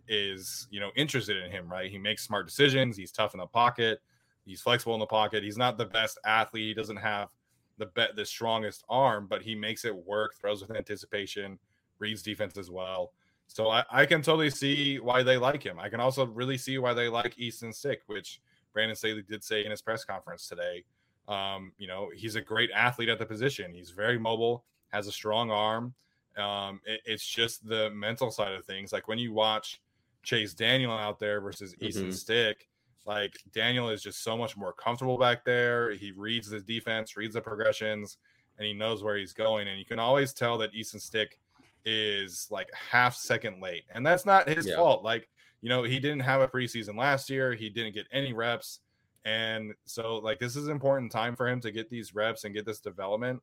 is, 0.08 0.67
you 0.69 0.80
know, 0.80 0.91
interested 0.95 1.38
in 1.43 1.51
him. 1.51 1.69
Right, 1.69 1.89
he 1.89 1.97
makes 1.97 2.23
smart 2.23 2.45
decisions. 2.45 2.97
He's 2.97 3.12
tough 3.12 3.34
in 3.34 3.39
the 3.39 3.47
pocket. 3.47 4.01
He's 4.45 4.62
flexible 4.62 4.93
in 4.93 4.99
the 4.99 5.08
pocket. 5.08 5.43
He's 5.43 5.58
not 5.58 5.78
the 5.78 5.86
best 5.86 6.19
athlete. 6.25 6.67
He 6.67 6.73
doesn't 6.73 6.97
have 6.97 7.30
the 7.78 7.88
bet 7.88 8.15
the 8.15 8.25
strongest 8.25 8.84
arm, 8.89 9.28
but 9.28 9.41
he 9.41 9.56
makes 9.56 9.86
it 9.86 9.95
work. 9.95 10.36
Throws 10.36 10.62
with 10.62 10.75
anticipation. 10.75 11.58
Reads 11.99 12.21
defense 12.21 12.58
as 12.58 12.69
well. 12.69 13.13
So 13.47 13.69
I, 13.69 13.84
I 13.91 14.05
can 14.05 14.21
totally 14.21 14.49
see 14.49 14.99
why 14.99 15.23
they 15.23 15.38
like 15.38 15.63
him. 15.63 15.79
I 15.79 15.89
can 15.89 15.99
also 15.99 16.25
really 16.25 16.58
see 16.58 16.77
why 16.77 16.93
they 16.93 17.08
like 17.08 17.38
Easton 17.38 17.71
Stick, 17.71 18.01
which 18.08 18.41
Brandon 18.73 18.95
Staley 18.95 19.21
did 19.21 19.43
say 19.43 19.63
in 19.63 19.71
his 19.71 19.81
press 19.81 20.03
conference 20.03 20.47
today. 20.47 20.84
Um, 21.27 21.71
you 21.77 21.88
know, 21.88 22.10
he's 22.13 22.36
a 22.36 22.41
great 22.41 22.69
athlete 22.71 23.10
at 23.10 23.19
the 23.19 23.25
position. 23.25 23.73
He's 23.73 23.91
very 23.91 24.19
mobile, 24.19 24.65
has 24.89 25.08
a 25.08 25.12
strong 25.12 25.51
arm. 25.51 25.93
Um, 26.38 26.81
it, 26.86 27.01
it's 27.05 27.25
just 27.25 27.67
the 27.67 27.89
mental 27.91 28.31
side 28.31 28.51
of 28.51 28.65
things. 28.65 28.91
Like 28.91 29.08
when 29.08 29.17
you 29.17 29.31
watch 29.31 29.81
Chase 30.23 30.53
Daniel 30.53 30.91
out 30.91 31.19
there 31.19 31.39
versus 31.39 31.73
mm-hmm. 31.73 31.86
Easton 31.86 32.12
Stick, 32.12 32.67
like 33.05 33.38
Daniel 33.53 33.89
is 33.89 34.01
just 34.01 34.23
so 34.23 34.36
much 34.36 34.58
more 34.58 34.73
comfortable 34.73 35.17
back 35.17 35.45
there. 35.45 35.91
He 35.91 36.12
reads 36.12 36.49
the 36.49 36.60
defense, 36.60 37.15
reads 37.15 37.36
the 37.36 37.41
progressions, 37.41 38.17
and 38.58 38.67
he 38.67 38.73
knows 38.73 39.03
where 39.03 39.17
he's 39.17 39.34
going. 39.34 39.67
And 39.67 39.79
you 39.79 39.86
can 39.86 39.99
always 39.99 40.34
tell 40.34 40.58
that 40.58 40.73
Easton 40.73 40.99
Stick 40.99 41.39
is 41.86 42.48
like 42.50 42.69
half 42.74 43.15
second 43.15 43.62
late. 43.62 43.84
And 43.93 44.06
that's 44.06 44.26
not 44.26 44.50
his 44.50 44.67
yeah. 44.67 44.76
fault. 44.76 45.04
Like, 45.04 45.30
you 45.62 45.69
know, 45.69 45.84
he 45.84 46.00
didn't 46.00 46.21
have 46.21 46.41
a 46.41 46.48
preseason 46.48 46.98
last 46.98 47.30
year, 47.30 47.54
he 47.54 47.69
didn't 47.69 47.93
get 47.93 48.08
any 48.12 48.34
reps. 48.34 48.80
And 49.24 49.74
so, 49.86 50.17
like, 50.17 50.39
this 50.39 50.56
is 50.56 50.67
important 50.67 51.12
time 51.12 51.36
for 51.36 51.48
him 51.48 51.60
to 51.62 51.71
get 51.71 51.89
these 51.89 52.13
reps 52.13 52.43
and 52.43 52.54
get 52.54 52.65
this 52.65 52.80
development. 52.80 53.41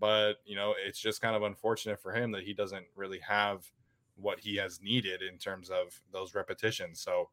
But, 0.00 0.34
you 0.46 0.56
know, 0.56 0.74
it's 0.82 0.98
just 0.98 1.20
kind 1.20 1.36
of 1.36 1.42
unfortunate 1.42 2.00
for 2.00 2.12
him 2.12 2.32
that 2.32 2.44
he 2.44 2.54
doesn't 2.54 2.86
really 2.96 3.18
have 3.18 3.64
what 4.16 4.40
he 4.40 4.56
has 4.56 4.80
needed 4.80 5.20
in 5.22 5.36
terms 5.36 5.68
of 5.68 6.00
those 6.12 6.34
repetitions. 6.34 7.00
So 7.00 7.28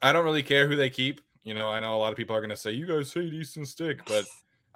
I 0.00 0.12
don't 0.12 0.24
really 0.24 0.44
care 0.44 0.68
who 0.68 0.76
they 0.76 0.90
keep. 0.90 1.20
You 1.42 1.54
know, 1.54 1.68
I 1.68 1.80
know 1.80 1.96
a 1.96 1.98
lot 1.98 2.12
of 2.12 2.16
people 2.16 2.36
are 2.36 2.40
going 2.40 2.50
to 2.50 2.56
say, 2.56 2.70
you 2.70 2.86
guys 2.86 3.10
say 3.10 3.22
Easton 3.22 3.66
Stick, 3.66 4.04
but 4.06 4.24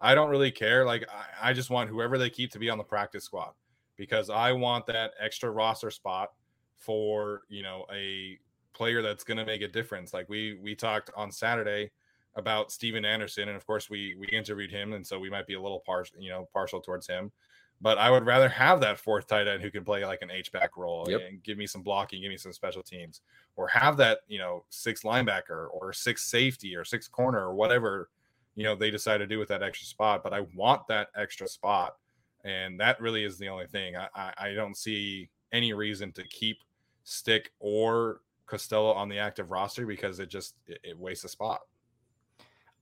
I 0.01 0.17
don't 0.17 0.31
really 0.31 0.51
care. 0.51 0.85
Like, 0.85 1.07
I, 1.09 1.51
I 1.51 1.53
just 1.53 1.71
want 1.71 1.91
whoever 1.91 2.19
they 2.19 2.31
keep 2.31 2.51
to 2.53 2.59
be 2.59 2.71
on 2.71 2.79
the 2.79 2.85
practice 2.85 3.25
squad 3.25 3.53
because 3.97 4.31
I 4.31 4.53
want 4.53 4.87
that 4.87 5.13
extra 5.21 5.51
roster 5.51 5.91
spot 5.91 6.31
for 6.77 7.43
you 7.49 7.63
know 7.63 7.87
a 7.93 8.39
player 8.75 9.03
that's 9.03 9.25
going 9.25 9.39
to 9.39 9.47
make 9.47 9.63
a 9.63 9.69
difference. 9.69 10.13
Like 10.13 10.29
we 10.29 10.59
we 10.63 10.75
talked 10.75 11.11
on 11.17 11.31
Saturday 11.31 11.91
about 12.37 12.73
Stephen 12.73 13.05
Anderson, 13.05 13.49
and 13.49 13.57
of 13.57 13.67
course 13.67 13.89
we 13.89 14.17
we 14.19 14.27
interviewed 14.29 14.71
him, 14.71 14.93
and 14.93 15.07
so 15.07 15.19
we 15.19 15.31
might 15.31 15.47
be 15.47 15.55
a 15.55 15.61
little 15.61 15.81
partial, 15.81 16.17
you 16.19 16.31
know, 16.31 16.49
partial 16.53 16.81
towards 16.81 17.07
him. 17.07 17.33
But 17.81 17.99
I 17.99 18.11
would 18.11 18.25
rather 18.25 18.49
have 18.49 18.81
that 18.81 18.99
fourth 18.99 19.27
tight 19.27 19.49
end 19.49 19.63
who 19.63 19.71
can 19.71 19.85
play 19.85 20.05
like 20.05 20.23
an 20.23 20.31
H 20.31 20.53
back 20.53 20.77
role 20.77 21.07
yep. 21.09 21.21
and 21.29 21.43
give 21.43 21.59
me 21.59 21.67
some 21.67 21.83
blocking, 21.83 22.23
give 22.23 22.31
me 22.31 22.37
some 22.37 22.53
special 22.53 22.83
teams, 22.83 23.21
or 23.57 23.69
have 23.69 23.97
that 23.99 24.21
you 24.29 24.39
know 24.39 24.65
six 24.71 25.03
linebacker 25.03 25.69
or 25.73 25.93
six 25.93 26.23
safety 26.23 26.77
or 26.77 26.85
six 26.85 27.09
corner 27.09 27.41
or 27.41 27.55
whatever 27.55 28.11
you 28.55 28.65
know 28.65 28.77
they 28.77 28.91
decide 28.91 29.19
to 29.19 29.27
do 29.27 29.39
with 29.39 29.49
that 29.49 29.63
extra 29.63 29.87
spot. 29.87 30.23
But 30.23 30.33
I 30.33 30.41
want 30.55 30.87
that 30.89 31.09
extra 31.17 31.49
spot 31.49 31.97
and 32.45 32.79
that 32.79 33.01
really 33.01 33.25
is 33.25 33.39
the 33.39 33.49
only 33.49 33.67
thing. 33.67 33.97
I, 33.97 34.09
I, 34.15 34.33
I 34.39 34.55
don't 34.55 34.77
see 34.77 35.31
any 35.53 35.73
reason 35.73 36.13
to 36.13 36.25
keep 36.29 36.59
Stick 37.05 37.53
or 37.59 38.21
Costello 38.47 38.93
on 38.93 39.09
the 39.09 39.19
active 39.19 39.51
roster 39.51 39.87
because 39.87 40.21
it 40.21 40.29
just 40.29 40.55
it, 40.67 40.79
it 40.85 40.99
wastes 40.99 41.25
a 41.25 41.29
spot. 41.29 41.61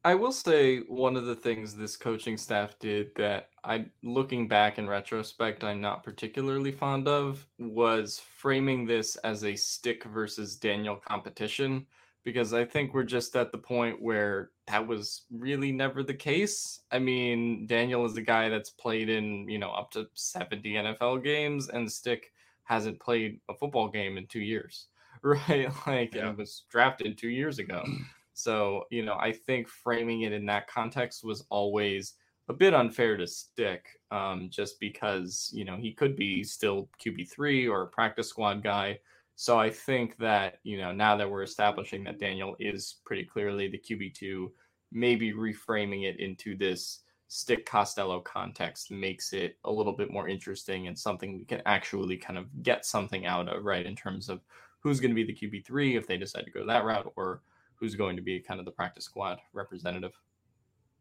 I 0.05 0.17
will 0.17 0.33
say 0.33 0.81
one 0.81 1.17
of 1.17 1.27
the 1.27 1.37
things 1.37 1.77
this 1.77 1.97
coaching 1.97 2.37
staff 2.37 2.77
did 2.81 3.15
that 3.15 3.51
I 3.63 3.87
looking 4.03 4.49
back 4.49 4.79
in 4.79 4.89
retrospect 4.89 5.63
I'm 5.63 5.81
not 5.81 6.03
particularly 6.03 6.73
fond 6.73 7.07
of 7.07 7.47
was 7.59 8.21
framing 8.37 8.85
this 8.85 9.15
as 9.17 9.45
a 9.45 9.55
stick 9.55 10.03
versus 10.05 10.57
Daniel 10.57 10.97
competition 10.97 11.87
because 12.25 12.55
I 12.55 12.65
think 12.65 12.95
we're 12.95 13.03
just 13.03 13.35
at 13.37 13.53
the 13.53 13.59
point 13.59 14.01
where 14.01 14.51
that 14.69 14.87
was 14.87 15.23
really 15.31 15.73
never 15.73 16.03
the 16.03 16.15
case. 16.15 16.81
I 16.91 16.99
mean, 16.99 17.67
Daniel 17.67 18.05
is 18.05 18.17
a 18.17 18.23
guy 18.23 18.49
that's 18.49 18.71
played 18.71 19.09
in, 19.09 19.49
you 19.49 19.59
know, 19.59 19.71
up 19.71 19.91
to 19.93 20.07
70 20.15 20.73
NFL 20.73 21.25
games 21.25 21.69
and 21.69 21.91
Stick 21.91 22.33
hasn't 22.65 23.01
played 23.01 23.41
a 23.49 23.55
football 23.55 23.89
game 23.89 24.17
in 24.17 24.27
2 24.27 24.41
years. 24.41 24.89
Right? 25.25 25.69
Like 25.87 26.17
yeah. 26.17 26.33
was 26.33 26.65
drafted 26.69 27.17
2 27.17 27.29
years 27.29 27.59
ago. 27.59 27.85
So, 28.35 28.87
you 28.91 29.05
know, 29.05 29.17
I 29.21 29.31
think 29.31 29.69
framing 29.69 30.23
it 30.23 30.33
in 30.33 30.47
that 30.47 30.67
context 30.67 31.23
was 31.23 31.45
always 31.51 32.15
a 32.49 32.55
bit 32.55 32.73
unfair 32.73 33.19
to 33.19 33.27
Stick 33.27 34.01
um, 34.11 34.49
just 34.51 34.81
because, 34.81 35.51
you 35.53 35.67
know, 35.67 35.77
he 35.77 35.93
could 35.93 36.17
be 36.17 36.43
still 36.43 36.89
QB3 36.99 37.71
or 37.71 37.83
a 37.83 37.87
practice 37.89 38.29
squad 38.29 38.63
guy 38.63 38.99
so 39.37 39.59
I 39.59 39.71
think 39.71 40.17
that, 40.19 40.59
you 40.63 40.79
know, 40.79 40.93
now 40.93 41.17
that 41.17 41.29
we're 41.29 41.39
mm-hmm. 41.39 41.45
establishing 41.45 42.05
that 42.05 42.21
Daniel 42.21 42.57
is 42.61 42.97
pretty 43.05 43.25
clearly 43.25 43.69
the 43.69 43.79
QB2, 43.79 44.51
maybe 44.93 45.33
reframing 45.33 46.05
it 46.05 46.21
into 46.21 46.57
this 46.57 47.01
stick 47.29 47.65
Costello 47.65 48.21
context 48.21 48.91
makes 48.91 49.33
it 49.33 49.57
a 49.65 49.73
little 49.73 49.95
bit 49.95 50.13
more 50.13 50.29
interesting 50.29 50.87
and 50.87 50.99
something 50.99 51.39
we 51.39 51.45
can 51.45 51.63
actually 51.65 52.19
kind 52.19 52.39
of 52.39 52.47
get 52.63 52.85
something 52.85 53.25
out 53.25 53.49
of, 53.49 53.65
right? 53.65 53.87
In 53.87 53.97
terms 53.97 54.29
of 54.29 54.41
who's 54.81 55.01
going 55.01 55.15
to 55.15 55.15
be 55.15 55.25
the 55.25 55.35
QB3 55.35 55.97
if 55.97 56.07
they 56.07 56.19
decide 56.19 56.45
to 56.45 56.51
go 56.51 56.67
that 56.67 56.85
route 56.85 57.11
or 57.17 57.41
who's 57.77 57.95
going 57.95 58.17
to 58.17 58.23
be 58.23 58.39
kind 58.39 58.61
of 58.61 58.67
the 58.67 58.73
practice 58.73 59.07
squad 59.07 59.39
representative. 59.55 60.13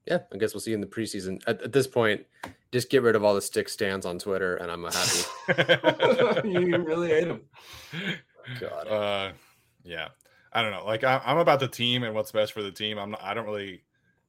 Yeah, 0.06 0.20
I 0.34 0.38
guess 0.38 0.54
we'll 0.54 0.62
see 0.62 0.74
in 0.74 0.82
the 0.82 0.88
preseason. 0.88 1.42
At, 1.46 1.62
at 1.62 1.72
this 1.72 1.88
point, 1.88 2.26
just 2.72 2.90
get 2.90 3.04
rid 3.04 3.16
of 3.16 3.24
all 3.24 3.36
the 3.36 3.42
stick 3.42 3.70
stands 3.70 4.06
on 4.06 4.18
Twitter, 4.18 4.56
and 4.58 4.72
I'm 4.72 4.84
happy. 4.84 6.42
you 6.50 6.78
really 6.78 7.10
hate 7.10 7.28
them. 7.28 7.42
God. 8.60 8.88
Uh, 8.88 9.32
yeah. 9.84 10.10
I 10.54 10.62
don't 10.62 10.72
know. 10.72 10.86
Like 10.86 11.04
I, 11.04 11.22
am 11.26 11.38
about 11.38 11.60
the 11.60 11.68
team 11.68 12.04
and 12.04 12.14
what's 12.14 12.32
best 12.32 12.54
for 12.54 12.62
the 12.62 12.72
team. 12.72 12.98
I'm. 12.98 13.12
Not, 13.12 13.24
I 13.24 13.34
don't 13.34 13.46
really, 13.46 13.84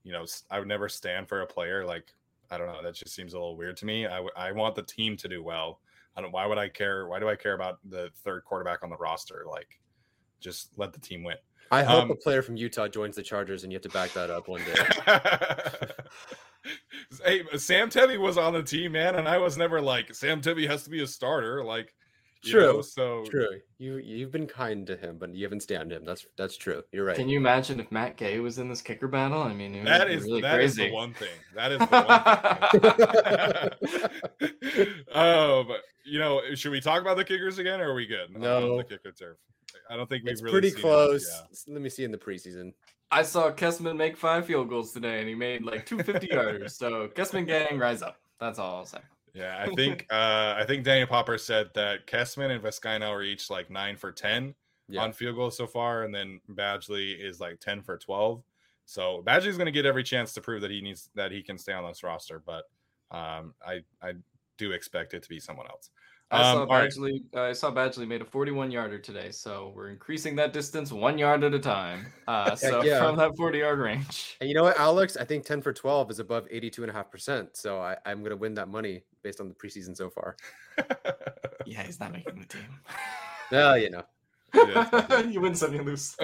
you 0.05 0.13
know, 0.13 0.25
I 0.51 0.59
would 0.59 0.69
never 0.69 0.89
stand 0.89 1.29
for 1.29 1.41
a 1.41 1.47
player. 1.47 1.85
Like 1.85 2.13
I 2.51 2.59
don't 2.59 2.69
know. 2.69 2.83
That 2.83 2.95
just 2.95 3.15
seems 3.15 3.33
a 3.33 3.39
little 3.39 3.57
weird 3.57 3.77
to 3.79 3.87
me. 3.87 4.07
I, 4.07 4.25
I 4.37 4.53
want 4.53 4.75
the 4.75 4.83
team 4.83 5.17
to 5.17 5.29
do 5.29 5.43
well. 5.43 5.81
I 6.17 6.21
don't. 6.21 6.33
Why 6.33 6.47
would 6.47 6.59
I 6.59 6.69
care? 6.69 7.09
Why 7.09 7.19
do 7.19 7.29
I 7.29 7.35
care 7.35 7.55
about 7.55 7.79
the 7.89 8.11
third 8.23 8.45
quarterback 8.45 8.85
on 8.85 8.91
the 8.91 8.97
roster? 8.97 9.45
Like, 9.49 9.81
just 10.39 10.71
let 10.77 10.93
the 10.93 11.01
team 11.01 11.25
win. 11.25 11.37
I 11.73 11.83
hope 11.85 12.05
um, 12.05 12.11
a 12.11 12.15
player 12.15 12.43
from 12.43 12.57
Utah 12.59 12.87
joins 12.87 13.17
the 13.17 13.23
Chargers, 13.23 13.63
and 13.63 13.73
you 13.73 13.77
have 13.77 13.83
to 13.83 13.89
back 13.89 14.13
that 14.13 14.29
up 14.29 14.47
one 14.47 14.61
day. 14.61 14.75
hey, 17.25 17.43
Sam 17.57 17.89
Tevi 17.89 18.21
was 18.21 18.37
on 18.37 18.53
the 18.53 18.63
team, 18.63 18.93
man, 18.93 19.15
and 19.15 19.27
I 19.27 19.39
was 19.39 19.57
never 19.57 19.81
like 19.81 20.15
Sam 20.15 20.43
Tevi 20.43 20.69
has 20.69 20.83
to 20.85 20.91
be 20.91 21.03
a 21.03 21.07
starter. 21.07 21.65
Like, 21.65 21.95
true. 22.45 22.75
Know, 22.75 22.83
so 22.83 23.25
true. 23.25 23.49
You 23.79 23.97
you've 23.97 24.31
been 24.31 24.47
kind 24.47 24.87
to 24.87 24.99
him, 24.99 25.17
but 25.19 25.35
you 25.35 25.47
haven't 25.47 25.63
stand 25.63 25.91
him. 25.91 26.05
That's 26.05 26.27
that's 26.37 26.59
true. 26.59 26.83
You're 26.93 27.07
right. 27.07 27.17
Can 27.17 27.31
you 27.31 27.39
imagine 27.39 27.81
if 27.81 27.91
Matt 27.91 28.19
Gay 28.19 28.39
was 28.39 28.59
in 28.59 28.69
this 28.69 28.83
kicker 28.83 29.09
battle? 29.09 29.41
I 29.41 29.55
mean, 29.55 29.83
that 29.85 30.11
is 30.11 30.25
really 30.25 30.43
that 30.43 30.57
crazy. 30.57 30.85
Is 30.85 30.91
the 30.91 30.95
one 30.95 31.15
thing. 31.15 31.29
That 31.55 31.73
is 31.73 31.79
the 31.79 31.87
one 34.43 34.83
thing. 34.83 35.05
oh, 35.15 35.65
but 35.65 35.81
you 36.05 36.19
know, 36.19 36.43
should 36.55 36.73
we 36.73 36.83
talk 36.83 37.01
about 37.01 37.17
the 37.17 37.25
kickers 37.25 37.57
again, 37.59 37.81
or 37.81 37.93
are 37.93 37.95
we 37.95 38.07
good? 38.07 38.39
No, 38.39 38.77
the 38.77 38.85
kicker 38.85 39.13
turf. 39.13 39.39
I 39.91 39.97
don't 39.97 40.09
think 40.09 40.25
we've 40.25 40.33
it's 40.33 40.43
really 40.43 40.61
pretty 40.61 40.81
close. 40.81 41.27
Yeah. 41.29 41.75
Let 41.75 41.83
me 41.83 41.89
see 41.89 42.05
in 42.05 42.11
the 42.11 42.19
preseason. 42.19 42.73
I 43.11 43.23
saw 43.23 43.51
Kessman 43.51 43.97
make 43.97 44.17
five 44.17 44.47
field 44.47 44.69
goals 44.71 44.93
today, 44.93 45.21
and 45.21 45.29
he 45.29 45.35
made 45.35 45.65
like 45.65 45.85
two 45.85 46.03
50 46.03 46.27
yarders. 46.33 46.73
So 46.73 47.09
Kessman 47.09 47.47
gang, 47.47 47.79
rise 47.79 48.03
up. 48.03 48.17
That's 48.41 48.59
all 48.59 48.77
I'll 48.77 48.87
say. 48.87 49.01
Yeah, 49.35 49.65
I 49.67 49.75
think 49.75 50.07
uh, 50.11 50.55
I 50.57 50.65
think 50.67 50.85
Daniel 50.85 51.07
Popper 51.07 51.39
said 51.39 51.71
that 51.75 52.07
Kessman 52.07 52.51
and 52.51 52.63
Vizcaino 52.63 53.11
are 53.11 53.23
each 53.23 53.51
like 53.51 53.71
nine 53.71 53.97
for 53.97 54.13
ten 54.13 54.55
yeah. 54.89 55.03
on 55.03 55.13
field 55.13 55.37
goals 55.37 55.57
so 55.57 55.67
far, 55.67 56.05
and 56.05 56.15
then 56.15 56.41
Badgley 56.51 57.19
is 57.23 57.41
like 57.41 57.61
ten 57.61 57.83
for 57.83 57.99
twelve. 57.99 58.43
So 58.85 59.23
Badgley's 59.27 59.57
going 59.57 59.67
to 59.67 59.73
get 59.73 59.87
every 59.87 60.03
chance 60.03 60.33
to 60.35 60.41
prove 60.41 60.63
that 60.63 60.71
he 60.71 60.81
needs 60.81 61.11
that 61.15 61.33
he 61.33 61.43
can 61.43 61.59
stay 61.59 61.73
on 61.73 61.87
this 61.87 62.03
roster, 62.03 62.43
but 62.45 62.65
um, 63.11 63.55
I 63.67 63.83
I 64.03 64.15
do 64.59 64.73
expect 64.73 65.15
it 65.15 65.23
to 65.23 65.29
be 65.29 65.41
someone 65.41 65.67
else. 65.67 65.91
I 66.33 66.53
saw 66.55 66.63
um, 66.63 66.69
Badgley. 66.69 67.23
Right. 67.33 67.41
Uh, 67.43 67.51
I 67.51 67.53
saw 67.53 67.71
Badgley 67.71 68.09
made 68.09 68.23
a 68.23 68.25
41 68.25 68.71
yarder 68.71 68.99
today, 68.99 69.31
so 69.31 69.73
we're 69.77 69.91
increasing 69.91 70.35
that 70.37 70.55
distance 70.55 70.91
one 70.91 71.19
yard 71.19 71.45
at 71.45 71.53
a 71.53 71.59
time. 71.59 72.07
Uh, 72.27 72.55
so 72.57 72.83
yeah. 72.83 73.01
from 73.01 73.17
that 73.17 73.37
40 73.37 73.59
yard 73.59 73.79
range. 73.79 74.39
And 74.41 74.49
you 74.49 74.55
know 74.55 74.63
what, 74.63 74.79
Alex? 74.79 75.19
I 75.19 75.25
think 75.25 75.45
10 75.45 75.61
for 75.61 75.73
12 75.73 76.11
is 76.11 76.19
above 76.19 76.47
82 76.51 76.83
and 76.83 76.91
a 76.91 76.95
half 76.95 77.11
percent. 77.11 77.57
So 77.57 77.81
I, 77.81 77.97
I'm 78.07 78.21
going 78.21 78.31
to 78.31 78.37
win 78.37 78.55
that 78.55 78.69
money 78.69 79.03
based 79.23 79.41
on 79.41 79.49
the 79.49 79.55
preseason 79.55 79.95
so 79.95 80.09
far. 80.09 80.37
yeah, 81.67 81.83
he's 81.83 82.01
not 82.01 82.13
making 82.13 82.41
the 82.41 82.47
team. 82.47 82.63
Well, 83.51 83.77
you 83.77 83.91
know. 83.91 84.03
you 85.29 85.43
win 85.43 85.55
some, 85.55 85.75
you 85.75 85.83
lose. 85.83 86.17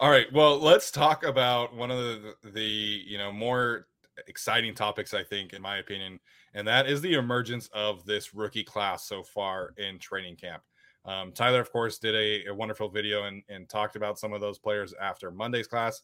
All 0.00 0.08
right. 0.08 0.32
Well, 0.32 0.60
let's 0.60 0.92
talk 0.92 1.24
about 1.24 1.74
one 1.74 1.90
of 1.90 1.98
the, 1.98 2.34
the 2.44 2.62
you 2.62 3.18
know 3.18 3.32
more 3.32 3.88
exciting 4.28 4.72
topics, 4.72 5.14
I 5.14 5.24
think, 5.24 5.52
in 5.52 5.60
my 5.60 5.78
opinion, 5.78 6.20
and 6.54 6.66
that 6.66 6.88
is 6.88 7.00
the 7.00 7.14
emergence 7.14 7.68
of 7.74 8.04
this 8.04 8.34
rookie 8.34 8.64
class 8.64 9.04
so 9.04 9.22
far 9.22 9.74
in 9.76 9.98
training 9.98 10.36
camp. 10.36 10.62
Um, 11.04 11.32
Tyler, 11.32 11.60
of 11.60 11.70
course, 11.70 11.98
did 11.98 12.14
a, 12.14 12.50
a 12.50 12.54
wonderful 12.54 12.88
video 12.88 13.24
and, 13.24 13.42
and 13.48 13.68
talked 13.68 13.96
about 13.96 14.18
some 14.18 14.32
of 14.32 14.40
those 14.40 14.58
players 14.58 14.94
after 15.00 15.30
Monday's 15.30 15.66
class, 15.66 16.02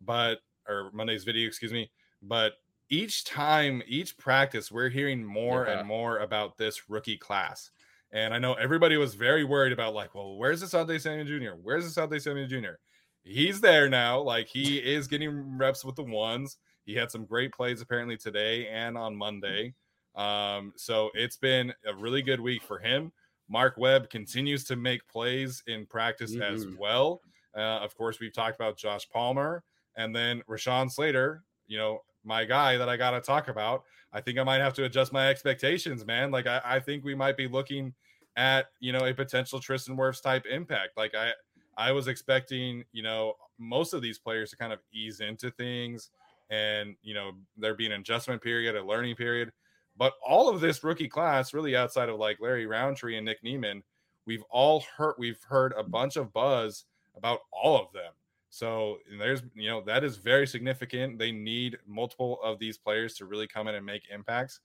but 0.00 0.40
or 0.68 0.90
Monday's 0.92 1.24
video, 1.24 1.46
excuse 1.46 1.72
me. 1.72 1.90
But 2.22 2.54
each 2.88 3.24
time, 3.24 3.82
each 3.86 4.16
practice, 4.18 4.72
we're 4.72 4.88
hearing 4.88 5.24
more 5.24 5.66
yeah. 5.66 5.78
and 5.78 5.88
more 5.88 6.18
about 6.18 6.58
this 6.58 6.88
rookie 6.90 7.16
class. 7.16 7.70
And 8.12 8.34
I 8.34 8.38
know 8.38 8.54
everybody 8.54 8.96
was 8.96 9.14
very 9.14 9.44
worried 9.44 9.72
about, 9.72 9.94
like, 9.94 10.14
well, 10.14 10.36
where's 10.36 10.62
Asante 10.62 11.00
Samuel 11.00 11.26
Jr.? 11.26 11.56
Where's 11.62 11.86
Asante 11.86 12.20
Samuel 12.20 12.48
Jr.? 12.48 12.78
He's 13.22 13.60
there 13.60 13.88
now. 13.88 14.20
Like, 14.20 14.48
he 14.48 14.78
is 14.94 15.06
getting 15.06 15.56
reps 15.56 15.84
with 15.84 15.94
the 15.94 16.02
ones. 16.02 16.56
He 16.84 16.94
had 16.94 17.10
some 17.10 17.24
great 17.24 17.52
plays 17.52 17.80
apparently 17.80 18.16
today 18.16 18.66
and 18.66 18.98
on 18.98 19.14
Monday. 19.14 19.74
Um, 20.20 20.72
so 20.76 21.10
it's 21.14 21.36
been 21.36 21.72
a 21.86 21.94
really 21.94 22.22
good 22.22 22.40
week 22.40 22.62
for 22.62 22.78
him. 22.78 23.12
Mark 23.48 23.74
Webb 23.78 24.10
continues 24.10 24.64
to 24.64 24.76
make 24.76 25.06
plays 25.08 25.62
in 25.66 25.86
practice 25.86 26.32
mm-hmm. 26.32 26.54
as 26.54 26.66
well. 26.78 27.22
Uh, 27.56 27.78
of 27.80 27.96
course, 27.96 28.20
we've 28.20 28.32
talked 28.32 28.54
about 28.54 28.76
Josh 28.76 29.08
Palmer 29.08 29.64
and 29.96 30.14
then 30.14 30.42
Rashawn 30.48 30.90
Slater, 30.90 31.42
you 31.66 31.78
know, 31.78 32.02
my 32.22 32.44
guy 32.44 32.76
that 32.76 32.88
I 32.88 32.96
got 32.96 33.12
to 33.12 33.20
talk 33.20 33.48
about. 33.48 33.84
I 34.12 34.20
think 34.20 34.38
I 34.38 34.44
might 34.44 34.60
have 34.60 34.74
to 34.74 34.84
adjust 34.84 35.12
my 35.12 35.28
expectations, 35.28 36.04
man. 36.04 36.30
Like, 36.30 36.46
I, 36.46 36.60
I 36.64 36.80
think 36.80 37.02
we 37.02 37.14
might 37.14 37.36
be 37.36 37.48
looking 37.48 37.94
at, 38.36 38.66
you 38.78 38.92
know, 38.92 39.06
a 39.06 39.14
potential 39.14 39.58
Tristan 39.58 39.96
Wirfs 39.96 40.22
type 40.22 40.44
impact. 40.46 40.96
Like, 40.96 41.14
I, 41.14 41.32
I 41.76 41.92
was 41.92 42.08
expecting, 42.08 42.84
you 42.92 43.02
know, 43.02 43.34
most 43.58 43.94
of 43.94 44.02
these 44.02 44.18
players 44.18 44.50
to 44.50 44.56
kind 44.56 44.72
of 44.72 44.80
ease 44.92 45.20
into 45.20 45.50
things 45.50 46.10
and 46.50 46.96
you 47.02 47.14
know 47.14 47.30
there 47.56 47.74
be 47.74 47.86
an 47.86 47.92
adjustment 47.92 48.42
period, 48.42 48.76
a 48.76 48.84
learning 48.84 49.16
period. 49.16 49.52
But 50.00 50.14
all 50.26 50.48
of 50.48 50.62
this 50.62 50.82
rookie 50.82 51.08
class, 51.08 51.52
really 51.52 51.76
outside 51.76 52.08
of 52.08 52.18
like 52.18 52.40
Larry 52.40 52.64
Rountree 52.64 53.18
and 53.18 53.26
Nick 53.26 53.44
Niemann, 53.44 53.82
we've 54.24 54.42
all 54.50 54.82
heard 54.96 55.16
we've 55.18 55.42
heard 55.46 55.74
a 55.76 55.84
bunch 55.84 56.16
of 56.16 56.32
buzz 56.32 56.86
about 57.14 57.40
all 57.52 57.78
of 57.78 57.92
them. 57.92 58.12
So 58.48 58.96
there's 59.18 59.42
you 59.54 59.68
know 59.68 59.82
that 59.82 60.02
is 60.02 60.16
very 60.16 60.46
significant. 60.46 61.18
They 61.18 61.32
need 61.32 61.76
multiple 61.86 62.40
of 62.42 62.58
these 62.58 62.78
players 62.78 63.12
to 63.16 63.26
really 63.26 63.46
come 63.46 63.68
in 63.68 63.74
and 63.74 63.84
make 63.84 64.04
impacts. 64.10 64.60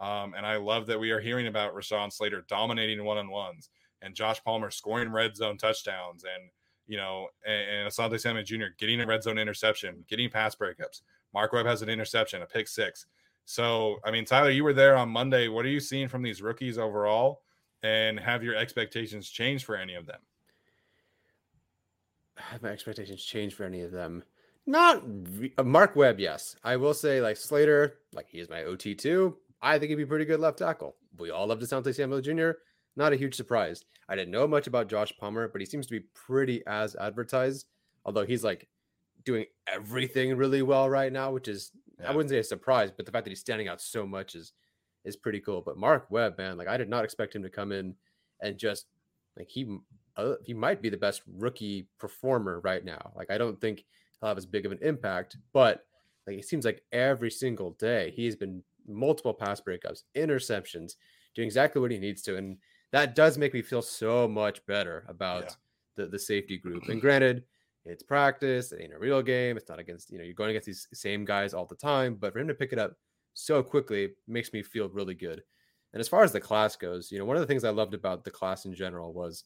Um, 0.00 0.34
and 0.36 0.44
I 0.44 0.56
love 0.56 0.88
that 0.88 0.98
we 0.98 1.12
are 1.12 1.20
hearing 1.20 1.46
about 1.46 1.72
Rashawn 1.72 2.12
Slater 2.12 2.44
dominating 2.48 3.04
one 3.04 3.16
on 3.16 3.30
ones 3.30 3.70
and 4.02 4.12
Josh 4.12 4.42
Palmer 4.42 4.72
scoring 4.72 5.12
red 5.12 5.36
zone 5.36 5.56
touchdowns 5.56 6.24
and 6.24 6.50
you 6.88 6.96
know 6.96 7.28
and, 7.46 7.70
and 7.70 7.88
Asante 7.88 8.20
Samuel 8.20 8.42
Jr. 8.42 8.74
getting 8.76 9.00
a 9.00 9.06
red 9.06 9.22
zone 9.22 9.38
interception, 9.38 10.04
getting 10.08 10.30
pass 10.30 10.56
breakups. 10.56 11.02
Mark 11.32 11.52
Webb 11.52 11.66
has 11.66 11.80
an 11.80 11.88
interception, 11.88 12.42
a 12.42 12.46
pick 12.46 12.66
six. 12.66 13.06
So, 13.44 13.98
I 14.04 14.10
mean, 14.10 14.24
Tyler, 14.24 14.50
you 14.50 14.64
were 14.64 14.72
there 14.72 14.96
on 14.96 15.08
Monday. 15.08 15.48
What 15.48 15.64
are 15.64 15.70
you 15.70 15.80
seeing 15.80 16.08
from 16.08 16.22
these 16.22 16.40
rookies 16.40 16.78
overall? 16.78 17.42
And 17.82 18.20
have 18.20 18.44
your 18.44 18.54
expectations 18.54 19.28
changed 19.28 19.64
for 19.64 19.76
any 19.76 19.94
of 19.94 20.06
them? 20.06 20.20
Have 22.36 22.62
my 22.62 22.70
expectations 22.70 23.24
changed 23.24 23.56
for 23.56 23.64
any 23.64 23.82
of 23.82 23.90
them? 23.90 24.22
Not 24.66 25.02
re- 25.38 25.52
uh, 25.58 25.62
Mark 25.62 25.96
Webb, 25.96 26.20
yes. 26.20 26.56
I 26.62 26.76
will 26.76 26.94
say, 26.94 27.20
like 27.20 27.36
Slater, 27.36 27.98
like 28.12 28.28
he 28.28 28.38
is 28.38 28.48
my 28.48 28.60
OT2. 28.60 29.34
I 29.62 29.78
think 29.78 29.90
he'd 29.90 29.96
be 29.96 30.06
pretty 30.06 30.24
good 30.24 30.40
left 30.40 30.58
tackle. 30.58 30.96
We 31.18 31.30
all 31.30 31.46
love 31.46 31.60
Asante 31.60 31.94
Samuel 31.94 32.20
Jr. 32.20 32.52
Not 32.96 33.12
a 33.12 33.16
huge 33.16 33.34
surprise. 33.34 33.84
I 34.08 34.16
didn't 34.16 34.32
know 34.32 34.46
much 34.46 34.66
about 34.66 34.88
Josh 34.88 35.12
Palmer, 35.18 35.48
but 35.48 35.60
he 35.60 35.66
seems 35.66 35.86
to 35.86 35.92
be 35.92 36.06
pretty 36.14 36.62
as 36.66 36.96
advertised. 36.96 37.66
Although 38.04 38.26
he's 38.26 38.44
like 38.44 38.68
doing 39.24 39.46
everything 39.66 40.36
really 40.36 40.62
well 40.62 40.88
right 40.88 41.12
now, 41.12 41.30
which 41.30 41.48
is 41.48 41.72
yeah. 42.00 42.10
I 42.10 42.14
wouldn't 42.14 42.30
say 42.30 42.38
a 42.38 42.44
surprise, 42.44 42.90
but 42.90 43.06
the 43.06 43.12
fact 43.12 43.24
that 43.24 43.30
he's 43.30 43.40
standing 43.40 43.68
out 43.68 43.80
so 43.80 44.06
much 44.06 44.34
is 44.34 44.52
is 45.04 45.16
pretty 45.16 45.40
cool. 45.40 45.62
But 45.64 45.78
Mark 45.78 46.06
Webb, 46.10 46.38
man, 46.38 46.58
like 46.58 46.68
I 46.68 46.76
did 46.76 46.88
not 46.88 47.04
expect 47.04 47.34
him 47.34 47.42
to 47.42 47.50
come 47.50 47.72
in 47.72 47.94
and 48.42 48.58
just 48.58 48.86
like 49.36 49.48
he 49.48 49.78
uh, 50.16 50.34
he 50.44 50.54
might 50.54 50.82
be 50.82 50.88
the 50.88 50.96
best 50.96 51.22
rookie 51.26 51.88
performer 51.98 52.60
right 52.60 52.84
now. 52.84 53.12
Like 53.16 53.30
I 53.30 53.38
don't 53.38 53.60
think 53.60 53.84
he'll 54.20 54.28
have 54.28 54.38
as 54.38 54.46
big 54.46 54.66
of 54.66 54.72
an 54.72 54.78
impact, 54.82 55.36
but 55.52 55.84
like 56.26 56.38
it 56.38 56.44
seems 56.44 56.64
like 56.64 56.82
every 56.92 57.30
single 57.30 57.72
day 57.72 58.12
he's 58.14 58.36
been 58.36 58.62
multiple 58.86 59.34
pass 59.34 59.60
breakups, 59.60 60.02
interceptions, 60.16 60.92
doing 61.34 61.46
exactly 61.46 61.80
what 61.80 61.90
he 61.90 61.98
needs 61.98 62.22
to, 62.22 62.36
and 62.36 62.58
that 62.92 63.14
does 63.14 63.38
make 63.38 63.54
me 63.54 63.62
feel 63.62 63.82
so 63.82 64.26
much 64.26 64.64
better 64.66 65.04
about 65.08 65.44
yeah. 65.44 65.50
the 65.96 66.06
the 66.06 66.18
safety 66.18 66.58
group. 66.58 66.88
And 66.88 67.00
granted, 67.02 67.44
it's 67.84 68.02
practice, 68.02 68.72
it 68.72 68.80
ain't 68.82 68.94
a 68.94 68.98
real 68.98 69.22
game. 69.22 69.56
It's 69.56 69.68
not 69.68 69.78
against, 69.78 70.10
you 70.10 70.18
know, 70.18 70.24
you're 70.24 70.34
going 70.34 70.50
against 70.50 70.66
these 70.66 70.88
same 70.92 71.24
guys 71.24 71.54
all 71.54 71.66
the 71.66 71.74
time. 71.74 72.14
But 72.14 72.32
for 72.32 72.38
him 72.38 72.48
to 72.48 72.54
pick 72.54 72.72
it 72.72 72.78
up 72.78 72.96
so 73.34 73.62
quickly 73.62 74.10
makes 74.28 74.52
me 74.52 74.62
feel 74.62 74.88
really 74.88 75.14
good. 75.14 75.42
And 75.92 76.00
as 76.00 76.08
far 76.08 76.22
as 76.22 76.32
the 76.32 76.40
class 76.40 76.76
goes, 76.76 77.10
you 77.10 77.18
know, 77.18 77.24
one 77.24 77.36
of 77.36 77.40
the 77.40 77.46
things 77.46 77.64
I 77.64 77.70
loved 77.70 77.94
about 77.94 78.24
the 78.24 78.30
class 78.30 78.64
in 78.64 78.74
general 78.74 79.12
was 79.12 79.44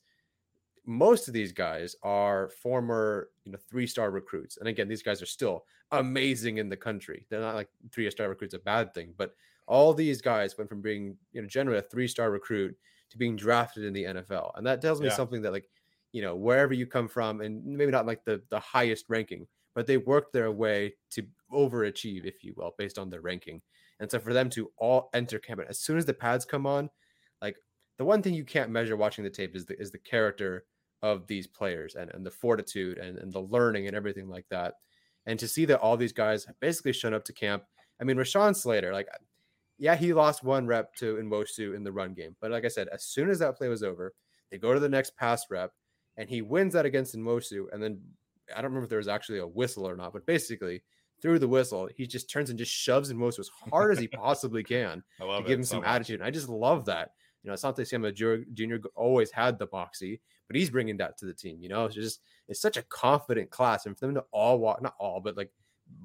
most 0.84 1.28
of 1.28 1.34
these 1.34 1.52
guys 1.52 1.96
are 2.02 2.50
former, 2.50 3.30
you 3.44 3.52
know, 3.52 3.58
three-star 3.70 4.10
recruits. 4.10 4.58
And 4.58 4.68
again, 4.68 4.88
these 4.88 5.02
guys 5.02 5.22
are 5.22 5.26
still 5.26 5.64
amazing 5.92 6.58
in 6.58 6.68
the 6.68 6.76
country. 6.76 7.26
They're 7.30 7.40
not 7.40 7.54
like 7.54 7.68
three-star 7.90 8.28
recruits 8.28 8.54
a 8.54 8.58
bad 8.58 8.92
thing, 8.92 9.14
but 9.16 9.34
all 9.66 9.94
these 9.94 10.20
guys 10.20 10.58
went 10.58 10.68
from 10.68 10.82
being, 10.82 11.16
you 11.32 11.40
know, 11.40 11.48
generally 11.48 11.78
a 11.78 11.82
three-star 11.82 12.30
recruit 12.30 12.76
to 13.08 13.16
being 13.16 13.36
drafted 13.36 13.84
in 13.84 13.94
the 13.94 14.04
NFL. 14.04 14.50
And 14.56 14.66
that 14.66 14.82
tells 14.82 15.00
me 15.00 15.06
yeah. 15.06 15.14
something 15.14 15.40
that 15.42 15.52
like, 15.52 15.70
you 16.14 16.22
know, 16.22 16.36
wherever 16.36 16.72
you 16.72 16.86
come 16.86 17.08
from 17.08 17.40
and 17.40 17.64
maybe 17.64 17.90
not 17.90 18.06
like 18.06 18.24
the 18.24 18.40
the 18.48 18.60
highest 18.60 19.06
ranking, 19.08 19.48
but 19.74 19.88
they 19.88 19.96
worked 19.96 20.32
their 20.32 20.52
way 20.52 20.94
to 21.10 21.26
overachieve, 21.52 22.24
if 22.24 22.44
you 22.44 22.54
will, 22.56 22.72
based 22.78 22.98
on 22.98 23.10
their 23.10 23.20
ranking. 23.20 23.60
And 23.98 24.08
so 24.08 24.20
for 24.20 24.32
them 24.32 24.48
to 24.50 24.70
all 24.78 25.10
enter 25.12 25.40
camp, 25.40 25.60
as 25.68 25.80
soon 25.80 25.98
as 25.98 26.06
the 26.06 26.14
pads 26.14 26.44
come 26.44 26.66
on, 26.66 26.88
like 27.42 27.56
the 27.98 28.04
one 28.04 28.22
thing 28.22 28.32
you 28.32 28.44
can't 28.44 28.70
measure 28.70 28.96
watching 28.96 29.24
the 29.24 29.30
tape 29.30 29.56
is 29.56 29.66
the 29.66 29.78
is 29.80 29.90
the 29.90 29.98
character 29.98 30.66
of 31.02 31.26
these 31.26 31.48
players 31.48 31.96
and, 31.96 32.12
and 32.14 32.24
the 32.24 32.30
fortitude 32.30 32.96
and, 32.96 33.18
and 33.18 33.32
the 33.32 33.40
learning 33.40 33.88
and 33.88 33.96
everything 33.96 34.28
like 34.28 34.46
that. 34.50 34.74
And 35.26 35.36
to 35.40 35.48
see 35.48 35.64
that 35.64 35.80
all 35.80 35.96
these 35.96 36.12
guys 36.12 36.46
basically 36.60 36.92
shown 36.92 37.12
up 37.12 37.24
to 37.24 37.32
camp. 37.32 37.64
I 38.00 38.04
mean, 38.04 38.16
Rashawn 38.16 38.54
Slater, 38.54 38.92
like, 38.92 39.08
yeah, 39.78 39.96
he 39.96 40.12
lost 40.12 40.44
one 40.44 40.68
rep 40.68 40.94
to 40.96 41.16
Nwosu 41.16 41.74
in 41.74 41.82
the 41.82 41.92
run 41.92 42.14
game. 42.14 42.36
But 42.40 42.52
like 42.52 42.64
I 42.64 42.68
said, 42.68 42.86
as 42.92 43.04
soon 43.04 43.30
as 43.30 43.40
that 43.40 43.56
play 43.56 43.68
was 43.68 43.82
over, 43.82 44.14
they 44.50 44.58
go 44.58 44.72
to 44.72 44.80
the 44.80 44.88
next 44.88 45.16
pass 45.16 45.44
rep 45.50 45.72
and 46.16 46.28
he 46.28 46.42
wins 46.42 46.74
that 46.74 46.86
against 46.86 47.16
Nwosu. 47.16 47.66
And 47.72 47.82
then 47.82 48.00
I 48.50 48.56
don't 48.56 48.70
remember 48.70 48.84
if 48.84 48.90
there 48.90 48.98
was 48.98 49.08
actually 49.08 49.38
a 49.38 49.46
whistle 49.46 49.88
or 49.88 49.96
not, 49.96 50.12
but 50.12 50.26
basically 50.26 50.82
through 51.20 51.38
the 51.38 51.48
whistle, 51.48 51.88
he 51.94 52.06
just 52.06 52.30
turns 52.30 52.50
and 52.50 52.58
just 52.58 52.72
shoves 52.72 53.12
Nwosu 53.12 53.40
as 53.40 53.50
hard 53.70 53.92
as 53.92 53.98
he 53.98 54.08
possibly 54.08 54.62
can 54.62 55.02
to 55.18 55.42
give 55.46 55.58
him 55.58 55.64
some 55.64 55.82
so 55.82 55.86
attitude. 55.86 56.20
And 56.20 56.26
I 56.26 56.30
just 56.30 56.48
love 56.48 56.84
that. 56.86 57.10
You 57.42 57.50
know, 57.50 57.54
Asante 57.54 57.86
Samuel 57.86 58.12
Jr. 58.12 58.76
always 58.94 59.30
had 59.30 59.58
the 59.58 59.66
boxy, 59.66 60.20
but 60.46 60.56
he's 60.56 60.70
bringing 60.70 60.96
that 60.98 61.18
to 61.18 61.26
the 61.26 61.34
team. 61.34 61.58
You 61.60 61.68
know, 61.68 61.84
it's 61.84 61.94
just 61.94 62.20
it's 62.48 62.60
such 62.60 62.78
a 62.78 62.82
confident 62.84 63.50
class, 63.50 63.84
and 63.84 63.98
for 63.98 64.06
them 64.06 64.14
to 64.14 64.24
all 64.32 64.58
walk, 64.58 64.80
not 64.80 64.94
all, 64.98 65.20
but 65.20 65.36
like 65.36 65.50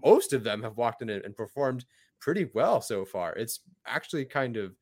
most 0.03 0.33
of 0.33 0.43
them 0.43 0.61
have 0.63 0.75
walked 0.75 1.01
in 1.01 1.09
and 1.09 1.35
performed 1.35 1.85
pretty 2.19 2.49
well 2.53 2.81
so 2.81 3.05
far. 3.05 3.33
It's 3.35 3.61
actually 3.85 4.25
kind 4.25 4.57
of 4.57 4.75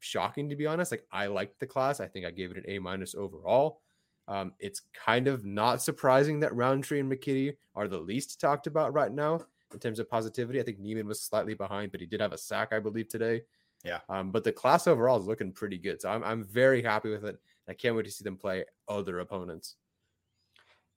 shocking 0.00 0.48
to 0.50 0.56
be 0.56 0.66
honest. 0.66 0.90
Like 0.90 1.06
I 1.12 1.26
liked 1.26 1.60
the 1.60 1.66
class. 1.66 2.00
I 2.00 2.08
think 2.08 2.26
I 2.26 2.30
gave 2.30 2.50
it 2.50 2.58
an 2.58 2.64
A 2.68 2.78
minus 2.78 3.14
overall. 3.14 3.80
Um, 4.28 4.52
it's 4.58 4.82
kind 4.94 5.28
of 5.28 5.44
not 5.44 5.82
surprising 5.82 6.40
that 6.40 6.54
Rountree 6.54 7.00
and 7.00 7.10
McKitty 7.10 7.54
are 7.74 7.88
the 7.88 7.98
least 7.98 8.40
talked 8.40 8.66
about 8.66 8.92
right 8.92 9.12
now 9.12 9.40
in 9.72 9.78
terms 9.78 9.98
of 9.98 10.08
positivity. 10.08 10.60
I 10.60 10.62
think 10.62 10.78
Niemann 10.78 11.08
was 11.08 11.20
slightly 11.20 11.54
behind, 11.54 11.92
but 11.92 12.00
he 12.00 12.06
did 12.06 12.20
have 12.20 12.32
a 12.32 12.38
sack, 12.38 12.72
I 12.72 12.78
believe, 12.78 13.08
today. 13.08 13.42
Yeah. 13.84 13.98
Um, 14.08 14.30
but 14.30 14.44
the 14.44 14.52
class 14.52 14.86
overall 14.86 15.18
is 15.18 15.26
looking 15.26 15.52
pretty 15.52 15.78
good. 15.78 16.00
So 16.00 16.08
I'm, 16.08 16.22
I'm 16.22 16.44
very 16.44 16.82
happy 16.82 17.10
with 17.10 17.24
it. 17.24 17.38
I 17.68 17.74
can't 17.74 17.96
wait 17.96 18.04
to 18.04 18.10
see 18.10 18.24
them 18.24 18.36
play 18.36 18.64
other 18.88 19.20
opponents. 19.20 19.76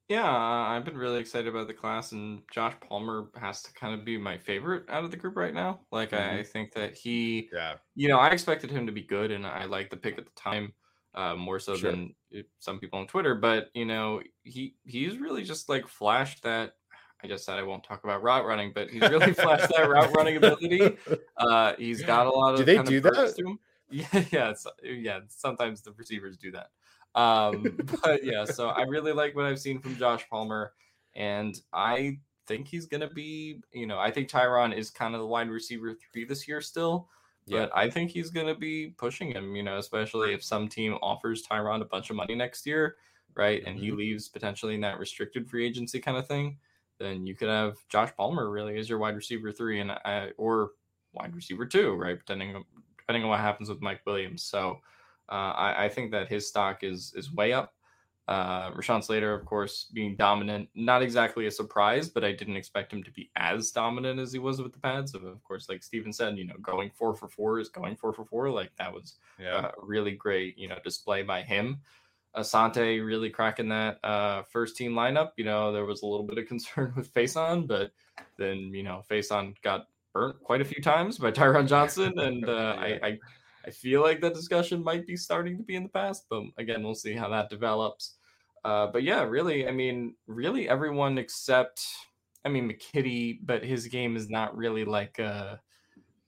Yeah, 0.08 0.30
I've 0.30 0.84
been 0.84 0.96
really 0.96 1.18
excited 1.18 1.48
about 1.48 1.66
the 1.66 1.74
class, 1.74 2.12
and 2.12 2.42
Josh 2.52 2.74
Palmer 2.88 3.28
has 3.40 3.60
to 3.62 3.72
kind 3.72 3.92
of 3.92 4.04
be 4.04 4.16
my 4.16 4.38
favorite 4.38 4.84
out 4.88 5.02
of 5.02 5.10
the 5.10 5.16
group 5.16 5.36
right 5.36 5.52
now. 5.52 5.80
Like, 5.90 6.12
mm-hmm. 6.12 6.38
I 6.38 6.42
think 6.44 6.72
that 6.74 6.96
he, 6.96 7.48
yeah, 7.52 7.74
you 7.96 8.08
know, 8.08 8.18
I 8.18 8.28
expected 8.28 8.70
him 8.70 8.86
to 8.86 8.92
be 8.92 9.02
good, 9.02 9.32
and 9.32 9.44
I 9.44 9.64
like 9.64 9.90
the 9.90 9.96
pick 9.96 10.16
at 10.16 10.24
the 10.24 10.40
time 10.40 10.72
uh, 11.16 11.34
more 11.34 11.58
so 11.58 11.74
sure. 11.74 11.90
than 11.90 12.14
some 12.58 12.78
people 12.78 12.98
on 12.98 13.06
Twitter. 13.06 13.34
But 13.34 13.70
you 13.74 13.84
know, 13.84 14.20
he 14.42 14.74
he's 14.84 15.18
really 15.18 15.42
just 15.42 15.68
like 15.68 15.88
flashed 15.88 16.42
that. 16.44 16.74
I 17.24 17.28
just 17.28 17.44
said 17.44 17.58
I 17.58 17.62
won't 17.62 17.82
talk 17.82 18.04
about 18.04 18.22
route 18.22 18.44
running, 18.44 18.72
but 18.74 18.90
he's 18.90 19.00
really 19.00 19.32
flashed 19.32 19.70
that 19.74 19.88
route 19.88 20.14
running 20.14 20.36
ability. 20.36 20.96
Uh, 21.38 21.74
he's 21.76 22.02
got 22.02 22.26
a 22.26 22.30
lot 22.30 22.54
of. 22.54 22.60
Do 22.60 22.64
they 22.64 22.82
do 22.82 23.00
that? 23.00 23.34
Yeah, 23.88 24.24
yeah, 24.32 24.52
yeah. 24.82 25.20
Sometimes 25.28 25.80
the 25.80 25.92
receivers 25.92 26.36
do 26.36 26.50
that. 26.50 26.70
Um, 27.14 27.78
but 28.02 28.24
yeah, 28.24 28.44
so 28.44 28.68
I 28.68 28.82
really 28.82 29.12
like 29.12 29.36
what 29.36 29.44
I've 29.44 29.60
seen 29.60 29.78
from 29.78 29.96
Josh 29.96 30.28
Palmer, 30.28 30.72
and 31.14 31.56
I 31.72 32.18
think 32.48 32.66
he's 32.66 32.86
gonna 32.86 33.08
be. 33.08 33.60
You 33.72 33.86
know, 33.86 33.98
I 33.98 34.10
think 34.10 34.28
Tyron 34.28 34.76
is 34.76 34.90
kind 34.90 35.14
of 35.14 35.20
the 35.20 35.26
wide 35.26 35.50
receiver 35.50 35.94
three 36.12 36.24
this 36.24 36.48
year 36.48 36.60
still. 36.60 37.08
But 37.48 37.70
I 37.74 37.88
think 37.88 38.10
he's 38.10 38.30
going 38.30 38.48
to 38.48 38.54
be 38.54 38.88
pushing 38.96 39.30
him, 39.30 39.54
you 39.54 39.62
know, 39.62 39.78
especially 39.78 40.34
if 40.34 40.42
some 40.42 40.68
team 40.68 40.98
offers 41.00 41.46
Tyron 41.46 41.80
a 41.80 41.84
bunch 41.84 42.10
of 42.10 42.16
money 42.16 42.34
next 42.34 42.66
year, 42.66 42.96
right? 43.36 43.62
And 43.64 43.78
he 43.78 43.88
mm-hmm. 43.88 43.98
leaves 43.98 44.28
potentially 44.28 44.74
in 44.74 44.80
that 44.80 44.98
restricted 44.98 45.48
free 45.48 45.64
agency 45.64 46.00
kind 46.00 46.16
of 46.16 46.26
thing. 46.26 46.58
Then 46.98 47.26
you 47.26 47.34
could 47.36 47.48
have 47.48 47.76
Josh 47.88 48.10
Palmer 48.16 48.50
really 48.50 48.78
as 48.78 48.88
your 48.88 48.98
wide 48.98 49.14
receiver 49.14 49.52
three 49.52 49.80
and 49.80 49.92
I, 49.92 50.30
or 50.36 50.70
wide 51.12 51.36
receiver 51.36 51.66
two, 51.66 51.92
right? 51.94 52.18
Depending 52.18 52.64
depending 52.98 53.22
on 53.22 53.30
what 53.30 53.40
happens 53.40 53.68
with 53.68 53.80
Mike 53.80 54.00
Williams. 54.06 54.42
So 54.42 54.80
uh, 55.30 55.52
I, 55.52 55.84
I 55.84 55.88
think 55.88 56.10
that 56.12 56.28
his 56.28 56.48
stock 56.48 56.82
is 56.82 57.12
is 57.14 57.32
way 57.32 57.52
up. 57.52 57.74
Uh, 58.28 58.72
Rashawn 58.72 59.04
Slater, 59.04 59.32
of 59.32 59.44
course, 59.44 59.86
being 59.92 60.16
dominant, 60.16 60.68
not 60.74 61.00
exactly 61.00 61.46
a 61.46 61.50
surprise, 61.50 62.08
but 62.08 62.24
I 62.24 62.32
didn't 62.32 62.56
expect 62.56 62.92
him 62.92 63.04
to 63.04 63.10
be 63.12 63.30
as 63.36 63.70
dominant 63.70 64.18
as 64.18 64.32
he 64.32 64.40
was 64.40 64.60
with 64.60 64.72
the 64.72 64.80
pads. 64.80 65.12
So, 65.12 65.20
of 65.20 65.42
course, 65.44 65.68
like 65.68 65.84
Steven 65.84 66.12
said, 66.12 66.36
you 66.36 66.44
know, 66.44 66.56
going 66.60 66.90
four 66.90 67.14
for 67.14 67.28
four 67.28 67.60
is 67.60 67.68
going 67.68 67.94
four 67.94 68.12
for 68.12 68.24
four. 68.24 68.50
Like 68.50 68.70
that 68.78 68.92
was 68.92 69.14
yeah. 69.38 69.66
a 69.66 69.70
really 69.80 70.12
great, 70.12 70.58
you 70.58 70.66
know, 70.66 70.78
display 70.82 71.22
by 71.22 71.42
him. 71.42 71.78
Asante 72.36 73.04
really 73.04 73.30
cracking 73.30 73.68
that 73.68 74.04
uh, 74.04 74.42
first 74.42 74.76
team 74.76 74.92
lineup. 74.92 75.30
You 75.36 75.44
know, 75.44 75.72
there 75.72 75.84
was 75.84 76.02
a 76.02 76.06
little 76.06 76.26
bit 76.26 76.38
of 76.38 76.46
concern 76.48 76.92
with 76.96 77.12
Facyson, 77.14 77.68
but 77.68 77.92
then, 78.38 78.74
you 78.74 78.82
know, 78.82 79.02
Facyson 79.08 79.54
got 79.62 79.86
burnt 80.12 80.42
quite 80.42 80.60
a 80.60 80.64
few 80.64 80.82
times 80.82 81.18
by 81.18 81.30
Tyron 81.30 81.68
Johnson. 81.68 82.12
And 82.18 82.48
uh, 82.48 82.74
I, 82.76 82.98
I 83.02 83.18
I 83.66 83.70
feel 83.70 84.00
like 84.00 84.20
that 84.20 84.34
discussion 84.34 84.82
might 84.82 85.06
be 85.06 85.16
starting 85.16 85.56
to 85.56 85.62
be 85.64 85.74
in 85.74 85.82
the 85.82 85.88
past, 85.88 86.26
but 86.30 86.44
again, 86.56 86.84
we'll 86.84 86.94
see 86.94 87.14
how 87.14 87.28
that 87.30 87.50
develops. 87.50 88.15
Uh, 88.66 88.86
but 88.88 89.04
yeah, 89.04 89.22
really, 89.22 89.68
I 89.68 89.70
mean, 89.70 90.14
really 90.26 90.68
everyone 90.68 91.18
except, 91.18 91.86
I 92.44 92.48
mean, 92.48 92.68
McKitty, 92.68 93.38
but 93.42 93.64
his 93.64 93.86
game 93.86 94.16
is 94.16 94.28
not 94.28 94.56
really 94.56 94.84
like 94.84 95.20
a, 95.20 95.60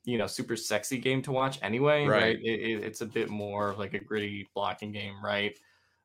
you 0.04 0.18
know, 0.18 0.28
super 0.28 0.54
sexy 0.54 0.98
game 0.98 1.20
to 1.22 1.32
watch 1.32 1.58
anyway, 1.62 2.06
right? 2.06 2.22
right? 2.22 2.38
It, 2.40 2.60
it, 2.60 2.84
it's 2.84 3.00
a 3.00 3.06
bit 3.06 3.28
more 3.28 3.74
like 3.76 3.94
a 3.94 3.98
gritty 3.98 4.46
blocking 4.54 4.92
game, 4.92 5.22
right? 5.22 5.58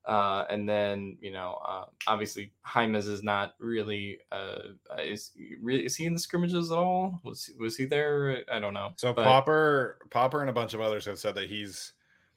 Uh, 0.05 0.43
and 0.49 0.67
then 0.67 1.17
you 1.21 1.31
know, 1.31 1.57
uh, 1.65 1.85
obviously 2.07 2.51
Jaimes 2.65 3.07
is 3.07 3.23
not 3.23 3.53
really. 3.59 4.19
Uh, 4.31 4.73
is 5.01 5.31
really 5.61 5.85
is 5.85 5.95
he 5.95 6.05
in 6.05 6.13
the 6.13 6.19
scrimmages 6.19 6.71
at 6.71 6.77
all? 6.77 7.21
Was 7.23 7.49
was 7.57 7.77
he 7.77 7.85
there? 7.85 8.43
I 8.51 8.59
don't 8.59 8.73
know. 8.73 8.91
So 8.97 9.13
but... 9.13 9.23
Popper, 9.23 9.99
Popper, 10.09 10.41
and 10.41 10.49
a 10.49 10.53
bunch 10.53 10.73
of 10.73 10.81
others 10.81 11.05
have 11.05 11.19
said 11.19 11.35
that 11.35 11.49
he's 11.49 11.93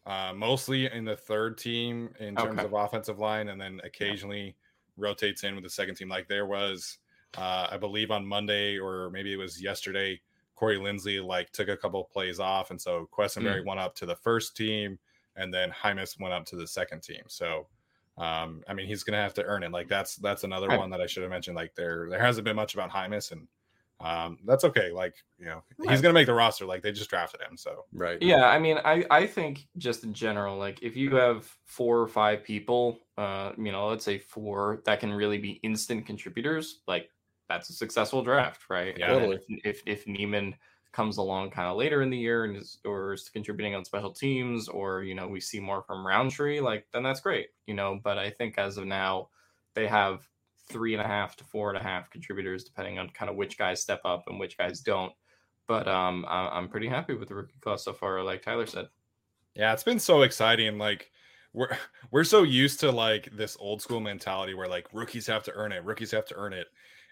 uh, 0.06 0.32
mostly 0.34 0.90
in 0.90 1.04
the 1.04 1.16
third 1.16 1.58
team 1.58 2.10
in 2.20 2.36
terms 2.36 2.58
okay. 2.58 2.64
of 2.64 2.72
offensive 2.72 3.18
line, 3.18 3.48
and 3.48 3.60
then 3.60 3.80
occasionally 3.84 4.56
rotates 4.96 5.44
in 5.44 5.54
with 5.54 5.64
the 5.64 5.70
second 5.70 5.96
team. 5.96 6.08
Like 6.08 6.28
there 6.28 6.46
was, 6.46 6.98
uh, 7.36 7.68
I 7.70 7.76
believe 7.76 8.10
on 8.10 8.26
Monday 8.26 8.78
or 8.78 9.10
maybe 9.10 9.32
it 9.32 9.36
was 9.36 9.62
yesterday. 9.62 10.20
Corey 10.54 10.78
Linsley 10.78 11.22
like 11.22 11.50
took 11.52 11.68
a 11.68 11.76
couple 11.76 12.00
of 12.00 12.10
plays 12.10 12.40
off, 12.40 12.70
and 12.70 12.80
so 12.80 13.08
Quessenberry 13.12 13.62
mm. 13.62 13.66
went 13.66 13.80
up 13.80 13.94
to 13.96 14.06
the 14.06 14.16
first 14.16 14.56
team 14.56 14.98
and 15.36 15.52
then 15.52 15.70
Jaimes 15.70 16.18
went 16.18 16.34
up 16.34 16.44
to 16.46 16.56
the 16.56 16.66
second 16.66 17.02
team. 17.02 17.22
So, 17.28 17.66
um, 18.18 18.62
I 18.68 18.74
mean, 18.74 18.86
he's 18.86 19.04
gonna 19.04 19.22
have 19.22 19.34
to 19.34 19.44
earn 19.44 19.62
it. 19.62 19.72
Like 19.72 19.88
that's 19.88 20.16
that's 20.16 20.44
another 20.44 20.68
one 20.76 20.90
that 20.90 21.00
I 21.00 21.06
should 21.06 21.22
have 21.22 21.30
mentioned. 21.30 21.56
Like 21.56 21.74
there 21.74 22.08
there 22.10 22.20
hasn't 22.20 22.44
been 22.44 22.56
much 22.56 22.74
about 22.74 22.90
Jaimes, 22.90 23.32
and 23.32 23.46
um, 24.00 24.38
that's 24.44 24.64
okay. 24.64 24.90
Like 24.90 25.14
you 25.38 25.46
know, 25.46 25.62
he's 25.88 26.02
gonna 26.02 26.14
make 26.14 26.26
the 26.26 26.34
roster. 26.34 26.66
Like 26.66 26.82
they 26.82 26.92
just 26.92 27.08
drafted 27.08 27.40
him, 27.40 27.56
so 27.56 27.84
right. 27.92 28.20
Yeah, 28.20 28.46
I 28.46 28.58
mean, 28.58 28.78
I 28.84 29.04
I 29.10 29.26
think 29.26 29.68
just 29.78 30.04
in 30.04 30.12
general, 30.12 30.58
like 30.58 30.82
if 30.82 30.96
you 30.96 31.16
have 31.16 31.50
four 31.64 32.00
or 32.00 32.08
five 32.08 32.44
people, 32.44 32.98
uh, 33.16 33.52
you 33.56 33.72
know, 33.72 33.88
let's 33.88 34.04
say 34.04 34.18
four 34.18 34.82
that 34.84 35.00
can 35.00 35.12
really 35.12 35.38
be 35.38 35.52
instant 35.62 36.04
contributors, 36.06 36.82
like 36.86 37.10
that's 37.48 37.70
a 37.70 37.72
successful 37.72 38.22
draft, 38.22 38.64
right? 38.68 38.96
Yeah, 38.98 39.08
totally. 39.08 39.38
If, 39.48 39.64
if 39.64 39.82
if 39.86 40.06
Niemann 40.06 40.54
comes 40.92 41.16
along 41.18 41.50
kind 41.50 41.68
of 41.68 41.76
later 41.76 42.02
in 42.02 42.10
the 42.10 42.18
year 42.18 42.44
and 42.44 42.56
is 42.56 42.78
or 42.84 43.14
is 43.14 43.28
contributing 43.28 43.74
on 43.74 43.84
special 43.84 44.12
teams 44.12 44.68
or 44.68 45.02
you 45.02 45.14
know 45.14 45.28
we 45.28 45.40
see 45.40 45.60
more 45.60 45.82
from 45.82 46.06
Rountree, 46.06 46.60
like 46.60 46.86
then 46.92 47.02
that's 47.02 47.20
great, 47.20 47.48
you 47.66 47.74
know. 47.74 47.98
But 48.04 48.18
I 48.18 48.28
think 48.28 48.58
as 48.58 48.76
of 48.76 48.86
now, 48.86 49.30
they 49.74 49.86
have 49.86 50.26
three 50.68 50.94
and 50.94 51.02
a 51.02 51.06
half 51.06 51.36
to 51.36 51.44
four 51.44 51.68
and 51.70 51.78
a 51.78 51.82
half 51.82 52.10
contributors 52.10 52.64
depending 52.64 52.98
on 52.98 53.08
kind 53.10 53.30
of 53.30 53.36
which 53.36 53.58
guys 53.58 53.80
step 53.80 54.00
up 54.04 54.24
and 54.26 54.38
which 54.38 54.58
guys 54.58 54.80
don't. 54.80 55.12
But 55.66 55.88
um, 55.88 56.24
I'm 56.28 56.68
pretty 56.68 56.88
happy 56.88 57.14
with 57.14 57.28
the 57.28 57.34
rookie 57.34 57.58
class 57.60 57.84
so 57.84 57.92
far, 57.92 58.22
like 58.22 58.42
Tyler 58.42 58.66
said. 58.66 58.88
Yeah, 59.54 59.72
it's 59.72 59.82
been 59.82 59.98
so 59.98 60.22
exciting. 60.22 60.78
Like 60.78 61.10
we're 61.52 61.76
we're 62.10 62.24
so 62.24 62.44
used 62.44 62.80
to 62.80 62.92
like 62.92 63.28
this 63.36 63.56
old 63.58 63.82
school 63.82 64.00
mentality 64.00 64.54
where 64.54 64.68
like 64.68 64.86
rookies 64.92 65.26
have 65.26 65.42
to 65.44 65.52
earn 65.54 65.72
it, 65.72 65.84
rookies 65.84 66.12
have 66.12 66.26
to 66.26 66.36
earn 66.36 66.52
it. 66.52 66.68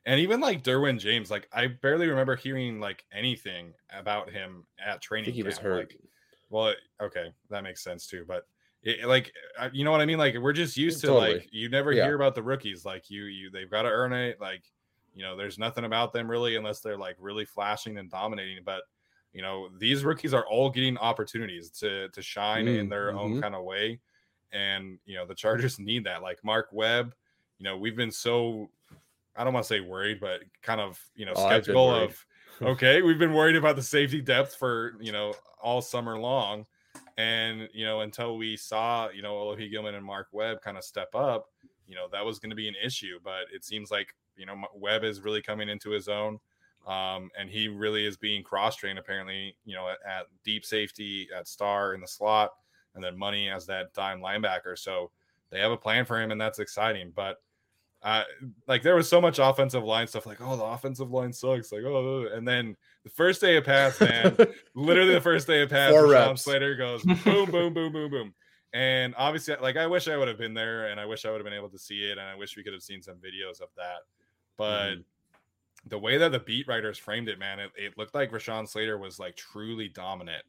And 0.07 0.21
even 0.21 0.41
like 0.41 0.63
Derwin 0.63 1.01
James, 1.01 1.31
like 1.31 1.49
I 1.53 1.67
barely 1.67 2.07
remember 2.07 2.37
hearing 2.37 2.79
like 2.79 3.05
anything 3.13 3.73
about 3.91 4.31
him 4.31 4.67
at 4.85 5.01
training. 5.01 5.33
he 5.33 5.41
camp. 5.41 5.47
was 5.47 5.59
hurt. 5.59 5.79
Like, 5.79 6.01
well, 6.51 6.75
okay, 7.03 7.33
that 7.51 7.65
makes 7.65 7.83
sense 7.83 8.07
too. 8.07 8.25
But 8.29 8.47
it, 8.85 9.07
like 9.07 9.33
uh, 9.59 9.71
you 9.73 9.85
know 9.85 9.91
what 9.91 10.01
I 10.03 10.07
mean. 10.07 10.19
Like 10.19 10.37
we're 10.39 10.53
just 10.53 10.77
used 10.77 11.01
to 11.03 11.13
Totally. 11.13 11.15
like 11.15 11.49
you 11.53 11.69
never 11.69 11.93
Yeah. 11.93 11.97
hear 11.97 12.15
about 12.15 12.35
the 12.35 12.43
rookies. 12.43 12.85
Like 12.85 13.11
you 13.11 13.25
you 13.25 13.51
they've 13.51 13.71
got 13.71 13.83
to 13.83 13.91
earn 13.91 14.13
it. 14.13 14.41
Like 14.41 14.65
you 15.15 15.23
know 15.23 15.37
there's 15.37 15.59
nothing 15.59 15.85
about 15.85 16.13
them 16.13 16.31
really 16.31 16.57
unless 16.57 16.81
they're 16.81 16.99
like 16.99 17.17
really 17.19 17.45
flashing 17.45 17.99
and 17.99 18.11
dominating. 18.11 18.63
But 18.65 18.85
you 19.33 19.43
know 19.43 19.69
these 19.79 20.05
rookies 20.05 20.35
are 20.35 20.47
all 20.47 20.71
getting 20.71 20.99
opportunities 20.99 21.71
to 21.81 22.09
to 22.11 22.23
shine 22.23 22.69
in 22.69 22.89
Mm, 22.89 22.91
their 22.91 23.17
own 23.17 23.35
mhm. 23.35 23.43
kind 23.43 23.55
of 23.55 23.65
way, 23.65 24.01
and 24.53 24.99
you 25.07 25.17
know 25.17 25.27
the 25.27 25.35
Chargers 25.35 25.79
need 25.81 26.05
that. 26.05 26.23
Like 26.23 26.45
Mark 26.45 26.69
Webb, 26.73 27.15
you 27.59 27.65
know 27.65 27.79
we've 27.79 27.97
been 27.97 28.13
so 28.13 28.71
I 29.37 29.45
don't 29.45 29.53
want 29.53 29.65
to 29.65 29.69
say 29.69 29.81
worried, 29.81 30.21
but 30.21 30.43
kind 30.63 30.81
of 30.81 31.01
you 31.15 31.27
know 31.27 31.35
Oh, 31.35 31.35
skeptical 31.35 31.93
of 31.95 32.25
okay, 32.65 33.03
we've 33.03 33.19
been 33.19 33.35
worried 33.35 33.57
about 33.57 33.77
the 33.77 33.83
safety 33.83 34.21
depth 34.21 34.55
for 34.55 34.97
you 35.01 35.13
know 35.13 35.39
all 35.61 35.83
summer 35.83 36.19
long, 36.19 36.67
and 37.17 37.69
you 37.73 37.85
know 37.85 38.01
until 38.01 38.37
we 38.37 38.57
saw 38.57 39.09
you 39.11 39.23
know 39.23 39.35
Alohi 39.35 39.71
Gilman 39.71 39.95
and 39.95 40.05
Mark 40.05 40.29
Webb 40.33 40.61
kind 40.63 40.77
of 40.77 40.85
step 40.85 41.15
up, 41.15 41.51
you 41.87 41.95
know 41.95 42.09
that 42.13 42.25
was 42.25 42.39
going 42.39 42.51
to 42.51 42.57
be 42.57 42.69
an 42.69 42.75
issue. 42.83 43.19
But 43.23 43.45
it 43.53 43.65
seems 43.65 43.91
like 43.91 44.15
you 44.37 44.47
know 44.47 44.57
Webb 44.75 45.05
is 45.05 45.21
really 45.21 45.43
coming 45.43 45.69
into 45.69 45.91
his 45.91 46.09
own, 46.09 46.39
um, 46.87 47.31
and 47.39 47.49
he 47.49 47.69
really 47.69 48.05
is 48.07 48.17
being 48.17 48.43
cross 48.43 48.77
trained 48.77 48.99
apparently. 48.99 49.57
You 49.65 49.77
know 49.77 49.89
at, 49.89 49.99
at 50.11 50.27
deep 50.45 50.65
safety, 50.65 51.29
at 51.37 51.47
star 51.47 51.95
in 51.95 52.01
the 52.01 52.09
slot, 52.09 52.51
and 52.95 53.03
then 53.03 53.17
money 53.17 53.49
as 53.49 53.67
that 53.67 53.93
dime 53.95 54.21
linebacker. 54.21 54.79
So 54.79 55.11
they 55.51 55.61
have 55.61 55.73
a 55.73 55.77
plan 55.77 56.05
for 56.05 56.21
him, 56.21 56.33
and 56.33 56.41
that's 56.41 56.59
exciting. 56.59 57.13
But 57.15 57.41
uh, 58.03 58.25
like 58.69 58.83
there 58.83 58.97
was 58.97 59.09
so 59.09 59.21
much 59.21 59.39
offensive 59.39 59.85
line 59.85 60.07
stuff, 60.07 60.27
like 60.27 60.41
oh 60.41 60.57
the 60.57 60.65
offensive 60.65 61.11
line 61.11 61.33
sucks, 61.33 61.73
like 61.73 61.83
oh, 61.85 62.29
and 62.33 62.47
then 62.47 62.77
the 63.05 63.11
first 63.11 63.41
day 63.41 63.57
of 63.57 63.65
pass, 63.65 64.01
man, 64.01 64.37
literally 64.75 65.15
the 65.15 65.21
first 65.21 65.47
day 65.47 65.63
of 65.63 65.71
pass, 65.71 65.93
Four 65.93 66.09
reps. 66.09 66.43
Slater 66.43 66.75
goes 66.75 67.03
boom, 67.25 67.51
boom, 67.51 67.73
boom, 67.73 67.93
boom, 67.93 68.11
boom, 68.11 68.35
and 68.73 69.15
obviously, 69.17 69.55
like 69.61 69.77
I 69.77 69.87
wish 69.87 70.09
I 70.09 70.17
would 70.17 70.29
have 70.29 70.39
been 70.39 70.55
there, 70.55 70.89
and 70.89 70.99
I 70.99 71.07
wish 71.07 71.25
I 71.25 71.31
would 71.31 71.39
have 71.39 71.45
been 71.45 71.53
able 71.53 71.71
to 71.71 71.79
see 71.79 72.05
it, 72.05 72.13
and 72.13 72.23
I 72.23 72.35
wish 72.35 72.57
we 72.57 72.63
could 72.63 72.73
have 72.73 72.83
seen 72.83 73.03
some 73.03 73.17
videos 73.17 73.61
of 73.61 73.69
that, 73.77 74.01
but. 74.57 74.97
Mhm. 74.97 75.05
The 75.87 75.99
way 75.99 76.17
that 76.17 76.33
the 76.33 76.39
beat 76.39 76.67
writers 76.67 76.97
framed 76.97 77.29
it, 77.29 77.39
man, 77.39 77.61
it, 77.61 77.71
it 77.77 77.99
looked 77.99 78.15
like 78.15 78.33
Rashawn 78.33 78.67
Slater 78.67 78.97
was 78.97 79.19
like 79.19 79.37
truly 79.37 79.87
dominant, 79.87 80.43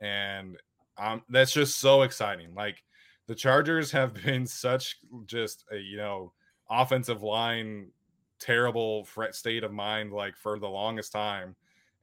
and 0.00 0.56
um, 0.98 1.22
that's 1.28 1.52
just 1.52 1.78
so 1.78 2.02
exciting. 2.02 2.54
Like 2.56 2.82
the 3.26 3.34
Chargers 3.36 3.92
have 3.92 4.14
been 4.24 4.46
such 4.46 4.98
just 5.26 5.64
a 5.70 5.76
you 5.76 5.96
know 5.96 6.32
offensive 6.68 7.22
line 7.22 7.92
terrible 8.40 9.04
fret 9.04 9.34
state 9.34 9.62
of 9.64 9.72
mind 9.72 10.12
like 10.12 10.34
for 10.36 10.58
the 10.58 10.68
longest 10.68 11.12
time 11.12 11.54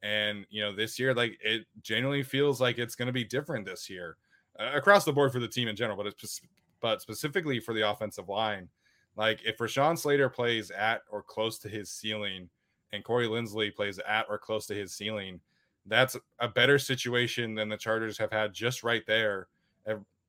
and 0.04 0.46
you 0.50 0.62
know 0.62 0.76
this 0.76 1.00
year 1.00 1.14
like 1.14 1.38
it 1.44 1.66
genuinely 1.82 2.24
feels 2.24 2.62
like 2.62 2.78
it's 2.78 2.96
going 2.96 3.08
to 3.08 3.14
be 3.14 3.24
different 3.24 3.66
this 3.66 3.90
year 3.90 4.18
uh, 4.60 4.72
across 4.76 5.06
the 5.06 5.14
board 5.14 5.32
for 5.32 5.40
the 5.40 5.48
team 5.48 5.68
in 5.68 5.76
general 5.76 5.98
but 5.98 6.08
it's 6.08 6.42
but 6.82 7.02
specifically 7.02 7.60
for 7.60 7.74
the 7.74 7.90
offensive 7.90 8.30
line 8.30 8.70
like 9.16 9.40
if 9.44 9.58
Rashawn 9.58 9.98
Slater 9.98 10.30
plays 10.30 10.70
at 10.70 11.02
or 11.10 11.24
close 11.24 11.58
to 11.60 11.70
his 11.70 11.90
ceiling 11.90 12.50
and 12.94 13.04
Corey 13.04 13.28
Linsley 13.28 13.76
plays 13.76 14.00
at 14.08 14.28
or 14.30 14.38
close 14.38 14.68
to 14.68 14.76
his 14.76 14.94
ceiling 14.94 15.40
that's 15.88 16.16
a 16.40 16.48
better 16.48 16.78
situation 16.78 17.56
than 17.56 17.70
the 17.70 17.78
Chargers 17.78 18.18
have 18.18 18.32
had 18.32 18.54
just 18.54 18.84
right 18.84 19.04
there 19.08 19.48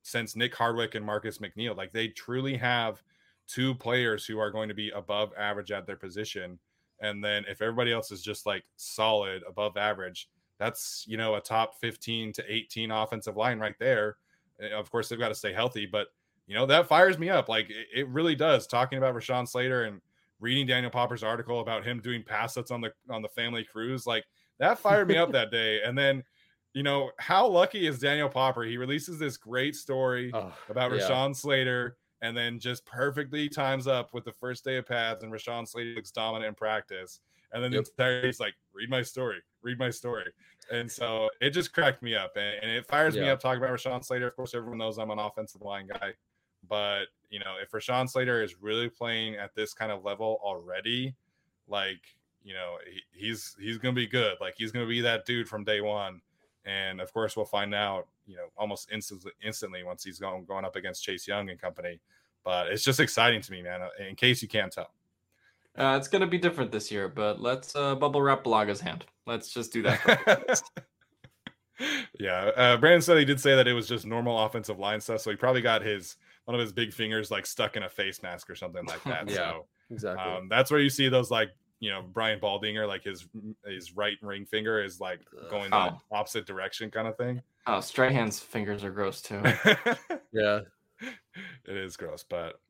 since 0.02 0.36
Nick 0.36 0.54
Hardwick 0.54 0.94
and 0.94 1.04
Marcus 1.04 1.38
McNeil 1.38 1.76
like 1.76 1.92
they 1.92 2.08
truly 2.08 2.56
have 2.56 3.02
two 3.48 3.74
players 3.74 4.24
who 4.24 4.38
are 4.38 4.50
going 4.50 4.68
to 4.68 4.74
be 4.74 4.90
above 4.90 5.32
average 5.36 5.72
at 5.72 5.86
their 5.86 5.96
position. 5.96 6.58
And 7.00 7.22
then 7.22 7.44
if 7.48 7.62
everybody 7.62 7.92
else 7.92 8.10
is 8.10 8.22
just 8.22 8.46
like 8.46 8.64
solid 8.76 9.42
above 9.48 9.76
average, 9.76 10.28
that's 10.58 11.04
you 11.06 11.16
know 11.16 11.36
a 11.36 11.40
top 11.40 11.78
15 11.80 12.32
to 12.34 12.44
18 12.52 12.90
offensive 12.90 13.36
line 13.36 13.58
right 13.58 13.76
there. 13.78 14.16
And 14.58 14.72
Of 14.72 14.90
course, 14.90 15.08
they've 15.08 15.18
got 15.18 15.28
to 15.28 15.34
stay 15.34 15.52
healthy, 15.52 15.86
but 15.86 16.08
you 16.46 16.54
know 16.54 16.66
that 16.66 16.88
fires 16.88 17.18
me 17.18 17.28
up. 17.30 17.48
Like 17.48 17.70
it, 17.70 17.86
it 17.94 18.08
really 18.08 18.34
does. 18.34 18.66
Talking 18.66 18.98
about 18.98 19.14
Rashawn 19.14 19.46
Slater 19.46 19.84
and 19.84 20.00
reading 20.40 20.66
Daniel 20.66 20.90
Popper's 20.90 21.22
article 21.22 21.60
about 21.60 21.84
him 21.84 22.00
doing 22.00 22.22
pass 22.24 22.54
sets 22.54 22.70
on 22.70 22.80
the 22.80 22.92
on 23.10 23.22
the 23.22 23.28
family 23.28 23.64
cruise, 23.64 24.06
like 24.06 24.24
that 24.58 24.78
fired 24.78 25.06
me 25.08 25.16
up 25.16 25.30
that 25.32 25.50
day. 25.52 25.80
And 25.82 25.96
then, 25.96 26.24
you 26.72 26.82
know, 26.82 27.10
how 27.18 27.46
lucky 27.46 27.86
is 27.86 27.98
Daniel 28.00 28.28
Popper? 28.28 28.62
He 28.64 28.76
releases 28.76 29.18
this 29.18 29.36
great 29.36 29.76
story 29.76 30.32
Oh, 30.34 30.52
about 30.68 30.90
yeah. 30.92 30.98
Rashawn 31.00 31.36
Slater 31.36 31.96
and 32.22 32.36
then 32.36 32.58
just 32.58 32.84
perfectly 32.84 33.48
times 33.48 33.86
up 33.86 34.12
with 34.12 34.24
the 34.24 34.32
first 34.32 34.64
day 34.64 34.76
of 34.76 34.86
pads 34.86 35.22
and 35.22 35.32
Rashawn 35.32 35.66
Slater 35.66 35.94
looks 35.94 36.10
dominant 36.10 36.48
in 36.48 36.54
practice. 36.54 37.20
And 37.52 37.62
then 37.62 37.72
Yep. 37.72 37.84
the 37.84 37.90
entire 37.90 38.26
he's 38.26 38.40
like, 38.40 38.54
read 38.74 38.90
my 38.90 39.02
story, 39.02 39.38
read 39.62 39.78
my 39.78 39.90
story. 39.90 40.30
And 40.70 40.90
so 40.90 41.30
it 41.40 41.50
just 41.50 41.72
cracked 41.72 42.02
me 42.02 42.14
up 42.14 42.32
and, 42.36 42.62
and 42.62 42.70
it 42.70 42.86
fires 42.86 43.14
me 43.16 43.28
up 43.28 43.40
talking 43.40 43.62
about 43.62 43.74
Rashawn 43.74 44.04
Slater. 44.04 44.26
Of 44.28 44.36
course, 44.36 44.54
everyone 44.54 44.78
knows 44.78 44.98
I'm 44.98 45.10
an 45.10 45.18
offensive 45.18 45.62
line 45.62 45.86
guy. 45.86 46.12
But 46.68 47.04
you 47.30 47.38
know, 47.38 47.54
if 47.62 47.70
Rashawn 47.70 48.08
Slater 48.08 48.42
is 48.42 48.60
really 48.60 48.88
playing 48.88 49.36
at 49.36 49.54
this 49.54 49.72
kind 49.72 49.90
of 49.92 50.04
level 50.04 50.40
already, 50.42 51.14
like 51.68 52.00
you 52.42 52.52
know, 52.54 52.76
he, 52.86 53.00
he's 53.12 53.56
he's 53.60 53.78
gonna 53.78 53.94
be 53.94 54.06
good. 54.06 54.36
Like 54.40 54.54
he's 54.56 54.72
gonna 54.72 54.86
be 54.86 55.00
that 55.02 55.24
dude 55.24 55.48
from 55.48 55.64
day 55.64 55.80
one. 55.80 56.20
And 56.68 57.00
of 57.00 57.12
course, 57.14 57.34
we'll 57.36 57.46
find 57.46 57.74
out, 57.74 58.06
you 58.26 58.36
know, 58.36 58.44
almost 58.56 58.88
instantly, 58.92 59.32
instantly 59.42 59.82
once 59.84 60.04
he's 60.04 60.18
going 60.18 60.44
going 60.44 60.64
up 60.66 60.76
against 60.76 61.02
Chase 61.02 61.26
Young 61.26 61.48
and 61.50 61.58
company. 61.60 61.98
But 62.44 62.68
it's 62.68 62.82
just 62.84 63.00
exciting 63.00 63.40
to 63.42 63.52
me, 63.52 63.62
man. 63.62 63.80
uh, 63.82 63.88
In 64.06 64.14
case 64.16 64.42
you 64.42 64.48
can't 64.48 64.70
tell. 64.72 64.90
Uh, 65.76 65.96
it's 65.96 66.08
gonna 66.08 66.26
be 66.26 66.38
different 66.38 66.70
this 66.72 66.90
year, 66.90 67.08
but 67.08 67.40
let's 67.40 67.74
uh, 67.76 67.94
bubble 67.94 68.20
wrap 68.20 68.42
Bulaga's 68.44 68.80
hand. 68.80 69.04
Let's 69.26 69.48
just 69.52 69.72
do 69.72 69.82
that. 69.82 70.60
yeah, 72.18 72.50
uh, 72.56 72.76
Brandon 72.76 73.00
said 73.00 73.16
he 73.18 73.24
did 73.24 73.40
say 73.40 73.54
that 73.54 73.68
it 73.68 73.72
was 73.72 73.86
just 73.86 74.04
normal 74.04 74.38
offensive 74.44 74.78
line 74.78 75.00
stuff, 75.00 75.20
so 75.20 75.30
he 75.30 75.36
probably 75.36 75.60
got 75.62 75.82
his 75.82 76.16
one 76.46 76.54
of 76.54 76.60
his 76.60 76.72
big 76.72 76.92
fingers 76.92 77.30
like 77.30 77.46
stuck 77.46 77.76
in 77.76 77.84
a 77.84 77.88
face 77.88 78.22
mask 78.22 78.50
or 78.50 78.56
something 78.56 78.84
like 78.86 79.02
that. 79.04 79.28
Yeah. 79.28 79.34
So 79.36 79.66
Exactly. 79.90 80.24
um, 80.32 80.48
that's 80.48 80.70
where 80.70 80.80
you 80.80 80.90
see 80.90 81.08
those 81.08 81.30
like 81.30 81.50
you 81.80 81.90
know 81.90 82.02
Brian 82.02 82.40
Baldinger, 82.40 82.86
like 82.88 83.04
his 83.04 83.26
his 83.66 83.96
right 83.96 84.16
ring 84.22 84.44
finger 84.46 84.82
is 84.82 85.00
like 85.00 85.20
going 85.50 85.70
the 85.70 85.76
Oh. 85.76 86.00
opposite 86.10 86.46
direction, 86.46 86.90
kind 86.90 87.06
of 87.08 87.16
thing. 87.16 87.42
oh, 87.66 87.80
Strahan's 87.80 88.40
fingers 88.40 88.82
are 88.84 88.90
gross 88.90 89.20
too. 89.22 89.40
yeah. 90.32 90.60
it 91.00 91.76
is 91.76 91.96
gross, 91.96 92.24
but 92.28 92.60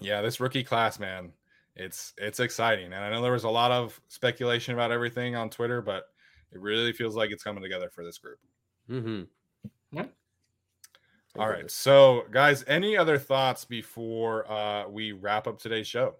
yeah, 0.00 0.20
this 0.22 0.40
rookie 0.40 0.64
class, 0.64 0.98
man, 0.98 1.32
it's 1.76 2.12
it's 2.18 2.40
exciting, 2.40 2.86
and 2.86 2.96
I 2.96 3.10
know 3.10 3.22
there 3.22 3.32
was 3.32 3.44
a 3.44 3.48
lot 3.50 3.70
of 3.70 4.00
speculation 4.08 4.74
about 4.74 4.90
everything 4.90 5.36
on 5.36 5.48
Twitter, 5.50 5.80
but 5.80 6.04
it 6.50 6.60
really 6.60 6.92
feels 6.92 7.14
like 7.16 7.30
it's 7.30 7.44
coming 7.44 7.62
together 7.62 7.88
for 7.88 8.04
this 8.04 8.18
group. 8.18 8.38
Mm-hmm. 8.90 9.22
Yeah. 9.96 10.06
All 11.38 11.48
right, 11.48 11.70
so 11.70 12.24
guys, 12.30 12.62
any 12.66 12.94
other 12.96 13.16
thoughts 13.16 13.64
before 13.64 14.50
uh, 14.52 14.86
we 14.88 15.12
wrap 15.12 15.46
up 15.46 15.58
today's 15.58 15.86
show? 15.86 16.16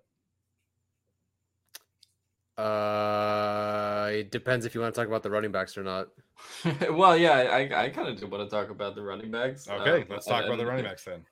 Uh, 2.62 4.08
it 4.12 4.30
depends 4.30 4.64
if 4.64 4.74
you 4.74 4.80
want 4.80 4.94
to 4.94 5.00
talk 5.00 5.08
about 5.08 5.24
the 5.24 5.30
running 5.30 5.50
backs 5.50 5.76
or 5.76 5.82
not. 5.82 6.08
well, 6.90 7.16
yeah, 7.16 7.32
I, 7.32 7.86
I 7.86 7.88
kind 7.88 8.08
of 8.08 8.20
do 8.20 8.28
want 8.28 8.48
to 8.48 8.54
talk 8.54 8.70
about 8.70 8.94
the 8.94 9.02
running 9.02 9.32
backs. 9.32 9.68
Okay, 9.68 10.02
um, 10.02 10.06
let's 10.08 10.26
talk 10.26 10.44
about 10.44 10.58
the 10.58 10.66
running 10.66 10.84
backs 10.84 11.04
then. 11.04 11.24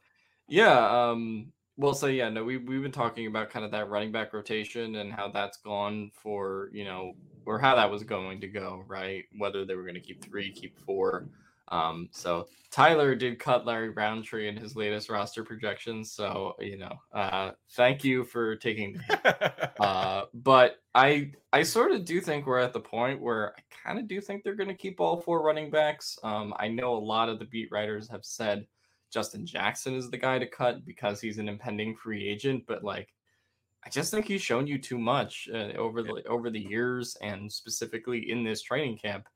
Yeah. 0.49 1.11
Um. 1.11 1.53
Well, 1.77 1.95
so 1.95 2.09
yeah, 2.09 2.29
no, 2.31 2.43
we 2.43 2.57
we've 2.57 2.83
been 2.83 2.91
talking 2.91 3.29
about 3.29 3.49
kind 3.49 3.65
of 3.65 3.71
that 3.71 3.89
running 3.89 4.11
back 4.11 4.33
rotation 4.33 4.97
and 4.97 5.13
how 5.13 5.29
that's 5.29 5.59
gone 5.59 6.11
for 6.13 6.69
you 6.73 6.85
know, 6.85 7.13
or 7.47 7.61
how 7.61 7.77
that 7.77 7.89
was 7.89 8.03
going 8.03 8.41
to 8.41 8.49
go, 8.49 8.85
right? 8.89 9.25
Whether 9.39 9.65
they 9.65 9.77
were 9.77 9.83
going 9.83 9.95
to 9.95 10.01
keep 10.01 10.25
three, 10.25 10.51
keep 10.51 10.79
four. 10.81 11.29
Um. 11.69 12.09
So 12.11 12.49
Tyler 12.73 13.15
did 13.15 13.39
cut 13.39 13.67
Larry 13.67 13.91
Rountree 13.91 14.49
in 14.49 14.57
his 14.57 14.75
latest 14.75 15.09
roster 15.09 15.45
projections. 15.45 16.11
So 16.11 16.57
you 16.59 16.77
know, 16.77 17.01
uh, 17.15 17.53
thank 17.73 18.03
you 18.03 18.25
for 18.25 18.57
taking. 18.57 19.01
Uh, 19.79 20.27
but 20.43 20.77
I 20.95 21.33
I 21.53 21.63
sort 21.63 21.93
of 21.93 22.05
do 22.05 22.21
think 22.21 22.47
we're 22.47 22.59
at 22.59 22.73
the 22.73 22.81
point 22.81 23.21
where 23.21 23.55
I 23.57 23.61
kind 23.85 23.99
of 23.99 24.09
do 24.09 24.21
think 24.21 24.43
they're 24.43 24.55
going 24.55 24.69
to 24.69 24.75
keep 24.75 25.01
all 25.01 25.21
four 25.21 25.43
running 25.43 25.71
backs. 25.71 26.19
Um, 26.23 26.55
I 26.59 26.69
know 26.69 26.95
a 26.95 26.99
lot 26.99 27.29
of 27.29 27.39
the 27.39 27.45
beat 27.47 27.71
writers 27.71 28.09
have 28.09 28.25
said 28.25 28.67
Justin 29.13 29.45
Jackson 29.45 29.95
is 29.95 30.11
the 30.11 30.17
guy 30.17 30.39
to 30.39 30.47
cut 30.47 30.85
because 30.87 31.21
he's 31.21 31.39
an 31.39 31.49
impending 31.49 31.97
free 31.97 32.29
agent, 32.29 32.65
but 32.67 32.85
like 32.85 33.13
I 33.85 33.91
just 33.91 34.11
think 34.11 34.27
he's 34.27 34.43
shown 34.43 34.67
you 34.67 34.79
too 34.79 34.99
much 34.99 35.49
uh, 35.53 35.73
over 35.77 36.03
the 36.03 36.23
over 36.29 36.51
the 36.51 36.61
years 36.61 37.17
and 37.23 37.51
specifically 37.53 38.31
in 38.31 38.45
this 38.45 38.63
training 38.63 38.99
camp. 38.99 39.27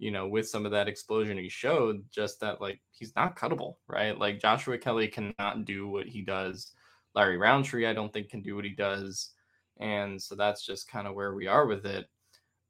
You 0.00 0.12
know, 0.12 0.28
with 0.28 0.48
some 0.48 0.64
of 0.64 0.70
that 0.72 0.86
explosion 0.86 1.36
he 1.36 1.48
showed, 1.48 2.04
just 2.12 2.40
that 2.40 2.60
like 2.60 2.80
he's 2.90 3.14
not 3.16 3.36
cuttable, 3.36 3.76
right? 3.88 4.16
Like 4.16 4.40
Joshua 4.40 4.78
Kelley 4.78 5.08
cannot 5.08 5.64
do 5.64 5.88
what 5.88 6.06
he 6.06 6.22
does. 6.22 6.72
Larry 7.16 7.36
Rountree, 7.36 7.86
I 7.86 7.92
don't 7.92 8.12
think 8.12 8.28
can 8.28 8.42
do 8.42 8.54
what 8.54 8.64
he 8.64 8.70
does 8.70 9.32
and 9.80 10.20
so 10.20 10.34
that's 10.34 10.64
just 10.64 10.90
kind 10.90 11.06
of 11.06 11.14
where 11.14 11.34
we 11.34 11.46
are 11.46 11.66
with 11.66 11.86
it. 11.86 12.06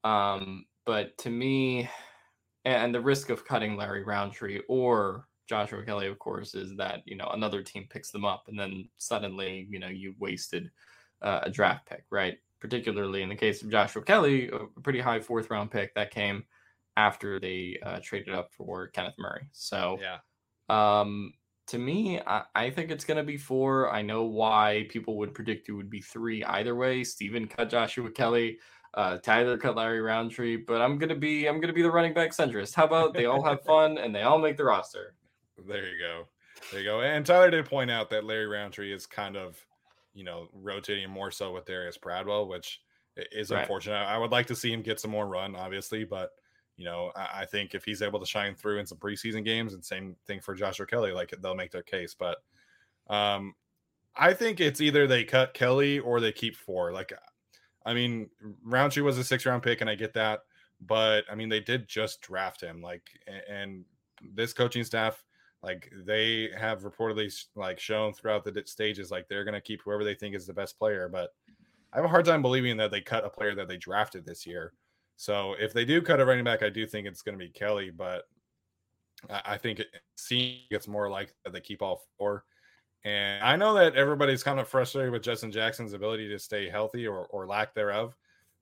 Um, 0.04 0.64
but 0.86 1.16
to 1.18 1.30
me, 1.30 1.88
and 2.64 2.94
the 2.94 3.00
risk 3.00 3.30
of 3.30 3.44
cutting 3.44 3.76
Larry 3.76 4.04
Rountree 4.04 4.60
or 4.68 5.26
Joshua 5.48 5.84
Kelley, 5.84 6.06
of 6.06 6.18
course, 6.18 6.54
is 6.54 6.76
that 6.76 7.02
you 7.06 7.16
know 7.16 7.28
another 7.32 7.62
team 7.62 7.86
picks 7.88 8.10
them 8.10 8.24
up, 8.24 8.44
and 8.48 8.58
then 8.58 8.88
suddenly 8.98 9.66
you 9.70 9.78
know 9.78 9.88
you 9.88 10.14
wasted 10.18 10.70
uh, 11.22 11.40
a 11.42 11.50
draft 11.50 11.86
pick, 11.86 12.04
right? 12.10 12.38
Particularly 12.60 13.22
in 13.22 13.28
the 13.28 13.34
case 13.34 13.62
of 13.62 13.70
Joshua 13.70 14.02
Kelley, 14.02 14.48
a 14.48 14.80
pretty 14.80 15.00
high 15.00 15.20
fourth 15.20 15.50
round 15.50 15.70
pick 15.70 15.94
that 15.94 16.10
came 16.10 16.44
after 16.96 17.38
they 17.38 17.78
uh, 17.84 18.00
traded 18.02 18.34
up 18.34 18.52
for 18.52 18.88
Kenneth 18.88 19.14
Murray. 19.18 19.48
So 19.52 19.98
yeah, 20.00 20.18
um, 20.68 21.32
to 21.68 21.78
me, 21.78 22.20
I, 22.26 22.42
I 22.54 22.70
think 22.70 22.90
it's 22.90 23.04
going 23.04 23.18
to 23.18 23.22
be 23.22 23.36
four. 23.36 23.92
I 23.92 24.02
know 24.02 24.24
why 24.24 24.86
people 24.88 25.16
would 25.18 25.34
predict 25.34 25.68
it 25.68 25.72
would 25.72 25.90
be 25.90 26.00
three 26.00 26.42
either 26.44 26.74
way. 26.74 27.04
Steven 27.04 27.46
cut 27.46 27.70
Joshua 27.70 28.10
Kelley, 28.10 28.58
uh, 28.94 29.18
Tyler 29.18 29.58
cut 29.58 29.76
Larry 29.76 30.00
Rountree, 30.00 30.56
but 30.56 30.80
I'm 30.80 30.98
gonna 30.98 31.14
be 31.14 31.46
I'm 31.46 31.60
gonna 31.60 31.72
be 31.72 31.82
the 31.82 31.90
running 31.90 32.14
back 32.14 32.30
centrist. 32.30 32.74
How 32.74 32.84
about 32.84 33.14
they 33.14 33.26
all 33.26 33.42
have 33.44 33.62
fun 33.62 33.98
and 33.98 34.14
they 34.14 34.22
all 34.22 34.38
make 34.38 34.56
the 34.56 34.64
roster? 34.64 35.14
There 35.68 35.86
you 35.86 35.98
go, 35.98 36.24
there 36.72 36.80
you 36.80 36.86
go. 36.86 37.02
And 37.02 37.24
Tyler 37.24 37.50
did 37.50 37.66
point 37.66 37.90
out 37.90 38.10
that 38.10 38.24
Larry 38.24 38.46
Rountree 38.46 38.92
is 38.92 39.06
kind 39.06 39.36
of, 39.36 39.64
you 40.14 40.24
know, 40.24 40.48
rotating 40.52 41.10
more 41.10 41.30
so 41.30 41.52
with 41.52 41.66
Darius 41.66 41.98
Bradwell, 41.98 42.48
which 42.48 42.80
is 43.30 43.50
right. 43.50 43.60
unfortunate. 43.60 43.96
I 43.96 44.16
would 44.16 44.32
like 44.32 44.46
to 44.46 44.56
see 44.56 44.72
him 44.72 44.82
get 44.82 45.00
some 45.00 45.10
more 45.10 45.26
run, 45.26 45.54
obviously, 45.54 46.04
but 46.04 46.30
you 46.78 46.84
know, 46.84 47.10
I, 47.14 47.40
I, 47.40 47.44
think 47.44 47.74
if 47.74 47.84
he's 47.84 48.02
able 48.02 48.20
to 48.20 48.26
shine 48.26 48.54
through 48.54 48.78
in 48.78 48.86
some 48.86 48.98
preseason 48.98 49.44
games, 49.44 49.74
and 49.74 49.84
same 49.84 50.14
thing 50.26 50.40
for 50.40 50.54
Joshua 50.54 50.86
Kelley, 50.86 51.12
like 51.12 51.34
they'll 51.42 51.56
make 51.56 51.72
their 51.72 51.82
case. 51.82 52.14
But 52.14 52.38
um, 53.10 53.54
I 54.16 54.32
think 54.32 54.60
it's 54.60 54.80
either 54.80 55.06
they 55.06 55.24
cut 55.24 55.54
Kelley 55.54 55.98
or 55.98 56.20
they 56.20 56.30
keep 56.30 56.56
four. 56.56 56.92
Like, 56.92 57.12
I 57.84 57.94
mean, 57.94 58.30
Rountree 58.64 59.02
was 59.02 59.18
a 59.18 59.24
six 59.24 59.44
round 59.44 59.64
pick, 59.64 59.80
and 59.80 59.90
I 59.90 59.96
get 59.96 60.14
that, 60.14 60.44
but 60.80 61.24
I 61.30 61.34
mean, 61.34 61.48
they 61.48 61.60
did 61.60 61.88
just 61.88 62.20
draft 62.20 62.60
him. 62.60 62.80
Like, 62.80 63.02
and 63.50 63.84
this 64.32 64.52
coaching 64.52 64.84
staff, 64.84 65.24
like 65.64 65.92
they 66.06 66.50
have 66.56 66.82
reportedly 66.82 67.34
like 67.56 67.80
shown 67.80 68.12
throughout 68.12 68.44
the 68.44 68.62
stages, 68.66 69.10
like 69.10 69.26
they're 69.28 69.44
gonna 69.44 69.60
keep 69.60 69.82
whoever 69.82 70.04
they 70.04 70.14
think 70.14 70.36
is 70.36 70.46
the 70.46 70.52
best 70.52 70.78
player. 70.78 71.08
But 71.08 71.34
I 71.92 71.96
have 71.96 72.04
a 72.04 72.08
hard 72.08 72.24
time 72.24 72.40
believing 72.40 72.76
that 72.76 72.92
they 72.92 73.00
cut 73.00 73.24
a 73.24 73.30
player 73.30 73.56
that 73.56 73.66
they 73.66 73.78
drafted 73.78 74.24
this 74.24 74.46
year. 74.46 74.74
So 75.18 75.56
if 75.58 75.72
they 75.72 75.84
do 75.84 76.00
cut 76.00 76.20
a 76.20 76.24
running 76.24 76.44
back, 76.44 76.62
I 76.62 76.70
do 76.70 76.86
think 76.86 77.04
it's 77.04 77.22
going 77.22 77.36
to 77.36 77.44
be 77.44 77.50
Kelley, 77.50 77.90
but 77.90 78.28
I 79.28 79.58
think 79.58 79.80
it 79.80 79.88
seems 80.16 80.60
it's 80.70 80.86
more 80.86 81.10
like 81.10 81.34
they 81.50 81.60
keep 81.60 81.82
all 81.82 82.04
four. 82.16 82.44
And 83.04 83.42
I 83.42 83.56
know 83.56 83.74
that 83.74 83.96
everybody's 83.96 84.44
kind 84.44 84.60
of 84.60 84.68
frustrated 84.68 85.10
with 85.10 85.24
Justin 85.24 85.50
Jackson's 85.50 85.92
ability 85.92 86.28
to 86.28 86.38
stay 86.38 86.68
healthy 86.68 87.08
or, 87.08 87.26
or 87.26 87.48
lack 87.48 87.74
thereof, 87.74 88.16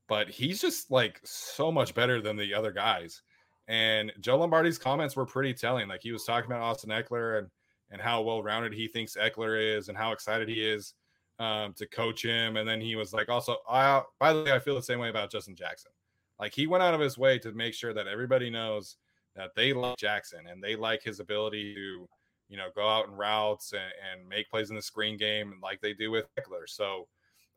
but 0.09 0.31
he's 0.31 0.59
just 0.59 0.91
like 0.91 1.21
so 1.25 1.71
much 1.71 1.95
better 1.95 2.23
than 2.23 2.39
the 2.39 2.55
other 2.55 2.73
guys. 2.73 3.21
And 3.69 4.11
Joe 4.21 4.39
Lombardi's 4.39 4.79
comments 4.79 5.15
were 5.15 5.27
pretty 5.27 5.53
telling. 5.53 5.89
Like 5.89 6.03
he 6.03 6.13
was 6.13 6.25
talking 6.25 6.51
about 6.51 6.63
Austin 6.63 6.91
Ekeler 6.91 7.39
and 7.39 7.49
and 7.91 8.01
how 8.01 8.23
well 8.23 8.43
rounded 8.43 8.73
he 8.73 8.89
thinks 8.89 9.15
Ekeler 9.15 9.77
is 9.77 9.91
and 9.91 9.97
how 9.97 10.13
excited 10.13 10.49
he 10.49 10.67
is 10.67 10.95
um, 11.39 11.75
to 11.75 11.87
coach 11.87 12.25
him. 12.25 12.57
And 12.57 12.69
then 12.69 12.81
he 12.81 12.97
was 12.97 13.13
like, 13.13 13.29
also, 13.29 13.59
I, 13.69 14.03
by 14.19 14.33
the 14.33 14.43
way, 14.43 14.53
I 14.53 14.59
feel 14.59 14.75
the 14.75 14.83
same 14.83 14.99
way 14.99 15.11
about 15.11 15.31
Justin 15.31 15.55
Jackson. 15.55 15.93
Like 16.39 16.55
he 16.55 16.67
went 16.67 16.83
out 16.83 16.95
of 16.95 17.01
his 17.01 17.17
way 17.17 17.39
to 17.41 17.53
make 17.53 17.75
sure 17.75 17.95
that 17.95 18.07
everybody 18.07 18.51
knows 18.51 18.97
that 19.35 19.55
they 19.55 19.73
like 19.73 19.97
Jackson 19.97 20.47
and 20.51 20.63
they 20.63 20.77
like 20.77 21.03
his 21.03 21.21
ability 21.21 21.75
to, 21.75 22.09
you 22.49 22.57
know, 22.57 22.69
go 22.75 22.89
out 22.89 23.09
in 23.09 23.15
routes 23.15 23.73
and, 23.73 23.93
and 24.13 24.29
make 24.29 24.51
plays 24.51 24.71
in 24.71 24.77
the 24.77 24.83
screen 24.83 25.17
game 25.17 25.55
like 25.63 25.81
they 25.81 25.93
do 25.93 26.11
with 26.11 26.27
Ekeler. 26.39 26.67
So 26.67 27.07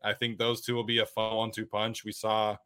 I 0.02 0.12
think 0.12 0.38
those 0.38 0.60
two 0.60 0.74
will 0.74 0.84
be 0.84 0.98
a 0.98 1.06
fun 1.06 1.36
one-two 1.36 1.66
punch. 1.66 2.04
We 2.04 2.12
saw 2.12 2.56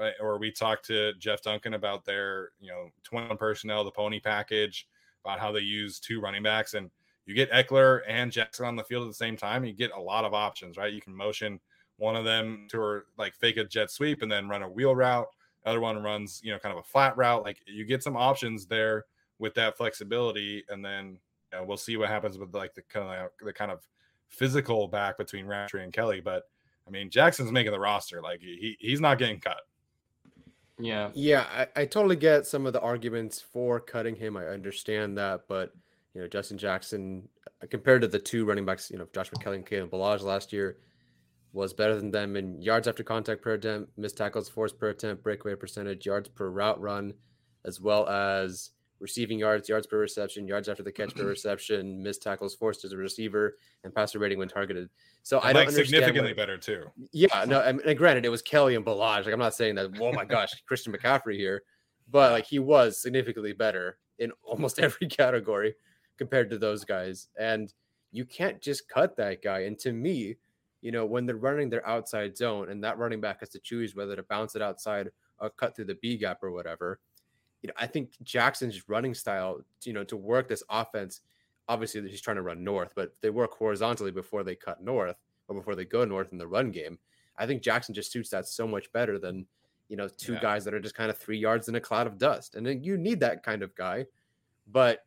uh, 0.00 0.10
or 0.20 0.38
we 0.38 0.50
talked 0.50 0.86
to 0.86 1.12
Jeff 1.14 1.42
Duncan 1.42 1.74
about 1.74 2.04
their, 2.04 2.50
you 2.60 2.70
know, 2.70 2.88
21 3.04 3.36
personnel, 3.36 3.84
the 3.84 3.90
pony 3.90 4.20
package, 4.20 4.88
about 5.24 5.38
how 5.38 5.52
they 5.52 5.60
use 5.60 6.00
two 6.00 6.20
running 6.20 6.42
backs. 6.42 6.74
And 6.74 6.90
you 7.26 7.34
get 7.34 7.50
Ekeler 7.52 8.00
and 8.08 8.32
Jackson 8.32 8.66
on 8.66 8.76
the 8.76 8.84
field 8.84 9.04
at 9.04 9.08
the 9.08 9.14
same 9.14 9.36
time, 9.36 9.64
you 9.64 9.72
get 9.72 9.92
a 9.92 10.00
lot 10.00 10.24
of 10.24 10.34
options, 10.34 10.76
right? 10.76 10.92
You 10.92 11.00
can 11.00 11.14
motion 11.14 11.60
one 11.98 12.16
of 12.16 12.24
them 12.24 12.66
to 12.70 13.02
like 13.18 13.34
fake 13.34 13.58
a 13.58 13.64
jet 13.64 13.90
sweep 13.90 14.22
and 14.22 14.32
then 14.32 14.48
run 14.48 14.62
a 14.62 14.68
wheel 14.68 14.96
route 14.96 15.28
other 15.64 15.80
one 15.80 16.02
runs, 16.02 16.40
you 16.42 16.52
know, 16.52 16.58
kind 16.58 16.72
of 16.72 16.78
a 16.78 16.88
flat 16.88 17.16
route. 17.16 17.44
Like 17.44 17.58
you 17.66 17.84
get 17.84 18.02
some 18.02 18.16
options 18.16 18.66
there 18.66 19.04
with 19.38 19.54
that 19.54 19.76
flexibility, 19.76 20.64
and 20.68 20.84
then 20.84 21.18
you 21.52 21.58
know, 21.58 21.64
we'll 21.64 21.76
see 21.76 21.96
what 21.96 22.08
happens 22.08 22.38
with 22.38 22.54
like 22.54 22.74
the 22.74 22.82
kind 22.82 23.08
of 23.08 23.30
the 23.44 23.52
kind 23.52 23.70
of 23.70 23.80
physical 24.28 24.88
back 24.88 25.18
between 25.18 25.46
Rountree 25.46 25.84
and 25.84 25.92
Kelley. 25.92 26.20
But 26.20 26.44
I 26.86 26.90
mean, 26.90 27.10
Jackson's 27.10 27.52
making 27.52 27.72
the 27.72 27.80
roster. 27.80 28.22
Like 28.22 28.40
he 28.40 28.76
he's 28.80 29.00
not 29.00 29.18
getting 29.18 29.40
cut. 29.40 29.60
Yeah. 30.78 31.10
Yeah, 31.14 31.46
I, 31.52 31.82
I 31.82 31.84
totally 31.86 32.16
get 32.16 32.46
some 32.46 32.66
of 32.66 32.72
the 32.72 32.80
arguments 32.80 33.40
for 33.40 33.78
cutting 33.78 34.16
him. 34.16 34.36
I 34.36 34.46
understand 34.46 35.16
that, 35.18 35.42
but 35.48 35.72
you 36.14 36.20
know, 36.20 36.28
Justin 36.28 36.58
Jackson 36.58 37.28
uh, 37.62 37.66
compared 37.70 38.02
to 38.02 38.08
the 38.08 38.18
two 38.18 38.44
running 38.44 38.64
backs, 38.64 38.90
you 38.90 38.98
know, 38.98 39.06
Joshua 39.14 39.38
Kelley 39.38 39.56
and 39.56 39.66
Kalen 39.66 39.88
Ballage 39.88 40.22
last 40.22 40.52
year, 40.52 40.78
was 41.52 41.72
better 41.72 41.96
than 41.96 42.10
them 42.10 42.36
in 42.36 42.60
yards 42.62 42.88
after 42.88 43.02
contact 43.02 43.42
per 43.42 43.52
attempt, 43.52 43.96
missed 43.98 44.16
tackles 44.16 44.48
forced 44.48 44.78
per 44.78 44.88
attempt, 44.88 45.22
breakaway 45.22 45.54
percentage, 45.54 46.06
yards 46.06 46.28
per 46.28 46.48
route 46.48 46.80
run, 46.80 47.12
as 47.64 47.80
well 47.80 48.08
as 48.08 48.70
receiving 49.02 49.38
yards, 49.38 49.68
yards 49.68 49.86
per 49.86 49.98
reception, 49.98 50.46
yards 50.46 50.68
after 50.68 50.82
the 50.82 50.92
catch 50.92 51.14
per 51.14 51.24
reception, 51.26 52.02
missed 52.02 52.22
tackles 52.22 52.54
forced 52.54 52.84
as 52.84 52.92
a 52.92 52.96
receiver, 52.96 53.58
and 53.84 53.94
passer 53.94 54.18
rating 54.18 54.38
when 54.38 54.48
targeted. 54.48 54.88
So 55.22 55.40
and 55.40 55.48
I 55.48 55.52
don't 55.52 55.66
like 55.66 55.84
significantly 55.84 56.32
better 56.32 56.56
too. 56.56 56.84
Yeah, 57.12 57.44
no, 57.46 57.60
and, 57.60 57.80
and, 57.80 57.98
granted, 57.98 58.24
it 58.24 58.30
was 58.30 58.40
Kelley 58.40 58.76
and 58.76 58.84
Ballage. 58.84 59.24
Like 59.24 59.34
I'm 59.34 59.38
not 59.38 59.54
saying 59.54 59.74
that. 59.74 59.90
Oh 60.00 60.12
my 60.12 60.24
gosh, 60.24 60.62
Christian 60.66 60.92
McCaffrey 60.92 61.36
here, 61.36 61.64
but 62.10 62.32
like 62.32 62.46
he 62.46 62.60
was 62.60 63.02
significantly 63.02 63.52
better 63.52 63.98
in 64.18 64.32
almost 64.42 64.78
every 64.78 65.08
category 65.08 65.74
compared 66.16 66.48
to 66.50 66.58
those 66.58 66.84
guys, 66.84 67.28
and 67.38 67.74
you 68.10 68.24
can't 68.24 68.60
just 68.62 68.88
cut 68.88 69.16
that 69.16 69.42
guy. 69.42 69.60
And 69.60 69.78
to 69.80 69.92
me, 69.92 70.36
you 70.82 70.92
know, 70.92 71.06
when 71.06 71.24
they're 71.24 71.36
running 71.36 71.70
their 71.70 71.86
outside 71.88 72.36
zone 72.36 72.68
and 72.68 72.84
that 72.84 72.98
running 72.98 73.20
back 73.20 73.40
has 73.40 73.48
to 73.50 73.60
choose 73.60 73.94
whether 73.94 74.14
to 74.16 74.22
bounce 74.24 74.54
it 74.56 74.62
outside 74.62 75.10
or 75.38 75.48
cut 75.50 75.74
through 75.74 75.86
the 75.86 75.98
B 76.02 76.18
gap 76.18 76.42
or 76.42 76.50
whatever, 76.50 77.00
you 77.62 77.68
know, 77.68 77.74
I 77.78 77.86
think 77.86 78.10
Jackson's 78.22 78.88
running 78.88 79.14
style, 79.14 79.60
you 79.84 79.92
know, 79.92 80.04
to 80.04 80.16
work 80.16 80.48
this 80.48 80.64
offense, 80.68 81.20
obviously 81.68 82.06
he's 82.08 82.20
trying 82.20 82.36
to 82.36 82.42
run 82.42 82.64
north, 82.64 82.92
but 82.96 83.14
they 83.22 83.30
work 83.30 83.54
horizontally 83.54 84.10
before 84.10 84.42
they 84.42 84.56
cut 84.56 84.82
north 84.82 85.16
or 85.46 85.54
before 85.54 85.76
they 85.76 85.84
go 85.84 86.04
north 86.04 86.32
in 86.32 86.38
the 86.38 86.46
run 86.46 86.72
game. 86.72 86.98
I 87.38 87.46
think 87.46 87.62
Jackson 87.62 87.94
just 87.94 88.12
suits 88.12 88.30
that 88.30 88.46
so 88.46 88.66
much 88.66 88.92
better 88.92 89.18
than, 89.18 89.46
you 89.88 89.96
know, 89.96 90.08
two 90.08 90.34
yeah. 90.34 90.40
guys 90.40 90.64
that 90.64 90.74
are 90.74 90.80
just 90.80 90.96
kind 90.96 91.10
of 91.10 91.16
three 91.16 91.38
yards 91.38 91.68
in 91.68 91.76
a 91.76 91.80
cloud 91.80 92.08
of 92.08 92.18
dust. 92.18 92.56
And 92.56 92.66
then 92.66 92.82
you 92.82 92.98
need 92.98 93.20
that 93.20 93.44
kind 93.44 93.62
of 93.62 93.74
guy. 93.76 94.06
But, 94.70 95.04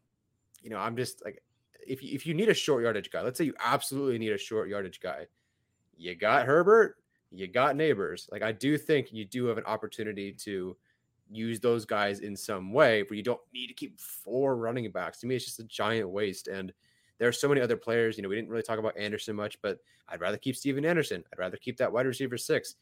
you 0.61 0.69
know, 0.69 0.77
I'm 0.77 0.95
just 0.95 1.23
like, 1.25 1.43
if 1.85 2.01
you, 2.01 2.15
if 2.15 2.25
you 2.25 2.33
need 2.33 2.49
a 2.49 2.53
short 2.53 2.83
yardage 2.83 3.11
guy, 3.11 3.21
let's 3.21 3.37
say 3.37 3.45
you 3.45 3.53
absolutely 3.63 4.17
need 4.17 4.31
a 4.31 4.37
short 4.37 4.69
yardage 4.69 4.99
guy, 5.01 5.27
you 5.97 6.15
got 6.15 6.45
Herbert, 6.45 6.97
you 7.31 7.47
got 7.47 7.75
neighbors. 7.75 8.27
Like 8.31 8.41
I 8.41 8.51
do 8.51 8.77
think 8.77 9.11
you 9.11 9.25
do 9.25 9.45
have 9.45 9.57
an 9.57 9.65
opportunity 9.65 10.31
to 10.31 10.75
use 11.29 11.59
those 11.59 11.85
guys 11.85 12.19
in 12.19 12.35
some 12.35 12.71
way, 12.71 13.01
but 13.03 13.17
you 13.17 13.23
don't 13.23 13.41
need 13.53 13.67
to 13.67 13.73
keep 13.73 13.99
four 13.99 14.55
running 14.57 14.89
backs. 14.91 15.19
To 15.19 15.27
me, 15.27 15.35
it's 15.35 15.45
just 15.45 15.59
a 15.59 15.63
giant 15.63 16.09
waste. 16.09 16.47
And 16.47 16.73
there 17.17 17.27
are 17.27 17.33
so 17.33 17.47
many 17.47 17.61
other 17.61 17.77
players. 17.77 18.17
You 18.17 18.23
know, 18.23 18.29
we 18.29 18.35
didn't 18.35 18.49
really 18.49 18.63
talk 18.63 18.79
about 18.79 18.97
Anderson 18.97 19.35
much, 19.35 19.61
but 19.61 19.79
I'd 20.07 20.21
rather 20.21 20.37
keep 20.37 20.55
Steven 20.55 20.85
Anderson. 20.85 21.23
I'd 21.31 21.39
rather 21.39 21.57
keep 21.57 21.77
that 21.77 21.91
wide 21.91 22.05
receiver 22.05 22.37
six. 22.37 22.75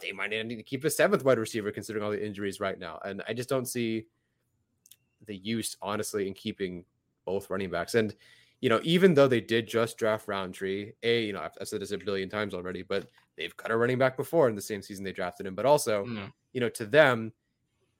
They 0.00 0.12
might 0.12 0.30
need 0.30 0.56
to 0.56 0.62
keep 0.62 0.84
a 0.84 0.90
seventh 0.90 1.24
wide 1.24 1.38
receiver 1.38 1.70
considering 1.70 2.04
all 2.04 2.10
the 2.10 2.24
injuries 2.24 2.60
right 2.60 2.78
now. 2.78 2.98
And 3.04 3.22
I 3.28 3.32
just 3.32 3.48
don't 3.48 3.66
see 3.66 4.06
the 5.26 5.36
use, 5.36 5.76
honestly, 5.82 6.26
in 6.28 6.34
keeping 6.34 6.84
both 7.24 7.50
running 7.50 7.70
backs. 7.70 7.94
And 7.94 8.14
you 8.60 8.68
know, 8.68 8.80
even 8.82 9.14
though 9.14 9.28
they 9.28 9.40
did 9.40 9.68
just 9.68 9.98
draft 9.98 10.26
Rountree, 10.26 10.92
a 11.02 11.24
you 11.24 11.32
know 11.32 11.40
I've, 11.40 11.68
said 11.68 11.80
this 11.80 11.92
a 11.92 11.98
billion 11.98 12.28
times 12.28 12.54
already, 12.54 12.82
but 12.82 13.08
they've 13.36 13.56
cut 13.56 13.70
a 13.70 13.76
running 13.76 13.98
back 13.98 14.16
before 14.16 14.48
in 14.48 14.54
the 14.54 14.62
same 14.62 14.82
season 14.82 15.04
they 15.04 15.12
drafted 15.12 15.46
him. 15.46 15.54
But 15.54 15.66
also, 15.66 16.04
mm. 16.04 16.32
you 16.52 16.60
know, 16.60 16.68
to 16.70 16.84
them, 16.84 17.32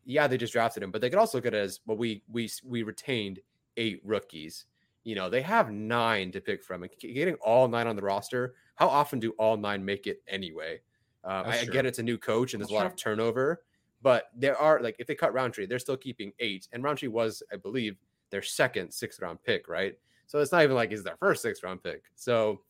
yeah, 0.04 0.26
they 0.26 0.36
just 0.36 0.52
drafted 0.52 0.82
him, 0.82 0.90
but 0.90 1.00
they 1.00 1.10
could 1.10 1.18
also 1.18 1.38
look 1.38 1.46
at 1.46 1.54
it 1.54 1.58
as 1.58 1.80
well. 1.86 1.96
We 1.96 2.22
we 2.30 2.50
we 2.64 2.82
retained 2.82 3.40
eight 3.76 4.00
rookies. 4.04 4.66
You 5.04 5.14
know, 5.14 5.30
they 5.30 5.42
have 5.42 5.70
nine 5.70 6.32
to 6.32 6.40
pick 6.40 6.62
from, 6.64 6.82
and 6.82 6.92
getting 7.00 7.34
all 7.34 7.68
nine 7.68 7.86
on 7.86 7.96
the 7.96 8.02
roster. 8.02 8.54
How 8.74 8.88
often 8.88 9.20
do 9.20 9.30
all 9.38 9.56
nine 9.56 9.84
make 9.84 10.06
it 10.06 10.22
anyway? 10.28 10.80
Uh, 11.24 11.42
I, 11.46 11.64
get 11.64 11.84
it's 11.84 11.98
a 11.98 12.02
new 12.02 12.16
coach 12.16 12.54
and 12.54 12.60
there's 12.60 12.68
That's 12.68 12.72
a 12.72 12.74
lot 12.74 12.80
true. 12.82 12.88
of 12.88 12.96
turnover, 12.96 13.62
but 14.02 14.30
there 14.36 14.56
are 14.56 14.80
like 14.80 14.96
if 14.98 15.06
they 15.06 15.14
cut 15.14 15.32
Rountree, 15.32 15.66
they're 15.66 15.78
still 15.78 15.96
keeping 15.96 16.32
eight, 16.40 16.68
and 16.72 16.82
Rountree 16.82 17.08
was, 17.08 17.42
I 17.52 17.56
believe, 17.56 17.96
their 18.30 18.42
second 18.42 18.92
sixth 18.92 19.20
round 19.20 19.42
pick, 19.42 19.68
right? 19.68 19.96
So 20.28 20.38
it's 20.38 20.52
not 20.52 20.62
even 20.62 20.76
like 20.76 20.92
it's 20.92 21.02
their 21.02 21.16
first 21.16 21.42
six 21.42 21.62
round 21.62 21.82
pick. 21.82 22.04
So, 22.14 22.60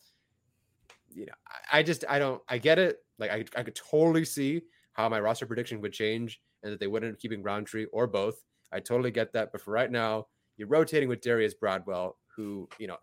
you 1.13 1.27
know, 1.27 1.33
I, 1.71 1.81
I 1.81 1.83
just 1.83 2.05
I 2.09 2.19
don't 2.19 2.41
I 2.49 2.57
get 2.57 2.79
it. 2.79 2.99
Like 3.19 3.31
I, 3.31 3.45
I 3.57 3.63
could 3.65 3.75
totally 3.75 4.25
see 4.25 4.63
how 4.93 5.09
my 5.09 5.21
roster 5.21 5.45
prediction 5.45 5.81
would 5.81 5.93
change 5.93 6.41
and 6.63 6.73
that 6.73 6.81
they 6.81 6.87
wouldn't 6.87 7.15
be 7.15 7.21
keeping 7.21 7.43
Rountree 7.43 7.87
or 7.93 8.07
both. 8.07 8.43
I 8.73 8.81
totally 8.81 9.11
get 9.11 9.33
that. 9.33 9.53
But 9.53 9.61
for 9.61 9.73
right 9.73 9.91
now, 9.91 10.29
you're 10.57 10.69
rotating 10.69 11.09
with 11.09 11.21
Darius 11.21 11.55
Bradwell, 11.55 12.17
who, 12.35 12.69
you 12.79 12.87
know, 12.87 12.97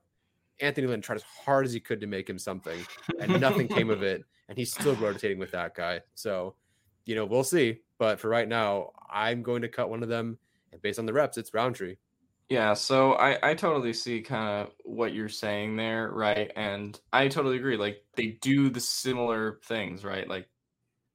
Anthony 0.61 0.87
Lynn 0.87 1.01
tried 1.01 1.15
as 1.15 1.23
hard 1.23 1.65
as 1.65 1.73
he 1.73 1.79
could 1.79 1.99
to 2.01 2.07
make 2.07 2.29
him 2.29 2.39
something, 2.39 2.79
and 3.19 3.39
nothing 3.41 3.67
came 3.67 3.89
of 3.89 4.03
it. 4.03 4.23
And 4.47 4.55
he's 4.55 4.71
still 4.71 4.93
rotating 4.97 5.39
with 5.39 5.49
that 5.53 5.73
guy. 5.73 6.01
So, 6.13 6.53
you 7.05 7.15
know, 7.15 7.25
we'll 7.25 7.43
see. 7.43 7.79
But 7.97 8.19
for 8.19 8.29
right 8.29 8.47
now, 8.47 8.91
I'm 9.09 9.41
going 9.41 9.63
to 9.63 9.67
cut 9.67 9.89
one 9.89 10.03
of 10.03 10.07
them. 10.07 10.37
And 10.71 10.79
based 10.83 10.99
on 10.99 11.07
the 11.07 11.13
reps, 11.13 11.39
it's 11.39 11.51
Rountree. 11.51 11.95
Yeah, 12.49 12.73
so 12.75 13.13
I 13.13 13.51
I 13.51 13.53
totally 13.55 13.93
see 13.93 14.21
kind 14.21 14.67
of 14.67 14.73
what 14.83 15.13
you're 15.13 15.29
saying 15.29 15.75
there, 15.77 16.11
right? 16.11 16.51
And 16.55 16.99
I 17.11 17.27
totally 17.27 17.57
agree. 17.57 17.77
Like 17.77 18.03
they 18.15 18.37
do 18.41 18.69
the 18.69 18.79
similar 18.79 19.59
things, 19.65 20.03
right? 20.03 20.27
Like 20.29 20.47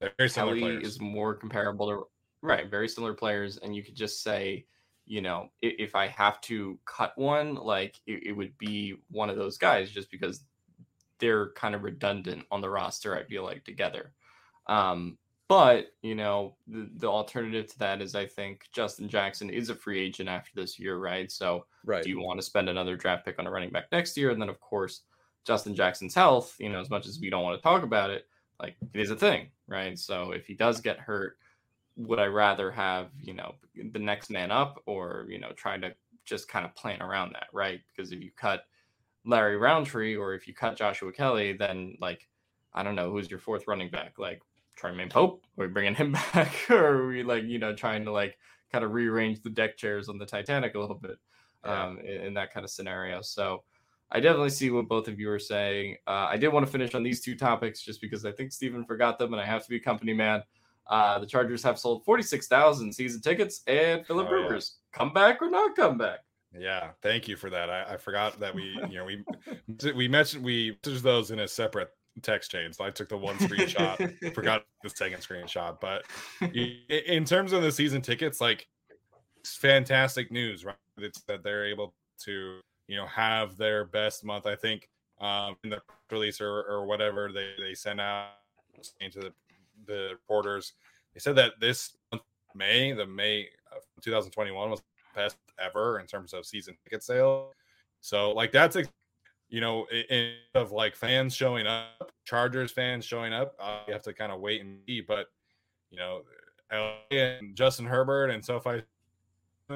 They're 0.01 0.13
very 0.19 0.29
similar 0.31 0.57
Kelley 0.57 0.61
players. 0.61 0.87
is 0.87 1.01
more 1.01 1.35
comparable 1.35 1.89
to 1.89 2.05
right, 2.43 2.71
very 2.71 2.89
similar 2.89 3.15
players, 3.15 3.59
and 3.59 3.77
you 3.77 3.83
could 3.85 3.95
just 3.97 4.23
say, 4.23 4.67
you 5.07 5.21
know, 5.23 5.51
if, 5.63 5.75
if 5.91 5.95
I 5.95 6.09
have 6.09 6.41
to 6.43 6.79
cut 6.87 7.17
one, 7.17 7.55
like 7.55 8.01
it, 8.07 8.29
it 8.29 8.33
would 8.33 8.57
be 8.59 8.97
one 9.11 9.31
of 9.31 9.37
those 9.37 9.59
guys 9.59 9.91
just 9.91 10.11
because 10.11 10.45
they're 11.19 11.51
kind 11.53 11.75
of 11.75 11.83
redundant 11.85 12.47
on 12.51 12.61
the 12.61 12.71
roster, 12.71 13.17
I 13.17 13.25
feel 13.25 13.45
like 13.45 13.65
together. 13.65 14.13
Um, 14.67 15.19
but 15.51 15.89
you 16.03 16.15
know, 16.15 16.55
the, 16.69 16.89
the 16.95 17.09
alternative 17.09 17.67
to 17.73 17.79
that 17.81 18.01
is 18.01 18.15
I 18.15 18.25
think 18.25 18.69
Justin 18.73 19.09
Jackson 19.09 19.51
is 19.51 19.69
a 19.69 19.75
free 19.75 19.99
agent 19.99 20.29
after 20.29 20.53
this 20.55 20.79
year, 20.79 20.97
right? 20.99 21.29
So 21.31 21.67
Right. 21.85 22.03
do 22.05 22.09
you 22.09 22.21
want 22.21 22.39
to 22.39 22.47
spend 22.47 22.69
another 22.69 22.97
draft 22.97 23.25
pick 23.25 23.41
on 23.41 23.49
a 23.49 23.51
running 23.51 23.71
back 23.71 23.91
next 23.91 24.17
year? 24.17 24.31
And 24.31 24.41
then 24.41 24.49
of 24.49 24.61
course, 24.61 25.03
Justin 25.45 25.75
Jackson's 25.75 26.15
health, 26.15 26.55
you 26.61 26.69
know, 26.69 26.81
as 26.81 26.89
much 26.89 27.05
as 27.09 27.19
we 27.19 27.31
don't 27.31 27.43
want 27.43 27.59
to 27.59 27.63
talk 27.63 27.83
about 27.83 28.11
it, 28.11 28.29
like 28.61 28.77
it 28.95 29.01
is 29.01 29.11
a 29.11 29.17
thing, 29.17 29.51
right? 29.67 29.99
So 29.99 30.31
if 30.31 30.47
he 30.47 30.55
does 30.55 30.81
get 30.81 31.01
hurt, 31.01 31.37
would 31.97 32.21
I 32.21 32.27
rather 32.27 32.71
have, 32.71 33.11
you 33.21 33.35
know, 33.35 33.57
the 33.75 33.99
next 33.99 34.31
man 34.31 34.53
up 34.53 34.81
or, 34.87 35.27
you 35.29 35.41
know, 35.41 35.51
try 35.53 35.79
to 35.79 35.97
just 36.25 36.49
kind 36.49 36.65
of 36.65 36.77
plan 36.77 37.03
around 37.03 37.33
that, 37.35 37.49
right? 37.53 37.81
Because 37.89 38.13
if 38.13 38.23
you 38.23 38.31
cut 38.37 38.67
Larry 39.25 39.57
Rountree 39.57 40.17
or 40.17 40.35
if 40.35 40.47
you 40.49 40.55
cut 40.55 40.77
Joshua 40.77 41.13
Kelley, 41.13 41.55
then 41.55 41.97
like 42.01 42.29
I 42.73 42.85
don't 42.85 42.95
know 42.97 43.11
who's 43.11 43.31
your 43.31 43.41
fourth 43.41 43.67
running 43.67 43.91
back, 43.91 44.19
like 44.19 44.43
Troymaine 44.81 45.11
Pope. 45.11 45.43
Are 45.59 45.67
we 45.67 45.73
bringing 45.73 45.95
him 45.95 46.13
back, 46.35 46.53
or 46.71 46.87
are 46.87 47.07
we 47.09 47.23
like 47.23 47.45
you 47.45 47.59
know 47.59 47.75
trying 47.75 48.05
to 48.05 48.13
like 48.13 48.37
kind 48.73 48.85
of 48.85 48.93
rearrange 48.93 49.43
the 49.43 49.51
deck 49.51 49.77
chairs 49.77 50.09
on 50.09 50.19
the 50.19 50.27
Titanic 50.27 50.75
a 50.75 50.79
little 50.79 50.97
bit 50.97 51.19
Yeah. 51.65 51.85
um, 51.85 51.99
in, 51.99 52.23
in 52.23 52.35
that 52.35 52.53
kind 52.53 52.65
of 52.65 52.71
scenario? 52.71 53.21
So 53.23 53.65
I 54.11 54.21
definitely 54.21 54.51
see 54.51 54.71
what 54.71 54.89
both 54.89 55.07
of 55.09 55.21
you 55.21 55.31
are 55.31 55.39
saying. 55.39 55.97
Uh, 56.07 56.27
I 56.31 56.37
did 56.37 56.49
want 56.49 56.67
to 56.67 56.73
finish 56.73 56.95
on 56.95 57.03
these 57.03 57.21
two 57.21 57.37
topics 57.37 57.83
just 57.83 58.01
because 58.01 58.25
I 58.25 58.33
think 58.33 58.53
Steven 58.53 58.85
forgot 58.85 59.19
them, 59.19 59.33
and 59.33 59.41
I 59.41 59.45
have 59.47 59.63
to 59.65 59.71
be 59.71 59.79
company 59.81 60.15
man. 60.15 60.43
Uh, 60.89 61.21
the 61.21 61.27
Chargers 61.27 61.63
have 61.63 61.79
sold 61.79 62.05
46,000 62.05 62.93
season 62.93 63.21
tickets, 63.21 63.63
and 63.69 64.05
Philip 64.05 64.27
Oh, 64.29 64.35
yeah. 64.35 64.43
Rivers 64.43 64.79
come 64.93 65.13
back 65.13 65.41
or 65.41 65.49
not 65.49 65.77
come 65.77 65.97
back. 65.97 66.21
Yeah, 66.59 66.91
thank 67.01 67.29
you 67.29 67.37
for 67.37 67.49
that. 67.51 67.71
I, 67.71 67.95
I 67.95 67.97
forgot 67.97 68.41
that 68.41 68.53
we, 68.53 68.77
you 68.91 68.99
know, 68.99 69.05
we 69.05 69.25
we 69.95 70.09
mentioned 70.09 70.43
we 70.45 70.77
those 70.83 71.31
in 71.31 71.39
a 71.39 71.47
separate 71.47 71.91
text 72.23 72.51
chain. 72.51 72.73
So 72.73 72.85
I 72.85 72.91
took 72.91 73.09
the 73.09 73.17
one 73.17 73.37
screenshot, 73.37 74.35
forgot 74.35 74.65
the 74.83 74.91
second 74.91 75.21
screenshot. 75.21 75.81
But 75.81 76.05
in 76.55 77.25
terms 77.25 77.53
of 77.53 77.63
the 77.63 77.73
season 77.73 78.03
tickets, 78.03 78.41
like 78.41 78.67
it's 79.39 79.57
fantastic 79.57 80.31
news, 80.31 80.65
right? 80.65 80.77
It's 80.99 81.23
that 81.23 81.43
they're 81.43 81.67
able 81.67 81.95
to, 82.25 82.61
you 82.89 82.97
know, 82.97 83.07
have 83.07 83.57
their 83.57 83.85
best 83.85 84.25
month. 84.25 84.47
I 84.47 84.57
think 84.57 84.89
um, 85.21 85.57
in 85.65 85.71
the 85.71 85.81
release 86.11 86.41
or, 86.41 86.63
or 86.63 86.87
whatever 86.87 87.31
they 87.33 87.53
they 87.59 87.75
sent 87.75 88.01
out 88.01 88.29
into 89.01 89.21
the 89.21 89.33
the 89.87 90.11
reporters, 90.13 90.75
they 91.15 91.21
said 91.21 91.37
that 91.37 91.53
this 91.61 91.97
month, 92.13 92.23
May, 92.55 92.93
the 92.93 93.07
May 93.07 93.49
of 93.73 93.83
2021 94.03 94.71
was 94.71 94.83
best 95.15 95.37
ever 95.59 96.01
in 96.01 96.07
terms 96.07 96.33
of 96.33 96.47
season 96.47 96.77
ticket 96.85 97.03
sale. 97.03 97.53
So 98.01 98.33
like 98.33 98.53
that's 98.53 98.77
a 98.77 98.85
you 99.51 99.61
know 99.61 99.87
in 100.09 100.33
of 100.55 100.73
like 100.73 100.97
fans 100.97 101.35
showing 101.35 101.67
up, 101.67 102.13
Chargers 102.25 102.73
fans 102.73 103.05
showing 103.05 103.33
up. 103.33 103.55
Uh, 103.61 103.81
you 103.87 103.93
have 103.93 104.03
to 104.05 104.13
kind 104.13 104.33
of 104.33 104.41
wait 104.41 104.61
and 104.61 104.79
see, 104.87 105.01
but 105.01 105.27
you 105.91 105.99
know, 105.99 106.23
LA 106.73 107.17
and 107.17 107.55
Justin 107.55 107.87
Herbert 107.87 108.31
and 108.31 108.45
SoFi 108.45 108.83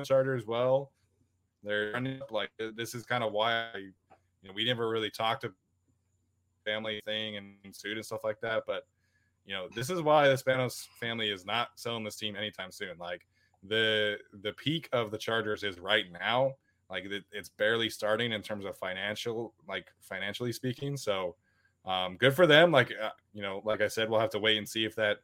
Chargers, 0.05 0.43
as 0.43 0.47
well, 0.47 0.93
they're 1.63 1.93
running 1.93 2.23
up. 2.23 2.31
Like 2.31 2.51
this 2.77 2.95
is 2.95 3.05
kind 3.05 3.25
of 3.25 3.33
why 3.33 3.69
I, 3.75 3.79
you 3.79 4.49
know 4.49 4.53
we 4.55 4.65
never 4.65 4.89
really 4.89 5.11
talked 5.11 5.45
about 5.45 5.57
family 6.65 7.03
thing 7.05 7.37
and 7.37 7.57
suit 7.73 7.97
and 7.97 8.07
stuff 8.07 8.25
like 8.25 8.41
that, 8.41 8.63
but 8.67 8.87
you 9.45 9.55
know 9.55 9.69
this 9.75 9.91
is 9.91 10.01
why 10.01 10.29
the 10.29 10.35
Spanos 10.35 10.87
family 11.01 11.31
is 11.31 11.45
not 11.45 11.69
selling 11.75 12.05
this 12.05 12.17
team 12.17 12.37
anytime 12.37 12.71
soon. 12.71 12.97
Like 12.99 13.27
the 13.63 14.19
the 14.43 14.53
peak 14.53 14.89
of 14.93 15.11
the 15.11 15.19
Chargers 15.19 15.65
is 15.65 15.79
right 15.79 16.07
now. 16.13 16.53
Like 16.91 17.05
it, 17.05 17.25
it's 17.33 17.49
barely 17.49 17.91
starting 17.91 18.33
in 18.33 18.43
terms 18.43 18.65
of 18.65 18.77
financial, 18.77 19.55
like 19.69 19.89
financially 20.01 20.53
speaking. 20.53 20.97
So 20.97 21.37
um, 21.85 22.17
good 22.17 22.35
for 22.35 22.47
them. 22.47 22.71
Like 22.73 22.93
uh, 23.01 23.11
you 23.33 23.43
know, 23.43 23.63
like 23.65 23.81
I 23.81 23.89
said, 23.89 24.09
we'll 24.11 24.21
have 24.21 24.31
to 24.31 24.39
wait 24.39 24.59
and 24.59 24.69
see 24.69 24.85
if 24.85 24.95
that 24.97 25.19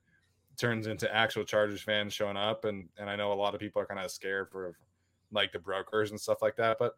turns 0.57 0.87
into 0.87 1.13
actual 1.15 1.45
Chargers 1.45 1.81
fans 1.83 2.13
showing 2.13 2.37
up. 2.37 2.65
And 2.65 2.89
and 2.99 3.09
I 3.09 3.17
know 3.17 3.33
a 3.33 3.35
lot 3.35 3.55
of 3.55 3.61
people 3.61 3.81
are 3.83 3.87
kind 3.87 4.01
of 4.01 4.11
scared 4.11 4.51
for 4.51 4.77
like 5.33 5.53
the 5.53 5.59
brokers 5.59 6.11
and 6.11 6.21
stuff 6.21 6.43
like 6.43 6.57
that. 6.57 6.77
But 6.79 6.95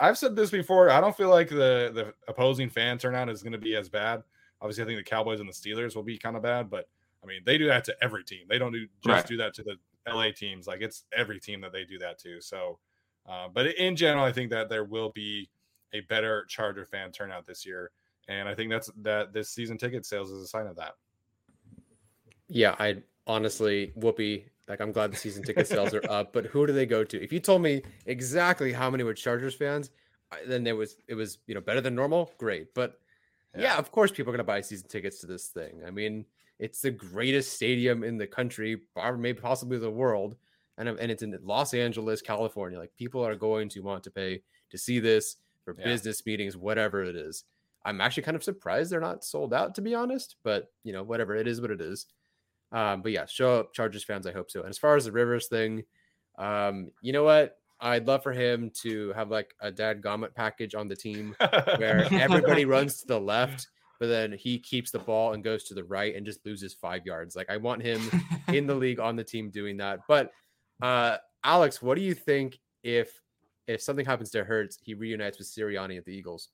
I've 0.00 0.16
said 0.16 0.34
this 0.34 0.50
before. 0.50 0.90
I 0.90 1.00
don't 1.00 1.16
feel 1.16 1.28
like 1.28 1.48
the 1.48 1.90
the 1.94 2.14
opposing 2.28 2.70
fan 2.70 2.98
turnout 2.98 3.28
is 3.28 3.42
going 3.42 3.52
to 3.52 3.58
be 3.58 3.76
as 3.76 3.88
bad. 3.88 4.22
Obviously, 4.60 4.82
I 4.82 4.86
think 4.86 4.98
the 4.98 5.04
Cowboys 5.04 5.40
and 5.40 5.48
the 5.48 5.52
Steelers 5.52 5.94
will 5.94 6.02
be 6.02 6.18
kind 6.18 6.36
of 6.36 6.42
bad, 6.42 6.70
but 6.70 6.88
I 7.22 7.26
mean 7.26 7.42
they 7.44 7.58
do 7.58 7.66
that 7.66 7.84
to 7.84 7.96
every 8.02 8.24
team. 8.24 8.46
They 8.48 8.58
don't 8.58 8.72
do 8.72 8.86
just 9.04 9.06
Right. 9.06 9.26
do 9.26 9.36
that 9.38 9.54
to 9.54 9.62
the 9.62 9.76
LA 10.08 10.30
teams. 10.30 10.66
Like 10.66 10.80
it's 10.80 11.04
every 11.16 11.38
team 11.38 11.60
that 11.60 11.72
they 11.72 11.84
do 11.84 11.98
that 11.98 12.18
to. 12.20 12.40
So, 12.40 12.78
uh, 13.28 13.48
but 13.52 13.66
in 13.66 13.94
general, 13.94 14.24
I 14.24 14.32
think 14.32 14.50
that 14.50 14.68
there 14.68 14.84
will 14.84 15.10
be 15.10 15.50
a 15.92 16.00
better 16.00 16.44
Charger 16.48 16.86
fan 16.86 17.12
turnout 17.12 17.46
this 17.46 17.66
year, 17.66 17.90
and 18.28 18.48
I 18.48 18.54
think 18.54 18.70
that's 18.70 18.90
that 19.02 19.32
this 19.32 19.50
season 19.50 19.78
ticket 19.78 20.06
sales 20.06 20.30
is 20.30 20.42
a 20.42 20.46
sign 20.46 20.66
of 20.66 20.76
that. 20.76 20.92
Yeah, 22.48 22.74
I 22.78 23.02
honestly, 23.26 23.92
whoopee. 23.94 24.46
Like, 24.66 24.80
I'm 24.82 24.92
glad 24.92 25.12
the 25.12 25.16
season 25.16 25.42
ticket 25.42 25.66
sales 25.66 25.94
are 25.94 26.10
up, 26.10 26.34
but 26.34 26.44
who 26.44 26.66
do 26.66 26.74
they 26.74 26.84
go 26.84 27.02
to? 27.02 27.22
If 27.22 27.32
you 27.32 27.40
told 27.40 27.62
me 27.62 27.82
exactly 28.04 28.70
how 28.70 28.90
many 28.90 29.02
were 29.02 29.14
Chargers 29.14 29.54
fans, 29.54 29.90
then 30.46 30.66
it 30.66 30.76
was 30.76 30.96
it 31.06 31.14
was 31.14 31.38
you 31.46 31.54
know 31.54 31.60
better 31.60 31.80
than 31.80 31.94
normal. 31.94 32.32
Great, 32.38 32.74
but 32.74 33.00
yeah, 33.56 33.76
of 33.76 33.90
course 33.90 34.10
people 34.10 34.30
are 34.30 34.36
gonna 34.36 34.44
buy 34.44 34.60
season 34.60 34.88
tickets 34.88 35.20
to 35.20 35.26
this 35.26 35.48
thing. 35.48 35.82
I 35.86 35.90
mean, 35.90 36.26
it's 36.58 36.80
the 36.80 36.90
greatest 36.90 37.54
stadium 37.54 38.04
in 38.04 38.18
the 38.18 38.26
country, 38.26 38.82
or 38.94 39.16
maybe 39.16 39.40
possibly 39.40 39.78
the 39.78 39.90
world, 39.90 40.36
and 40.78 40.88
and 40.88 41.10
it's 41.10 41.22
in 41.22 41.38
Los 41.42 41.74
Angeles, 41.74 42.22
California. 42.22 42.78
Like 42.78 42.92
people 42.96 43.22
are 43.26 43.34
going 43.36 43.68
to 43.70 43.80
want 43.80 44.04
to 44.04 44.10
pay 44.10 44.42
to 44.70 44.78
see 44.78 45.00
this 45.00 45.36
for 45.64 45.74
Yeah. 45.78 45.84
business 45.84 46.24
meetings, 46.24 46.56
whatever 46.56 47.02
it 47.02 47.16
is. 47.16 47.44
I'm 47.84 48.00
actually 48.00 48.22
kind 48.24 48.36
of 48.36 48.42
surprised 48.44 48.90
they're 48.90 49.00
not 49.00 49.24
sold 49.24 49.52
out, 49.54 49.74
to 49.76 49.82
be 49.82 49.94
honest. 49.94 50.36
But 50.42 50.70
you 50.84 50.92
know, 50.92 51.02
whatever 51.02 51.34
it 51.36 51.46
is, 51.46 51.60
what 51.60 51.70
it 51.70 51.80
is. 51.80 52.06
Um, 52.72 53.02
but 53.02 53.12
yeah, 53.12 53.26
show 53.26 53.60
up 53.60 53.72
Chargers 53.74 54.04
fans. 54.04 54.26
I 54.26 54.32
hope 54.32 54.50
so. 54.50 54.60
And 54.60 54.68
as 54.70 54.78
far 54.78 54.94
as 54.96 55.04
the 55.06 55.12
Rivers 55.12 55.46
thing, 55.48 55.84
um, 56.38 56.90
you 57.02 57.12
know 57.12 57.24
what? 57.24 57.56
I'd 57.80 58.06
love 58.08 58.22
for 58.24 58.32
him 58.32 58.70
to 58.82 59.12
have 59.14 59.30
like 59.30 59.54
a 59.60 59.70
dad 59.70 60.02
gauntlet 60.02 60.34
package 60.34 60.74
on 60.74 60.88
the 60.88 60.96
team 60.96 61.34
where 61.76 62.06
everybody 62.12 62.64
runs 62.64 63.00
to 63.00 63.06
the 63.06 63.20
left, 63.20 63.68
but 64.00 64.08
then 64.08 64.32
he 64.32 64.58
keeps 64.58 64.90
the 64.90 64.98
ball 64.98 65.32
and 65.32 65.44
goes 65.44 65.62
to 65.64 65.74
the 65.74 65.84
right 65.84 66.14
and 66.16 66.26
just 66.26 66.44
loses 66.44 66.74
five 66.74 67.06
yards. 67.06 67.36
Like 67.36 67.48
I 67.48 67.56
want 67.56 67.82
him 67.82 68.00
in 68.52 68.66
the 68.66 68.74
league 68.84 68.98
on 69.00 69.14
the 69.16 69.22
team 69.24 69.48
doing 69.50 69.76
that. 69.78 70.00
But 70.08 70.32
uh 70.82 71.16
Alex, 71.44 71.80
what 71.80 71.96
do 71.96 72.02
you 72.02 72.14
think 72.14 72.58
if 72.82 73.20
if 73.66 73.82
something 73.82 74.04
happens 74.04 74.30
to 74.30 74.44
Hurts, 74.44 74.78
he 74.82 74.94
reunites 74.94 75.38
with 75.38 75.46
Sirianni 75.46 75.98
at 75.98 76.04
the 76.04 76.12
Eagles? 76.12 76.48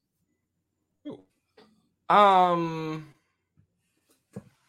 Um, 2.11 3.15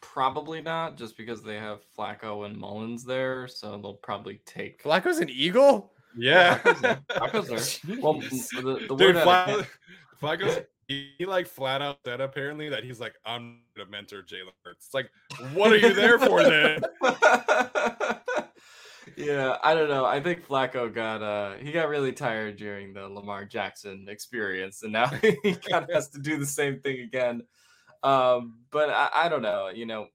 probably 0.00 0.62
not, 0.62 0.96
just 0.96 1.16
because 1.16 1.42
they 1.42 1.56
have 1.56 1.80
Flacco 1.96 2.46
and 2.46 2.56
Mullens 2.56 3.04
there, 3.04 3.46
so 3.46 3.78
they'll 3.78 3.94
probably 3.94 4.40
take. 4.46 4.82
Flacco's 4.82 5.18
an 5.18 5.28
Eagle? 5.28 5.92
yeah, 6.16 6.58
Flacco's 6.58 7.82
there. 7.82 7.98
Well, 8.02 8.14
the, 8.14 8.86
the 8.88 8.96
dude, 8.96 9.00
word 9.00 9.16
that 9.16 9.28
I 9.28 9.52
Fla- 9.52 9.66
Flacco's 10.20 10.60
he, 10.88 11.10
he 11.18 11.26
like 11.26 11.46
flat 11.46 11.82
out 11.82 11.98
said 12.04 12.20
apparently 12.20 12.68
that 12.68 12.84
he's 12.84 13.00
like 13.00 13.14
I'm 13.24 13.60
gonna 13.76 13.90
mentor 13.90 14.22
Jalen 14.22 14.52
Hurts. 14.64 14.86
It's 14.86 14.94
like, 14.94 15.10
what 15.52 15.72
are 15.72 15.76
you 15.76 15.92
there 15.92 16.18
for 16.18 16.42
then? 16.42 16.80
yeah, 19.16 19.56
I 19.62 19.74
don't 19.74 19.88
know. 19.88 20.04
I 20.04 20.20
think 20.20 20.46
Flacco 20.46 20.92
got 20.92 21.22
uh 21.22 21.54
he 21.54 21.72
got 21.72 21.88
really 21.88 22.12
tired 22.12 22.56
during 22.56 22.92
the 22.92 23.08
Lamar 23.08 23.44
Jackson 23.44 24.06
experience, 24.08 24.82
and 24.82 24.92
now 24.92 25.06
he 25.42 25.54
kind 25.54 25.84
of 25.84 25.90
has 25.92 26.08
to 26.10 26.18
do 26.18 26.36
the 26.36 26.46
same 26.46 26.80
thing 26.80 27.00
again. 27.00 27.42
Um, 28.02 28.60
but 28.70 28.90
I, 28.90 29.08
I 29.12 29.28
don't 29.28 29.42
know. 29.42 29.68
You 29.68 29.86
know, 29.86 30.06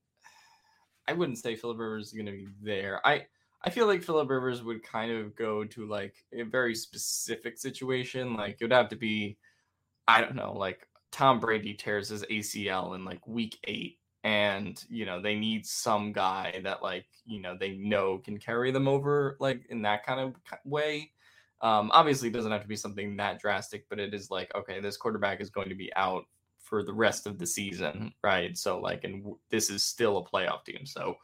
I 1.08 1.12
wouldn't 1.12 1.38
say 1.38 1.56
Philip 1.56 1.78
Rivers 1.78 2.08
is 2.08 2.12
going 2.12 2.26
to 2.26 2.32
be 2.32 2.46
there. 2.62 3.00
I 3.04 3.26
I 3.64 3.70
feel 3.70 3.86
like 3.86 4.02
Philip 4.02 4.28
Rivers 4.28 4.62
would 4.62 4.82
kind 4.82 5.12
of 5.12 5.36
go 5.36 5.64
to 5.64 5.86
like 5.86 6.14
a 6.32 6.42
very 6.42 6.74
specific 6.74 7.58
situation. 7.58 8.34
Like 8.34 8.56
it 8.60 8.64
would 8.64 8.72
have 8.72 8.88
to 8.88 8.96
be, 8.96 9.36
I 10.08 10.20
don't 10.20 10.34
know, 10.34 10.52
like 10.52 10.88
Tom 11.12 11.38
Brady 11.38 11.74
tears 11.74 12.08
his 12.08 12.24
ACL 12.24 12.96
in 12.96 13.04
like 13.04 13.24
week 13.26 13.58
eight, 13.64 13.98
and 14.24 14.84
you 14.88 15.04
know 15.04 15.20
they 15.20 15.34
need 15.34 15.66
some 15.66 16.12
guy 16.12 16.60
that 16.62 16.82
like 16.82 17.06
you 17.26 17.40
know 17.40 17.56
they 17.58 17.72
know 17.72 18.18
can 18.18 18.38
carry 18.38 18.70
them 18.70 18.86
over 18.86 19.36
like 19.40 19.66
in 19.68 19.82
that 19.82 20.06
kind 20.06 20.20
of 20.20 20.34
way. 20.64 21.10
Um, 21.60 21.90
obviously, 21.92 22.28
it 22.28 22.32
doesn't 22.32 22.50
have 22.50 22.62
to 22.62 22.68
be 22.68 22.76
something 22.76 23.16
that 23.16 23.40
drastic, 23.40 23.88
but 23.88 23.98
it 23.98 24.14
is 24.14 24.30
like 24.30 24.54
okay, 24.54 24.80
this 24.80 24.96
quarterback 24.96 25.40
is 25.40 25.50
going 25.50 25.68
to 25.68 25.74
be 25.74 25.92
out 25.96 26.24
for 26.58 26.82
the 26.82 26.92
rest 26.92 27.26
of 27.26 27.38
the 27.38 27.46
season, 27.46 28.12
right? 28.22 28.56
So 28.56 28.78
like, 28.80 29.04
and 29.04 29.22
w- 29.22 29.38
this 29.50 29.70
is 29.70 29.84
still 29.84 30.18
a 30.18 30.24
playoff 30.24 30.64
team, 30.64 30.86
so 30.86 31.16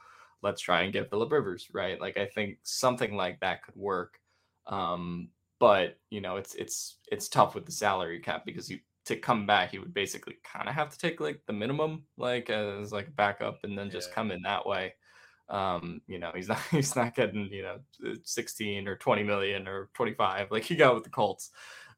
let's 0.42 0.60
try 0.60 0.82
and 0.82 0.92
get 0.92 1.10
Philip 1.10 1.32
Rivers, 1.32 1.68
right? 1.72 2.00
Like 2.00 2.16
I 2.16 2.26
think 2.26 2.58
something 2.62 3.14
like 3.14 3.40
that 3.40 3.64
could 3.64 3.76
work. 3.76 4.20
Um, 4.66 5.30
but 5.58 5.98
you 6.10 6.20
know, 6.20 6.36
it's 6.36 6.54
it's 6.54 6.98
it's 7.10 7.28
tough 7.28 7.54
with 7.54 7.66
the 7.66 7.72
salary 7.72 8.20
cap 8.20 8.44
because 8.44 8.70
you 8.70 8.78
to 9.08 9.16
come 9.16 9.46
back, 9.46 9.70
he 9.72 9.78
would 9.78 9.94
basically 9.94 10.36
kind 10.44 10.68
of 10.68 10.74
have 10.74 10.90
to 10.90 10.98
take 10.98 11.20
like 11.20 11.42
the 11.46 11.52
minimum, 11.52 12.04
like 12.16 12.50
as 12.50 12.92
like 12.92 13.08
a 13.08 13.12
backup, 13.12 13.60
and 13.64 13.76
then 13.76 13.90
just 13.90 14.10
Yeah. 14.10 14.14
come 14.14 14.30
in 14.30 14.42
that 14.42 14.66
way. 14.66 14.94
Um, 15.48 16.02
you 16.06 16.18
know, 16.18 16.32
he's 16.34 16.48
not 16.48 16.60
he's 16.70 16.94
not 16.96 17.14
getting 17.14 17.48
you 17.52 17.62
know 17.62 17.78
16 18.24 18.86
or 18.88 18.96
20 18.96 19.22
million 19.24 19.66
or 19.68 19.90
25 19.94 20.50
like 20.50 20.64
he 20.64 20.76
got 20.76 20.94
with 20.94 21.04
the 21.04 21.10
Colts 21.10 21.50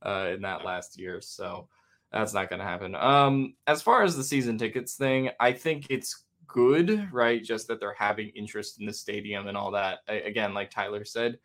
uh, 0.02 0.30
in 0.34 0.42
that 0.42 0.64
last 0.64 0.98
year. 0.98 1.20
So 1.20 1.68
that's 2.12 2.32
not 2.34 2.48
going 2.48 2.60
to 2.60 2.66
happen. 2.66 2.94
Um, 2.94 3.54
as 3.66 3.82
far 3.82 4.02
as 4.02 4.16
the 4.16 4.24
season 4.24 4.58
tickets 4.58 4.94
thing, 4.96 5.30
I 5.38 5.52
think 5.52 5.86
it's 5.90 6.24
good, 6.46 7.08
right? 7.12 7.42
Just 7.42 7.68
that 7.68 7.78
they're 7.80 7.94
having 7.94 8.30
interest 8.30 8.80
in 8.80 8.86
the 8.86 8.92
stadium 8.92 9.46
and 9.46 9.56
all 9.56 9.70
that. 9.72 10.00
I, 10.08 10.14
again, 10.14 10.54
like 10.54 10.70
Tyler 10.70 11.04
said, 11.04 11.38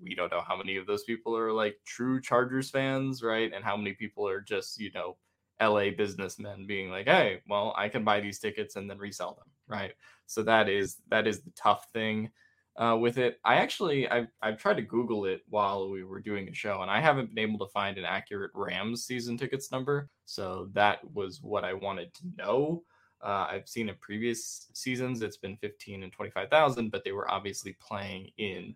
we 0.00 0.14
don't 0.14 0.32
know 0.32 0.42
how 0.46 0.56
many 0.56 0.76
of 0.76 0.86
those 0.86 1.04
people 1.04 1.36
are 1.36 1.52
like 1.52 1.78
true 1.86 2.20
Chargers 2.20 2.70
fans, 2.70 3.22
right? 3.22 3.52
And 3.52 3.64
how 3.64 3.76
many 3.76 3.92
people 3.94 4.26
are 4.28 4.40
just, 4.40 4.78
you 4.80 4.90
know, 4.92 5.16
LA 5.60 5.90
businessmen 5.90 6.66
being 6.66 6.90
like, 6.90 7.06
"Hey, 7.06 7.42
well, 7.48 7.74
I 7.76 7.88
can 7.88 8.04
buy 8.04 8.20
these 8.20 8.38
tickets 8.40 8.76
and 8.76 8.90
then 8.90 8.98
resell 8.98 9.34
them," 9.34 9.50
right? 9.68 9.94
So 10.26 10.42
that 10.44 10.68
is 10.68 10.98
that 11.08 11.26
is 11.26 11.42
the 11.42 11.52
tough 11.52 11.88
thing 11.92 12.30
uh, 12.76 12.96
with 13.00 13.18
it. 13.18 13.38
I 13.44 13.56
actually 13.56 14.08
I've 14.08 14.28
I've 14.42 14.58
tried 14.58 14.76
to 14.76 14.82
Google 14.82 15.26
it 15.26 15.42
while 15.48 15.90
we 15.90 16.04
were 16.04 16.20
doing 16.20 16.48
a 16.48 16.54
show, 16.54 16.82
and 16.82 16.90
I 16.90 17.00
haven't 17.00 17.34
been 17.34 17.48
able 17.50 17.64
to 17.66 17.72
find 17.72 17.98
an 17.98 18.04
accurate 18.04 18.50
Rams 18.54 19.04
season 19.04 19.36
tickets 19.38 19.70
number. 19.70 20.10
So 20.24 20.68
that 20.72 21.08
was 21.12 21.40
what 21.42 21.64
I 21.64 21.74
wanted 21.74 22.12
to 22.14 22.22
know. 22.36 22.84
Uh, 23.22 23.46
I've 23.50 23.68
seen 23.68 23.88
in 23.88 23.94
previous 24.00 24.68
seasons 24.74 25.22
it's 25.22 25.36
been 25.36 25.56
fifteen 25.56 26.02
and 26.02 26.12
twenty 26.12 26.30
five 26.30 26.50
thousand, 26.50 26.90
but 26.90 27.04
they 27.04 27.12
were 27.12 27.30
obviously 27.30 27.76
playing 27.80 28.30
in 28.38 28.74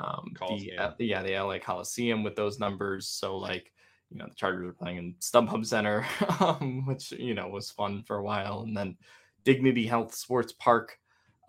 um, 0.00 0.32
the 0.48 0.76
uh, 0.76 0.92
yeah 0.98 1.22
the 1.22 1.38
LA 1.38 1.58
Coliseum 1.58 2.22
with 2.22 2.36
those 2.36 2.58
numbers. 2.58 3.08
So 3.08 3.36
like 3.36 3.72
you 4.10 4.18
know 4.18 4.26
the 4.28 4.34
Chargers 4.34 4.66
were 4.66 4.72
playing 4.72 4.98
in 4.98 5.14
StubHub 5.20 5.64
Center, 5.66 6.06
um, 6.40 6.84
which 6.86 7.12
you 7.12 7.34
know 7.34 7.48
was 7.48 7.70
fun 7.70 8.02
for 8.02 8.16
a 8.16 8.22
while, 8.22 8.62
and 8.62 8.76
then 8.76 8.96
Dignity 9.44 9.86
Health 9.86 10.14
Sports 10.14 10.52
Park. 10.52 10.98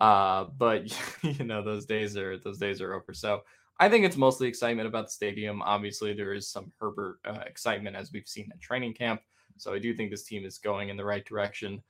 Uh, 0.00 0.46
but 0.58 0.92
you 1.22 1.44
know 1.44 1.62
those 1.62 1.86
days 1.86 2.16
are 2.16 2.38
those 2.38 2.58
days 2.58 2.80
are 2.80 2.94
over. 2.94 3.14
So 3.14 3.42
I 3.78 3.88
think 3.88 4.04
it's 4.04 4.16
mostly 4.16 4.48
excitement 4.48 4.86
about 4.86 5.06
the 5.06 5.12
stadium. 5.12 5.62
Obviously, 5.62 6.12
there 6.12 6.34
is 6.34 6.48
some 6.48 6.72
Herbert 6.78 7.18
uh, 7.24 7.42
excitement 7.46 7.96
as 7.96 8.12
we've 8.12 8.28
seen 8.28 8.50
at 8.52 8.60
training 8.60 8.94
camp. 8.94 9.20
So 9.56 9.72
I 9.72 9.78
do 9.78 9.94
think 9.94 10.10
this 10.10 10.24
team 10.24 10.44
is 10.44 10.58
going 10.58 10.88
in 10.88 10.96
the 10.96 11.04
right 11.04 11.24
direction. 11.24 11.82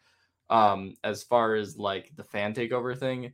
Um, 0.51 0.95
as 1.05 1.23
far 1.23 1.55
as 1.55 1.79
like 1.79 2.13
the 2.17 2.25
fan 2.25 2.55
takeover 2.55 2.99
thing, 2.99 3.33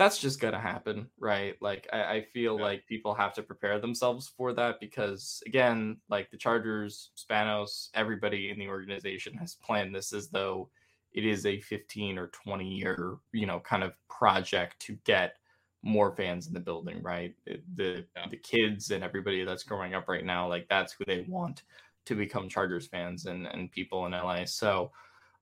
that's 0.00 0.16
just 0.16 0.40
gonna 0.40 0.58
happen, 0.58 1.10
right? 1.18 1.56
Like 1.60 1.86
I, 1.92 2.02
I 2.02 2.22
feel 2.32 2.56
yeah. 2.56 2.64
like 2.64 2.86
people 2.86 3.14
have 3.14 3.34
to 3.34 3.42
prepare 3.42 3.78
themselves 3.78 4.32
for 4.34 4.54
that 4.54 4.80
because 4.80 5.42
again, 5.44 5.98
like 6.08 6.30
the 6.30 6.38
Chargers, 6.38 7.10
Spanos, 7.18 7.90
everybody 7.92 8.48
in 8.48 8.58
the 8.58 8.68
organization 8.68 9.34
has 9.34 9.56
planned 9.56 9.94
this 9.94 10.14
as 10.14 10.30
though 10.30 10.70
it 11.12 11.26
is 11.26 11.44
a 11.44 11.60
15 11.60 12.16
or 12.16 12.28
20 12.28 12.66
year, 12.66 13.16
you 13.32 13.44
know, 13.44 13.60
kind 13.60 13.84
of 13.84 13.92
project 14.08 14.80
to 14.80 14.96
get 15.04 15.34
more 15.82 16.16
fans 16.16 16.46
in 16.46 16.54
the 16.54 16.60
building, 16.60 17.02
right? 17.02 17.34
The 17.74 18.06
yeah. 18.16 18.26
the 18.30 18.38
kids 18.38 18.92
and 18.92 19.04
everybody 19.04 19.44
that's 19.44 19.64
growing 19.64 19.94
up 19.94 20.08
right 20.08 20.24
now, 20.24 20.48
like 20.48 20.66
that's 20.70 20.94
who 20.94 21.04
they 21.04 21.26
want 21.28 21.62
to 22.06 22.14
become 22.14 22.48
Chargers 22.48 22.86
fans 22.86 23.26
and 23.26 23.46
and 23.46 23.70
people 23.70 24.06
in 24.06 24.12
LA. 24.12 24.46
So 24.46 24.92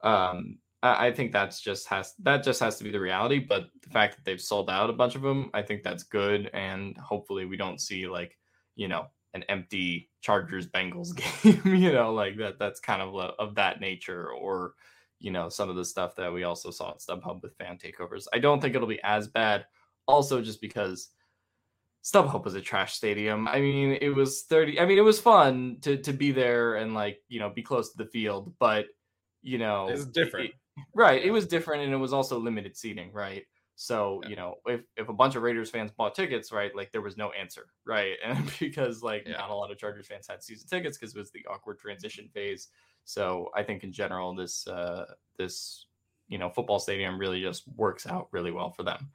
um 0.02 0.58
I 0.82 1.10
think 1.10 1.32
that's 1.32 1.60
just 1.60 1.88
has 1.88 2.14
that 2.20 2.44
just 2.44 2.60
has 2.60 2.76
to 2.78 2.84
be 2.84 2.90
the 2.90 3.00
reality. 3.00 3.40
But 3.40 3.66
the 3.82 3.90
fact 3.90 4.16
that 4.16 4.24
they've 4.24 4.40
sold 4.40 4.70
out 4.70 4.90
a 4.90 4.92
bunch 4.92 5.16
of 5.16 5.22
them, 5.22 5.50
I 5.52 5.62
think 5.62 5.82
that's 5.82 6.04
good, 6.04 6.50
and 6.52 6.96
hopefully 6.98 7.46
we 7.46 7.56
don't 7.56 7.80
see 7.80 8.06
like 8.06 8.38
you 8.76 8.86
know 8.86 9.06
an 9.34 9.42
empty 9.48 10.08
Chargers 10.20 10.68
Bengals 10.68 11.14
game, 11.42 11.74
you 11.74 11.92
know, 11.92 12.14
like 12.14 12.36
that. 12.38 12.58
That's 12.58 12.80
kind 12.80 13.02
of 13.02 13.14
of 13.16 13.54
that 13.56 13.80
nature, 13.80 14.30
or 14.30 14.74
you 15.18 15.32
know 15.32 15.48
some 15.48 15.68
of 15.68 15.76
the 15.76 15.84
stuff 15.84 16.14
that 16.16 16.32
we 16.32 16.44
also 16.44 16.70
saw 16.70 16.90
at 16.90 17.00
StubHub 17.00 17.42
with 17.42 17.56
fan 17.56 17.76
takeovers. 17.76 18.26
I 18.32 18.38
don't 18.38 18.60
think 18.60 18.76
it'll 18.76 18.86
be 18.86 19.02
as 19.02 19.26
bad. 19.26 19.66
Also, 20.06 20.40
just 20.40 20.60
because 20.60 21.08
StubHub 22.04 22.44
was 22.44 22.54
a 22.54 22.60
trash 22.60 22.94
stadium. 22.94 23.48
I 23.48 23.60
mean, 23.60 23.98
it 24.00 24.14
was 24.14 24.42
30. 24.42 24.80
I 24.80 24.86
mean, 24.86 24.98
it 24.98 25.02
was 25.02 25.20
fun 25.20 25.78
to 25.82 25.96
to 25.98 26.12
be 26.12 26.30
there 26.30 26.76
and 26.76 26.94
like, 26.94 27.18
you 27.28 27.40
know, 27.40 27.50
be 27.50 27.62
close 27.62 27.90
to 27.90 27.98
the 27.98 28.10
field, 28.10 28.54
but 28.58 28.86
you 29.42 29.58
know, 29.58 29.88
it's 29.88 30.04
different. 30.04 30.50
It, 30.50 30.54
Right. 30.94 31.22
It 31.22 31.30
was 31.30 31.46
different 31.46 31.84
and 31.84 31.92
it 31.92 31.96
was 31.96 32.12
also 32.12 32.38
limited 32.38 32.76
seating, 32.76 33.12
right? 33.12 33.44
So, 33.80 34.20
yeah. 34.24 34.28
you 34.30 34.36
know, 34.36 34.54
if, 34.66 34.80
if 34.96 35.08
a 35.08 35.12
bunch 35.12 35.36
of 35.36 35.42
Raiders 35.42 35.70
fans 35.70 35.92
bought 35.92 36.14
tickets, 36.14 36.50
right, 36.50 36.74
like 36.74 36.90
there 36.90 37.00
was 37.00 37.16
no 37.16 37.30
answer, 37.30 37.66
right? 37.86 38.16
And 38.24 38.50
because 38.58 39.02
like 39.02 39.24
yeah. 39.26 39.36
not 39.36 39.50
a 39.50 39.54
lot 39.54 39.70
of 39.70 39.78
Chargers 39.78 40.08
fans 40.08 40.26
had 40.28 40.42
season 40.42 40.68
tickets 40.68 40.98
because 40.98 41.14
it 41.14 41.18
was 41.18 41.30
the 41.30 41.46
awkward 41.48 41.78
transition 41.78 42.28
phase. 42.34 42.68
So 43.04 43.50
I 43.54 43.62
think 43.62 43.84
in 43.84 43.92
general, 43.92 44.34
this 44.34 44.66
uh 44.66 45.06
this 45.38 45.86
you 46.26 46.38
know 46.38 46.50
football 46.50 46.80
stadium 46.80 47.18
really 47.18 47.40
just 47.40 47.68
works 47.76 48.06
out 48.06 48.28
really 48.32 48.50
well 48.50 48.72
for 48.72 48.82
them. 48.82 49.10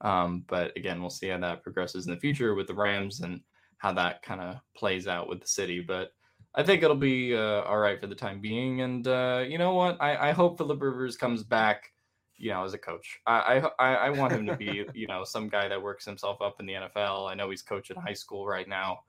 Um, 0.00 0.44
but 0.48 0.76
again, 0.76 1.00
we'll 1.00 1.10
see 1.10 1.28
how 1.28 1.38
that 1.38 1.62
progresses 1.62 2.06
in 2.06 2.14
the 2.14 2.20
future 2.20 2.54
with 2.54 2.66
the 2.66 2.74
Rams 2.74 3.20
and 3.20 3.40
how 3.78 3.92
that 3.92 4.22
kind 4.22 4.40
of 4.40 4.56
plays 4.76 5.06
out 5.06 5.28
with 5.28 5.40
the 5.40 5.46
city. 5.46 5.80
But 5.80 6.12
I 6.56 6.62
think 6.62 6.82
it'll 6.82 6.96
be 6.96 7.36
uh, 7.36 7.62
all 7.62 7.78
right 7.78 8.00
for 8.00 8.06
the 8.06 8.14
time 8.14 8.40
being. 8.40 8.80
And 8.80 9.06
uh, 9.06 9.44
you 9.46 9.58
know 9.58 9.74
what? 9.74 10.00
I, 10.00 10.30
I 10.30 10.32
hope 10.32 10.56
Philip 10.56 10.80
Rivers 10.80 11.16
comes 11.16 11.42
back. 11.42 11.92
You 12.38 12.50
know, 12.50 12.64
as 12.64 12.74
a 12.74 12.78
coach, 12.78 13.18
I, 13.26 13.62
I 13.78 13.94
I 13.94 14.10
want 14.10 14.32
him 14.32 14.46
to 14.46 14.56
be 14.56 14.84
you 14.94 15.06
know 15.06 15.24
some 15.24 15.48
guy 15.48 15.68
that 15.68 15.82
works 15.82 16.04
himself 16.04 16.42
up 16.42 16.60
in 16.60 16.66
the 16.66 16.74
NFL. 16.74 17.30
I 17.30 17.34
know 17.34 17.48
he's 17.48 17.62
coaching 17.62 17.96
high 17.96 18.12
school 18.12 18.46
right 18.46 18.68
now, 18.68 19.00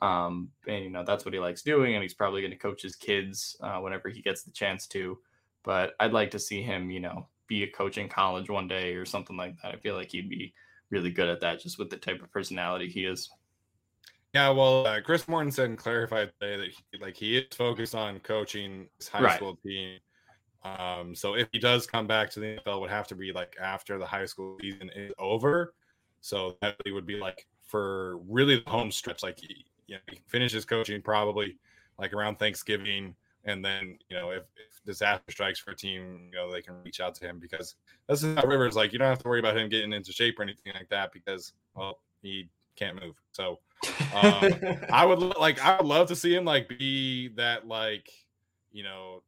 um, 0.00 0.50
and 0.68 0.84
you 0.84 0.90
know 0.90 1.04
that's 1.04 1.24
what 1.24 1.34
he 1.34 1.40
likes 1.40 1.62
doing, 1.62 1.94
and 1.94 2.02
he's 2.02 2.14
probably 2.14 2.40
going 2.40 2.52
to 2.52 2.56
coach 2.56 2.82
his 2.82 2.94
kids 2.94 3.56
uh, 3.62 3.78
whenever 3.78 4.08
he 4.08 4.22
gets 4.22 4.42
the 4.44 4.52
chance 4.52 4.86
to. 4.88 5.18
But 5.64 5.94
I'd 5.98 6.12
like 6.12 6.30
to 6.32 6.38
see 6.38 6.62
him, 6.62 6.88
you 6.88 7.00
know, 7.00 7.26
be 7.48 7.64
a 7.64 7.70
coach 7.70 7.98
in 7.98 8.08
college 8.08 8.48
one 8.48 8.68
day 8.68 8.94
or 8.94 9.04
something 9.04 9.36
like 9.36 9.60
that. 9.62 9.74
I 9.74 9.78
feel 9.78 9.96
like 9.96 10.12
he'd 10.12 10.30
be 10.30 10.54
really 10.90 11.10
good 11.10 11.28
at 11.28 11.40
that, 11.40 11.60
just 11.60 11.80
with 11.80 11.90
the 11.90 11.96
type 11.96 12.22
of 12.22 12.30
personality 12.30 12.88
he 12.88 13.04
is. 13.04 13.28
Yeah, 14.34 14.50
well, 14.50 14.86
uh, 14.86 15.00
Chris 15.00 15.24
Mortensen 15.24 15.76
clarified 15.76 16.30
today 16.40 16.56
that 16.58 16.68
he, 16.68 16.98
like 16.98 17.16
he 17.16 17.38
is 17.38 17.56
focused 17.56 17.94
on 17.94 18.20
coaching 18.20 18.88
his 18.98 19.08
high 19.08 19.22
right. 19.22 19.36
school 19.36 19.56
team. 19.64 19.98
Um, 20.64 21.14
so 21.14 21.34
if 21.34 21.48
he 21.52 21.58
does 21.58 21.86
come 21.86 22.06
back 22.06 22.30
to 22.32 22.40
the 22.40 22.58
NFL, 22.58 22.80
would 22.80 22.90
have 22.90 23.06
to 23.08 23.14
be 23.14 23.32
like 23.32 23.56
after 23.60 23.98
the 23.98 24.04
high 24.04 24.26
school 24.26 24.58
season 24.60 24.90
is 24.94 25.12
over. 25.18 25.74
So 26.20 26.56
that 26.60 26.76
really 26.84 26.94
would 26.94 27.06
be 27.06 27.16
like 27.16 27.46
for 27.62 28.18
really 28.28 28.62
the 28.62 28.70
home 28.70 28.90
stretch. 28.90 29.22
Like 29.22 29.38
he, 29.40 29.64
you 29.86 29.94
know, 29.94 30.00
he 30.10 30.20
finishes 30.26 30.64
coaching 30.64 31.00
probably 31.00 31.56
like 31.98 32.12
around 32.12 32.38
Thanksgiving, 32.38 33.14
and 33.44 33.64
then 33.64 33.98
you 34.10 34.16
know 34.16 34.30
if, 34.30 34.42
if 34.42 34.84
disaster 34.84 35.30
strikes 35.30 35.58
for 35.58 35.70
a 35.70 35.76
team, 35.76 36.28
you 36.32 36.38
know 36.38 36.52
they 36.52 36.60
can 36.60 36.74
reach 36.84 37.00
out 37.00 37.14
to 37.16 37.26
him 37.26 37.38
because 37.38 37.76
this 38.08 38.22
is 38.22 38.36
how 38.36 38.46
Rivers 38.46 38.76
like. 38.76 38.92
You 38.92 38.98
don't 38.98 39.08
have 39.08 39.22
to 39.22 39.28
worry 39.28 39.40
about 39.40 39.56
him 39.56 39.68
getting 39.68 39.92
into 39.92 40.12
shape 40.12 40.38
or 40.38 40.42
anything 40.42 40.72
like 40.74 40.88
that 40.90 41.12
because 41.12 41.52
well 41.74 42.00
he 42.20 42.48
can't 42.76 43.00
move. 43.00 43.14
So 43.32 43.58
um, 44.14 44.52
I 44.92 45.04
would 45.04 45.20
like 45.36 45.60
I 45.64 45.76
would 45.76 45.86
love 45.86 46.08
to 46.08 46.16
see 46.16 46.34
him 46.34 46.44
like 46.44 46.68
be 46.68 47.28
that 47.36 47.66
like 47.68 48.10
you 48.72 48.82
know 48.82 49.22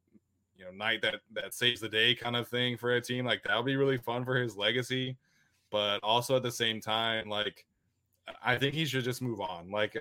you 0.57 0.65
know 0.65 0.71
knight 0.71 1.01
that 1.01 1.15
that 1.33 1.53
saves 1.53 1.81
the 1.81 1.89
day 1.89 2.15
kind 2.15 2.35
of 2.35 2.47
thing 2.47 2.77
for 2.77 2.91
a 2.91 3.01
team. 3.01 3.25
Like 3.25 3.43
that 3.43 3.55
would 3.55 3.65
be 3.65 3.75
really 3.75 3.97
fun 3.97 4.25
for 4.25 4.35
his 4.35 4.57
legacy. 4.57 5.17
But 5.71 5.99
also 6.03 6.35
at 6.35 6.43
the 6.43 6.51
same 6.51 6.81
time, 6.81 7.29
like 7.29 7.65
I 8.43 8.57
think 8.57 8.73
he 8.73 8.85
should 8.85 9.03
just 9.03 9.21
move 9.21 9.39
on. 9.39 9.71
Like 9.71 9.97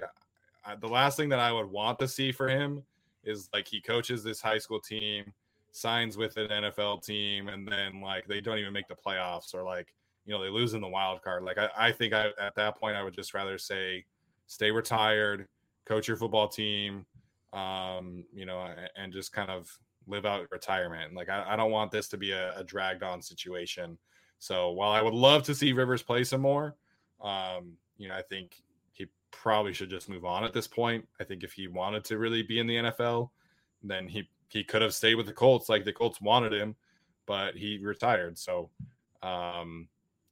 I, 0.64 0.74
the 0.74 0.88
last 0.88 1.16
thing 1.16 1.28
that 1.30 1.38
I 1.38 1.52
would 1.52 1.70
want 1.70 1.98
to 2.00 2.08
see 2.08 2.32
for 2.32 2.48
him 2.48 2.82
is 3.24 3.48
like 3.52 3.68
he 3.68 3.80
coaches 3.80 4.22
this 4.22 4.40
high 4.40 4.58
school 4.58 4.80
team, 4.80 5.32
signs 5.72 6.16
with 6.16 6.36
an 6.36 6.48
NFL 6.48 7.04
team, 7.04 7.48
and 7.48 7.66
then 7.66 8.00
like 8.00 8.26
they 8.26 8.40
don't 8.40 8.58
even 8.58 8.72
make 8.72 8.88
the 8.88 8.94
playoffs 8.94 9.54
or 9.54 9.62
like 9.62 9.94
you 10.26 10.34
know 10.34 10.42
they 10.42 10.50
lose 10.50 10.74
in 10.74 10.80
the 10.80 10.88
wild 10.88 11.22
card. 11.22 11.44
Like 11.44 11.58
I, 11.58 11.68
I 11.76 11.92
think 11.92 12.12
I 12.12 12.28
at 12.40 12.54
that 12.56 12.78
point 12.78 12.96
I 12.96 13.02
would 13.02 13.14
just 13.14 13.32
rather 13.34 13.58
say 13.58 14.04
stay 14.50 14.72
retired, 14.72 15.46
coach 15.86 16.08
your 16.08 16.16
football 16.16 16.48
team, 16.48 17.06
um, 17.52 18.24
you 18.34 18.44
know, 18.44 18.68
and 18.96 19.12
just 19.12 19.32
kind 19.32 19.48
of 19.48 19.70
live 20.08 20.26
out 20.26 20.50
retirement. 20.50 21.14
Like 21.14 21.28
I, 21.28 21.44
I 21.50 21.56
don't 21.56 21.70
want 21.70 21.92
this 21.92 22.08
to 22.08 22.16
be 22.16 22.32
a, 22.32 22.58
a, 22.58 22.64
dragged 22.64 23.04
on 23.04 23.22
situation. 23.22 23.96
So 24.40 24.72
while 24.72 24.90
I 24.90 25.02
would 25.02 25.14
love 25.14 25.44
to 25.44 25.54
see 25.54 25.72
Rivers 25.72 26.02
play 26.02 26.24
some 26.24 26.40
more, 26.40 26.74
um, 27.20 27.74
you 27.96 28.08
know, 28.08 28.16
I 28.16 28.22
think 28.22 28.56
he 28.90 29.06
probably 29.30 29.72
should 29.72 29.88
just 29.88 30.08
move 30.08 30.24
on 30.24 30.42
at 30.42 30.52
this 30.52 30.66
point. 30.66 31.06
I 31.20 31.24
think 31.24 31.44
if 31.44 31.52
he 31.52 31.68
wanted 31.68 32.02
to 32.06 32.18
really 32.18 32.42
be 32.42 32.58
in 32.58 32.66
the 32.66 32.76
NFL, 32.76 33.30
then 33.84 34.08
he 34.08 34.28
he 34.48 34.64
could 34.64 34.82
have 34.82 34.94
stayed 34.94 35.14
with 35.14 35.26
the 35.26 35.32
Colts 35.32 35.68
like 35.68 35.84
the 35.84 35.92
Colts 35.92 36.20
wanted 36.20 36.52
him, 36.52 36.74
but 37.24 37.54
he 37.54 37.78
retired. 37.78 38.36
So 38.36 38.68
um 39.22 39.86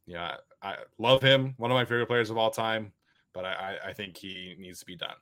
yeah, 0.07 0.39
I 0.61 0.75
love 0.99 1.23
him, 1.23 1.55
one 1.57 1.71
of 1.71 1.77
my 1.77 1.85
favorite 1.85 2.09
players 2.09 2.31
of 2.31 2.37
all 2.37 2.51
time 2.51 2.93
but 3.39 3.47
I, 3.47 3.76
I 3.86 3.93
think 3.93 4.16
he 4.16 4.57
needs 4.59 4.80
to 4.80 4.84
be 4.84 4.97
done. 4.97 5.14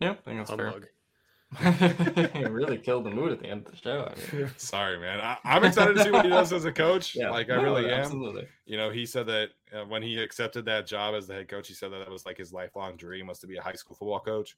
Yeah, 0.00 0.12
I 0.12 0.14
think 0.14 0.46
that's 0.46 0.50
fair. 0.52 2.28
he 2.34 2.44
really 2.44 2.78
killed 2.78 3.02
the 3.02 3.10
mood 3.10 3.32
at 3.32 3.40
the 3.40 3.48
end 3.48 3.66
of 3.66 3.72
the 3.72 3.76
show. 3.76 4.08
I 4.08 4.36
mean. 4.36 4.48
Sorry, 4.56 5.00
man. 5.00 5.18
I, 5.20 5.56
am 5.56 5.64
excited 5.64 5.96
to 5.96 6.04
see 6.04 6.12
what 6.12 6.24
he 6.24 6.30
does 6.30 6.52
as 6.52 6.66
a 6.66 6.70
coach. 6.70 7.16
Yeah, 7.16 7.30
like 7.30 7.50
I 7.50 7.56
no, 7.56 7.64
really 7.64 7.86
am. 7.86 8.02
Absolutely. 8.02 8.46
You 8.64 8.76
know, 8.76 8.90
he 8.90 9.06
said 9.06 9.26
that 9.26 9.48
uh, 9.74 9.86
when 9.86 10.00
he 10.00 10.22
accepted 10.22 10.64
that 10.66 10.86
job 10.86 11.16
as 11.16 11.26
the 11.26 11.34
head 11.34 11.48
coach, 11.48 11.66
he 11.66 11.74
said 11.74 11.90
that 11.90 11.98
that 11.98 12.10
was 12.10 12.24
like 12.24 12.38
his 12.38 12.52
lifelong 12.52 12.94
dream 12.94 13.26
was 13.26 13.40
to 13.40 13.48
be 13.48 13.56
a 13.56 13.62
high 13.62 13.72
school 13.72 13.96
football 13.96 14.20
coach. 14.20 14.56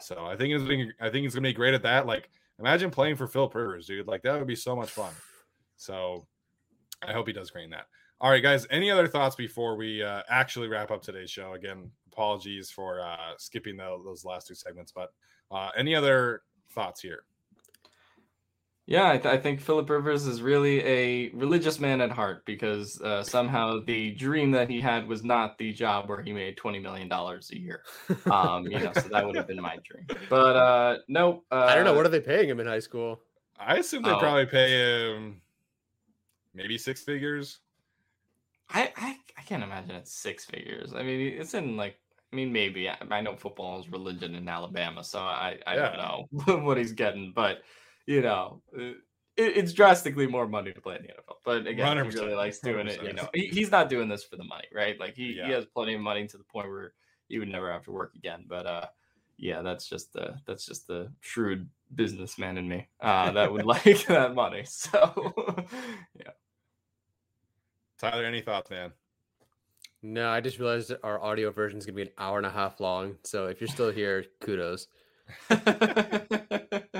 So 0.00 0.24
I 0.24 0.36
think 0.36 0.54
it's 0.54 0.94
I 1.02 1.10
think 1.10 1.24
he's 1.24 1.34
gonna 1.34 1.48
be 1.48 1.52
great 1.52 1.74
at 1.74 1.82
that. 1.82 2.06
Like, 2.06 2.30
imagine 2.58 2.90
playing 2.90 3.16
for 3.16 3.26
Phil 3.26 3.50
Rivers, 3.52 3.88
dude. 3.88 4.06
Like 4.06 4.22
that 4.22 4.38
would 4.38 4.48
be 4.48 4.56
so 4.56 4.74
much 4.74 4.88
fun. 4.88 5.12
So 5.76 6.26
I 7.06 7.12
hope 7.12 7.26
he 7.26 7.34
does 7.34 7.50
great 7.50 7.64
in 7.64 7.70
that. 7.72 7.88
All 8.20 8.30
right, 8.30 8.42
guys. 8.42 8.66
Any 8.70 8.90
other 8.90 9.06
thoughts 9.06 9.36
before 9.36 9.76
we 9.76 10.02
uh, 10.02 10.22
actually 10.28 10.66
wrap 10.66 10.90
up 10.90 11.02
today's 11.02 11.30
show? 11.30 11.52
Again, 11.52 11.88
apologies 12.12 12.68
for 12.68 13.00
uh, 13.00 13.34
skipping 13.36 13.76
the, 13.76 13.96
those 14.04 14.24
last 14.24 14.48
two 14.48 14.56
segments, 14.56 14.90
but 14.90 15.12
uh, 15.52 15.70
any 15.76 15.94
other 15.94 16.42
thoughts 16.72 17.00
here? 17.00 17.22
Yeah, 18.86 19.10
I, 19.10 19.18
th- 19.18 19.26
I, 19.26 19.36
think 19.36 19.60
Philip 19.60 19.88
Rivers 19.88 20.26
is 20.26 20.40
really 20.40 20.80
a 20.80 21.28
religious 21.34 21.78
man 21.78 22.00
at 22.00 22.10
heart 22.10 22.44
because 22.46 23.00
uh, 23.02 23.22
somehow 23.22 23.80
the 23.86 24.12
dream 24.12 24.50
that 24.52 24.68
he 24.70 24.80
had 24.80 25.06
was 25.06 25.22
not 25.22 25.58
the 25.58 25.72
job 25.74 26.08
where 26.08 26.22
he 26.22 26.32
made 26.32 26.56
twenty 26.56 26.78
million 26.78 27.06
dollars 27.06 27.50
a 27.52 27.58
year. 27.58 27.82
Um, 28.30 28.64
you 28.64 28.78
know, 28.78 28.90
so 28.94 29.08
that 29.10 29.26
would 29.26 29.36
have 29.36 29.46
been 29.46 29.60
my 29.60 29.76
dream. 29.84 30.06
But 30.30 30.56
uh, 30.56 30.96
no, 31.06 31.44
uh, 31.52 31.66
I 31.68 31.74
don't 31.74 31.84
know. 31.84 31.92
What 31.92 32.06
are 32.06 32.08
they 32.08 32.20
paying 32.20 32.48
him 32.48 32.60
in 32.60 32.66
high 32.66 32.78
school? 32.78 33.20
I 33.60 33.76
assume 33.76 34.02
they 34.02 34.10
oh. 34.10 34.18
probably 34.18 34.46
pay 34.46 34.70
him 34.70 35.42
maybe 36.54 36.78
six 36.78 37.02
figures. 37.02 37.60
I, 38.70 38.92
I 38.96 39.16
I 39.36 39.42
can't 39.42 39.62
imagine 39.62 39.92
it's 39.92 40.12
six 40.12 40.44
figures. 40.44 40.92
I 40.94 41.02
mean, 41.02 41.20
it's 41.20 41.54
in 41.54 41.76
like 41.76 41.98
I 42.32 42.36
mean, 42.36 42.52
maybe 42.52 42.90
I, 42.90 43.20
know 43.22 43.36
football 43.36 43.80
is 43.80 43.88
religion 43.88 44.34
in 44.34 44.48
Alabama, 44.48 45.02
so 45.02 45.20
I 45.20 45.58
I 45.66 45.76
yeah. 45.76 46.26
don't 46.30 46.48
know 46.48 46.56
what 46.64 46.76
he's 46.76 46.92
getting, 46.92 47.32
but 47.34 47.62
you 48.06 48.20
know, 48.20 48.62
uh, 48.76 48.92
it, 49.38 49.56
it's 49.56 49.72
drastically 49.72 50.26
more 50.26 50.46
money 50.46 50.72
to 50.72 50.80
play 50.80 50.96
in 50.96 51.02
the 51.02 51.08
NFL. 51.08 51.36
But 51.44 51.66
again, 51.66 51.96
he 51.96 52.18
really 52.18 52.34
likes 52.34 52.58
doing 52.58 52.86
100%. 52.86 52.90
it. 52.90 53.02
You 53.02 53.12
know, 53.14 53.28
he, 53.32 53.46
he's 53.46 53.70
not 53.70 53.88
doing 53.88 54.08
this 54.08 54.24
for 54.24 54.36
the 54.36 54.44
money, 54.44 54.66
right? 54.74 54.98
Like 54.98 55.14
he, 55.14 55.34
yeah. 55.34 55.46
he 55.46 55.52
has 55.52 55.64
plenty 55.64 55.94
of 55.94 56.00
money 56.00 56.26
to 56.26 56.36
the 56.36 56.44
point 56.44 56.68
where 56.68 56.92
he 57.28 57.38
would 57.38 57.48
never 57.48 57.70
have 57.72 57.84
to 57.84 57.92
work 57.92 58.14
again. 58.14 58.44
But 58.48 58.66
uh, 58.66 58.86
yeah, 59.38 59.62
that's 59.62 59.88
just 59.88 60.12
the 60.12 60.36
that's 60.46 60.66
just 60.66 60.86
the 60.86 61.10
shrewd 61.20 61.68
businessman 61.94 62.58
in 62.58 62.68
me 62.68 62.88
uh, 63.00 63.30
that 63.30 63.50
would 63.50 63.64
like 63.84 64.06
that 64.06 64.34
money. 64.34 64.64
So 64.64 65.32
yeah. 66.14 66.32
Tyler, 67.98 68.24
any 68.24 68.40
thoughts, 68.40 68.70
man? 68.70 68.92
No, 70.02 70.30
I 70.30 70.40
just 70.40 70.58
realized 70.58 70.92
our 71.02 71.22
audio 71.22 71.50
version 71.50 71.78
is 71.78 71.86
gonna 71.86 71.96
be 71.96 72.02
an 72.02 72.10
hour 72.18 72.38
and 72.38 72.46
a 72.46 72.50
half 72.50 72.80
long. 72.80 73.16
So 73.24 73.46
if 73.46 73.60
you're 73.60 73.68
still 73.68 73.90
here, 73.90 74.24
kudos. 74.40 74.86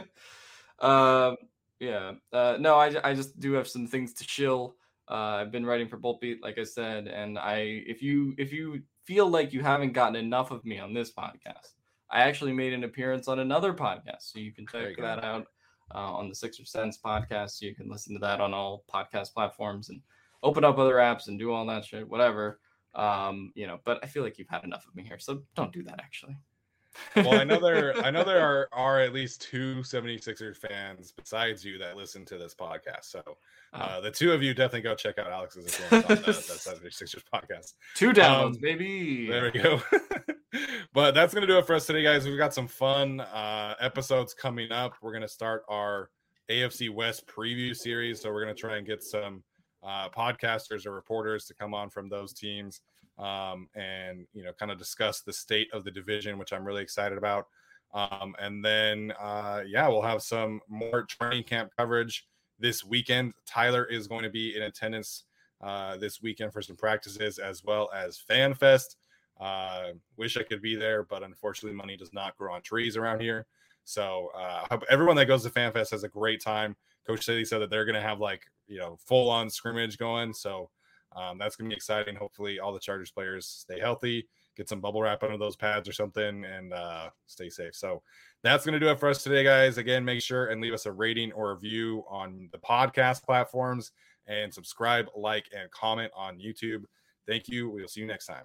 Um, 0.80 1.36
yeah. 1.80 2.12
Uh, 2.32 2.56
no, 2.58 2.76
I, 2.76 2.94
I 3.02 3.14
just 3.14 3.38
do 3.40 3.52
have 3.54 3.68
some 3.68 3.86
things 3.86 4.12
to 4.14 4.24
chill. 4.24 4.76
Uh, 5.10 5.40
I've 5.40 5.52
been 5.52 5.66
writing 5.66 5.88
for 5.88 5.96
Bolt 5.96 6.20
Beat, 6.20 6.42
like 6.42 6.58
I 6.58 6.64
said, 6.64 7.08
and 7.08 7.38
I 7.38 7.82
if 7.86 8.02
you 8.02 8.34
if 8.36 8.52
you 8.52 8.82
feel 9.04 9.28
like 9.28 9.52
you 9.52 9.62
haven't 9.62 9.94
gotten 9.94 10.16
enough 10.16 10.50
of 10.50 10.64
me 10.64 10.78
on 10.78 10.92
this 10.92 11.10
podcast, 11.10 11.72
I 12.10 12.20
actually 12.20 12.52
made 12.52 12.74
an 12.74 12.84
appearance 12.84 13.26
on 13.26 13.38
another 13.38 13.72
podcast, 13.72 14.32
so 14.32 14.38
you 14.38 14.52
can 14.52 14.66
check 14.66 14.96
you 14.96 15.02
that 15.02 15.24
out 15.24 15.46
uh, 15.94 16.12
on 16.12 16.28
the 16.28 16.34
Sixer 16.34 16.66
Sense 16.66 16.98
podcast. 17.02 17.62
You 17.62 17.74
can 17.74 17.88
listen 17.88 18.12
to 18.14 18.20
that 18.20 18.40
on 18.40 18.52
all 18.52 18.84
podcast 18.92 19.32
platforms 19.32 19.88
and 19.88 20.02
open 20.42 20.64
up 20.64 20.78
other 20.78 20.94
apps 20.94 21.28
and 21.28 21.38
do 21.38 21.52
all 21.52 21.66
that 21.66 21.84
shit, 21.84 22.08
whatever. 22.08 22.60
Um, 22.94 23.52
you 23.54 23.66
know, 23.66 23.78
but 23.84 24.00
I 24.02 24.06
feel 24.06 24.22
like 24.22 24.38
you've 24.38 24.48
had 24.48 24.64
enough 24.64 24.86
of 24.86 24.94
me 24.94 25.04
here, 25.04 25.18
so 25.18 25.42
don't 25.54 25.72
do 25.72 25.82
that. 25.84 26.00
Actually 26.00 26.36
well, 27.16 27.34
I 27.34 27.44
know 27.44 27.60
there 27.60 27.96
I 28.04 28.10
know 28.10 28.24
there 28.24 28.40
are 28.44 28.68
are 28.72 29.00
at 29.00 29.12
least 29.12 29.42
two 29.42 29.76
76ers 29.76 30.56
fans 30.56 31.12
besides 31.12 31.64
you 31.64 31.78
that 31.78 31.96
listen 31.96 32.24
to 32.26 32.38
this 32.38 32.54
podcast. 32.54 33.04
So 33.04 33.22
oh. 33.26 33.78
uh, 33.78 34.00
the 34.00 34.10
two 34.10 34.32
of 34.32 34.42
you 34.42 34.54
definitely 34.54 34.82
go 34.82 34.94
check 34.94 35.18
out 35.18 35.30
Alex's 35.30 35.80
on 35.92 36.00
the, 36.00 36.14
the 36.14 36.32
76ers 36.88 37.22
podcast. 37.32 37.74
Two 37.94 38.12
downloads, 38.12 38.54
um, 38.54 38.58
baby. 38.60 39.26
There 39.28 39.50
we 39.52 39.60
go. 39.60 39.80
but 40.92 41.14
that's 41.14 41.34
gonna 41.34 41.46
do 41.46 41.58
it 41.58 41.66
for 41.66 41.74
us 41.74 41.86
today, 41.86 42.02
guys. 42.02 42.26
We've 42.26 42.38
got 42.38 42.54
some 42.54 42.68
fun 42.68 43.20
uh, 43.20 43.74
episodes 43.80 44.34
coming 44.34 44.72
up. 44.72 44.94
We're 45.02 45.12
gonna 45.12 45.28
start 45.28 45.64
our 45.68 46.10
AFC 46.50 46.90
West 46.90 47.26
preview 47.26 47.76
series. 47.76 48.20
So 48.20 48.32
we're 48.32 48.42
gonna 48.42 48.54
try 48.54 48.76
and 48.76 48.86
get 48.86 49.02
some 49.02 49.42
uh, 49.82 50.08
podcasters 50.08 50.86
or 50.86 50.92
reporters 50.92 51.44
to 51.46 51.54
come 51.54 51.74
on 51.74 51.90
from 51.90 52.08
those 52.08 52.32
teams 52.32 52.80
um, 53.18 53.68
and 53.74 54.26
you 54.32 54.44
know 54.44 54.52
kind 54.52 54.70
of 54.70 54.78
discuss 54.78 55.20
the 55.20 55.32
state 55.32 55.68
of 55.72 55.84
the 55.84 55.90
division, 55.90 56.38
which 56.38 56.52
I'm 56.52 56.64
really 56.64 56.82
excited 56.82 57.18
about. 57.18 57.46
Um, 57.94 58.34
and 58.38 58.64
then 58.64 59.12
uh, 59.20 59.62
yeah, 59.66 59.88
we'll 59.88 60.02
have 60.02 60.22
some 60.22 60.60
more 60.68 61.04
training 61.04 61.44
camp 61.44 61.72
coverage 61.76 62.26
this 62.58 62.84
weekend. 62.84 63.32
Tyler 63.46 63.84
is 63.84 64.06
going 64.06 64.22
to 64.22 64.30
be 64.30 64.56
in 64.56 64.62
attendance 64.62 65.24
uh, 65.60 65.96
this 65.96 66.22
weekend 66.22 66.52
for 66.52 66.62
some 66.62 66.76
practices 66.76 67.38
as 67.38 67.64
well 67.64 67.90
as 67.94 68.22
FanFest. 68.28 68.96
Uh, 69.40 69.92
wish 70.16 70.36
I 70.36 70.42
could 70.42 70.60
be 70.60 70.74
there, 70.74 71.04
but 71.04 71.22
unfortunately, 71.22 71.76
money 71.76 71.96
does 71.96 72.12
not 72.12 72.36
grow 72.36 72.52
on 72.52 72.62
trees 72.62 72.96
around 72.96 73.20
here. 73.20 73.46
So 73.84 74.30
uh, 74.36 74.66
hope 74.70 74.84
everyone 74.90 75.16
that 75.16 75.26
goes 75.26 75.44
to 75.44 75.50
FanFest 75.50 75.92
has 75.92 76.04
a 76.04 76.08
great 76.08 76.42
time. 76.42 76.76
Coach 77.06 77.24
City 77.24 77.44
said 77.44 77.60
that 77.60 77.70
they're 77.70 77.86
going 77.86 77.94
to 77.94 78.02
have 78.02 78.20
like 78.20 78.42
you 78.68 78.78
know 78.78 78.98
full 79.04 79.30
on 79.30 79.50
scrimmage 79.50 79.98
going. 79.98 80.32
So 80.32 80.70
um, 81.16 81.38
that's 81.38 81.56
to 81.68 81.72
be 81.72 81.76
exciting. 81.76 82.14
Hopefully, 82.14 82.60
all 82.60 82.72
the 82.72 82.78
Chargers 82.78 83.10
players 83.10 83.46
stay 83.46 83.80
healthy, 83.80 84.28
get 84.56 84.68
some 84.68 84.80
bubble 84.80 85.02
wrap 85.02 85.22
under 85.22 85.38
those 85.38 85.56
pads 85.56 85.88
or 85.88 85.92
something, 85.92 86.44
and 86.44 86.72
uh, 86.72 87.08
stay 87.26 87.48
safe. 87.48 87.74
So 87.74 88.02
that's 88.42 88.64
to 88.74 88.80
do 88.80 88.90
it 88.90 89.00
for 89.00 89.08
us 89.08 89.22
today, 89.22 89.42
guys. 89.42 89.78
Again, 89.78 90.04
make 90.04 90.22
sure 90.22 90.46
and 90.46 90.60
leave 90.60 90.74
us 90.74 90.86
a 90.86 90.92
rating 90.92 91.32
or 91.32 91.54
review 91.54 92.04
on 92.08 92.48
the 92.52 92.58
podcast 92.58 93.24
platforms 93.24 93.92
and 94.26 94.52
subscribe, 94.52 95.06
like, 95.16 95.46
and 95.58 95.70
comment 95.70 96.12
on 96.14 96.38
YouTube. 96.38 96.84
Thank 97.26 97.48
you. 97.48 97.70
We'll 97.70 97.88
see 97.88 98.00
you 98.00 98.06
next 98.06 98.26
time. 98.26 98.44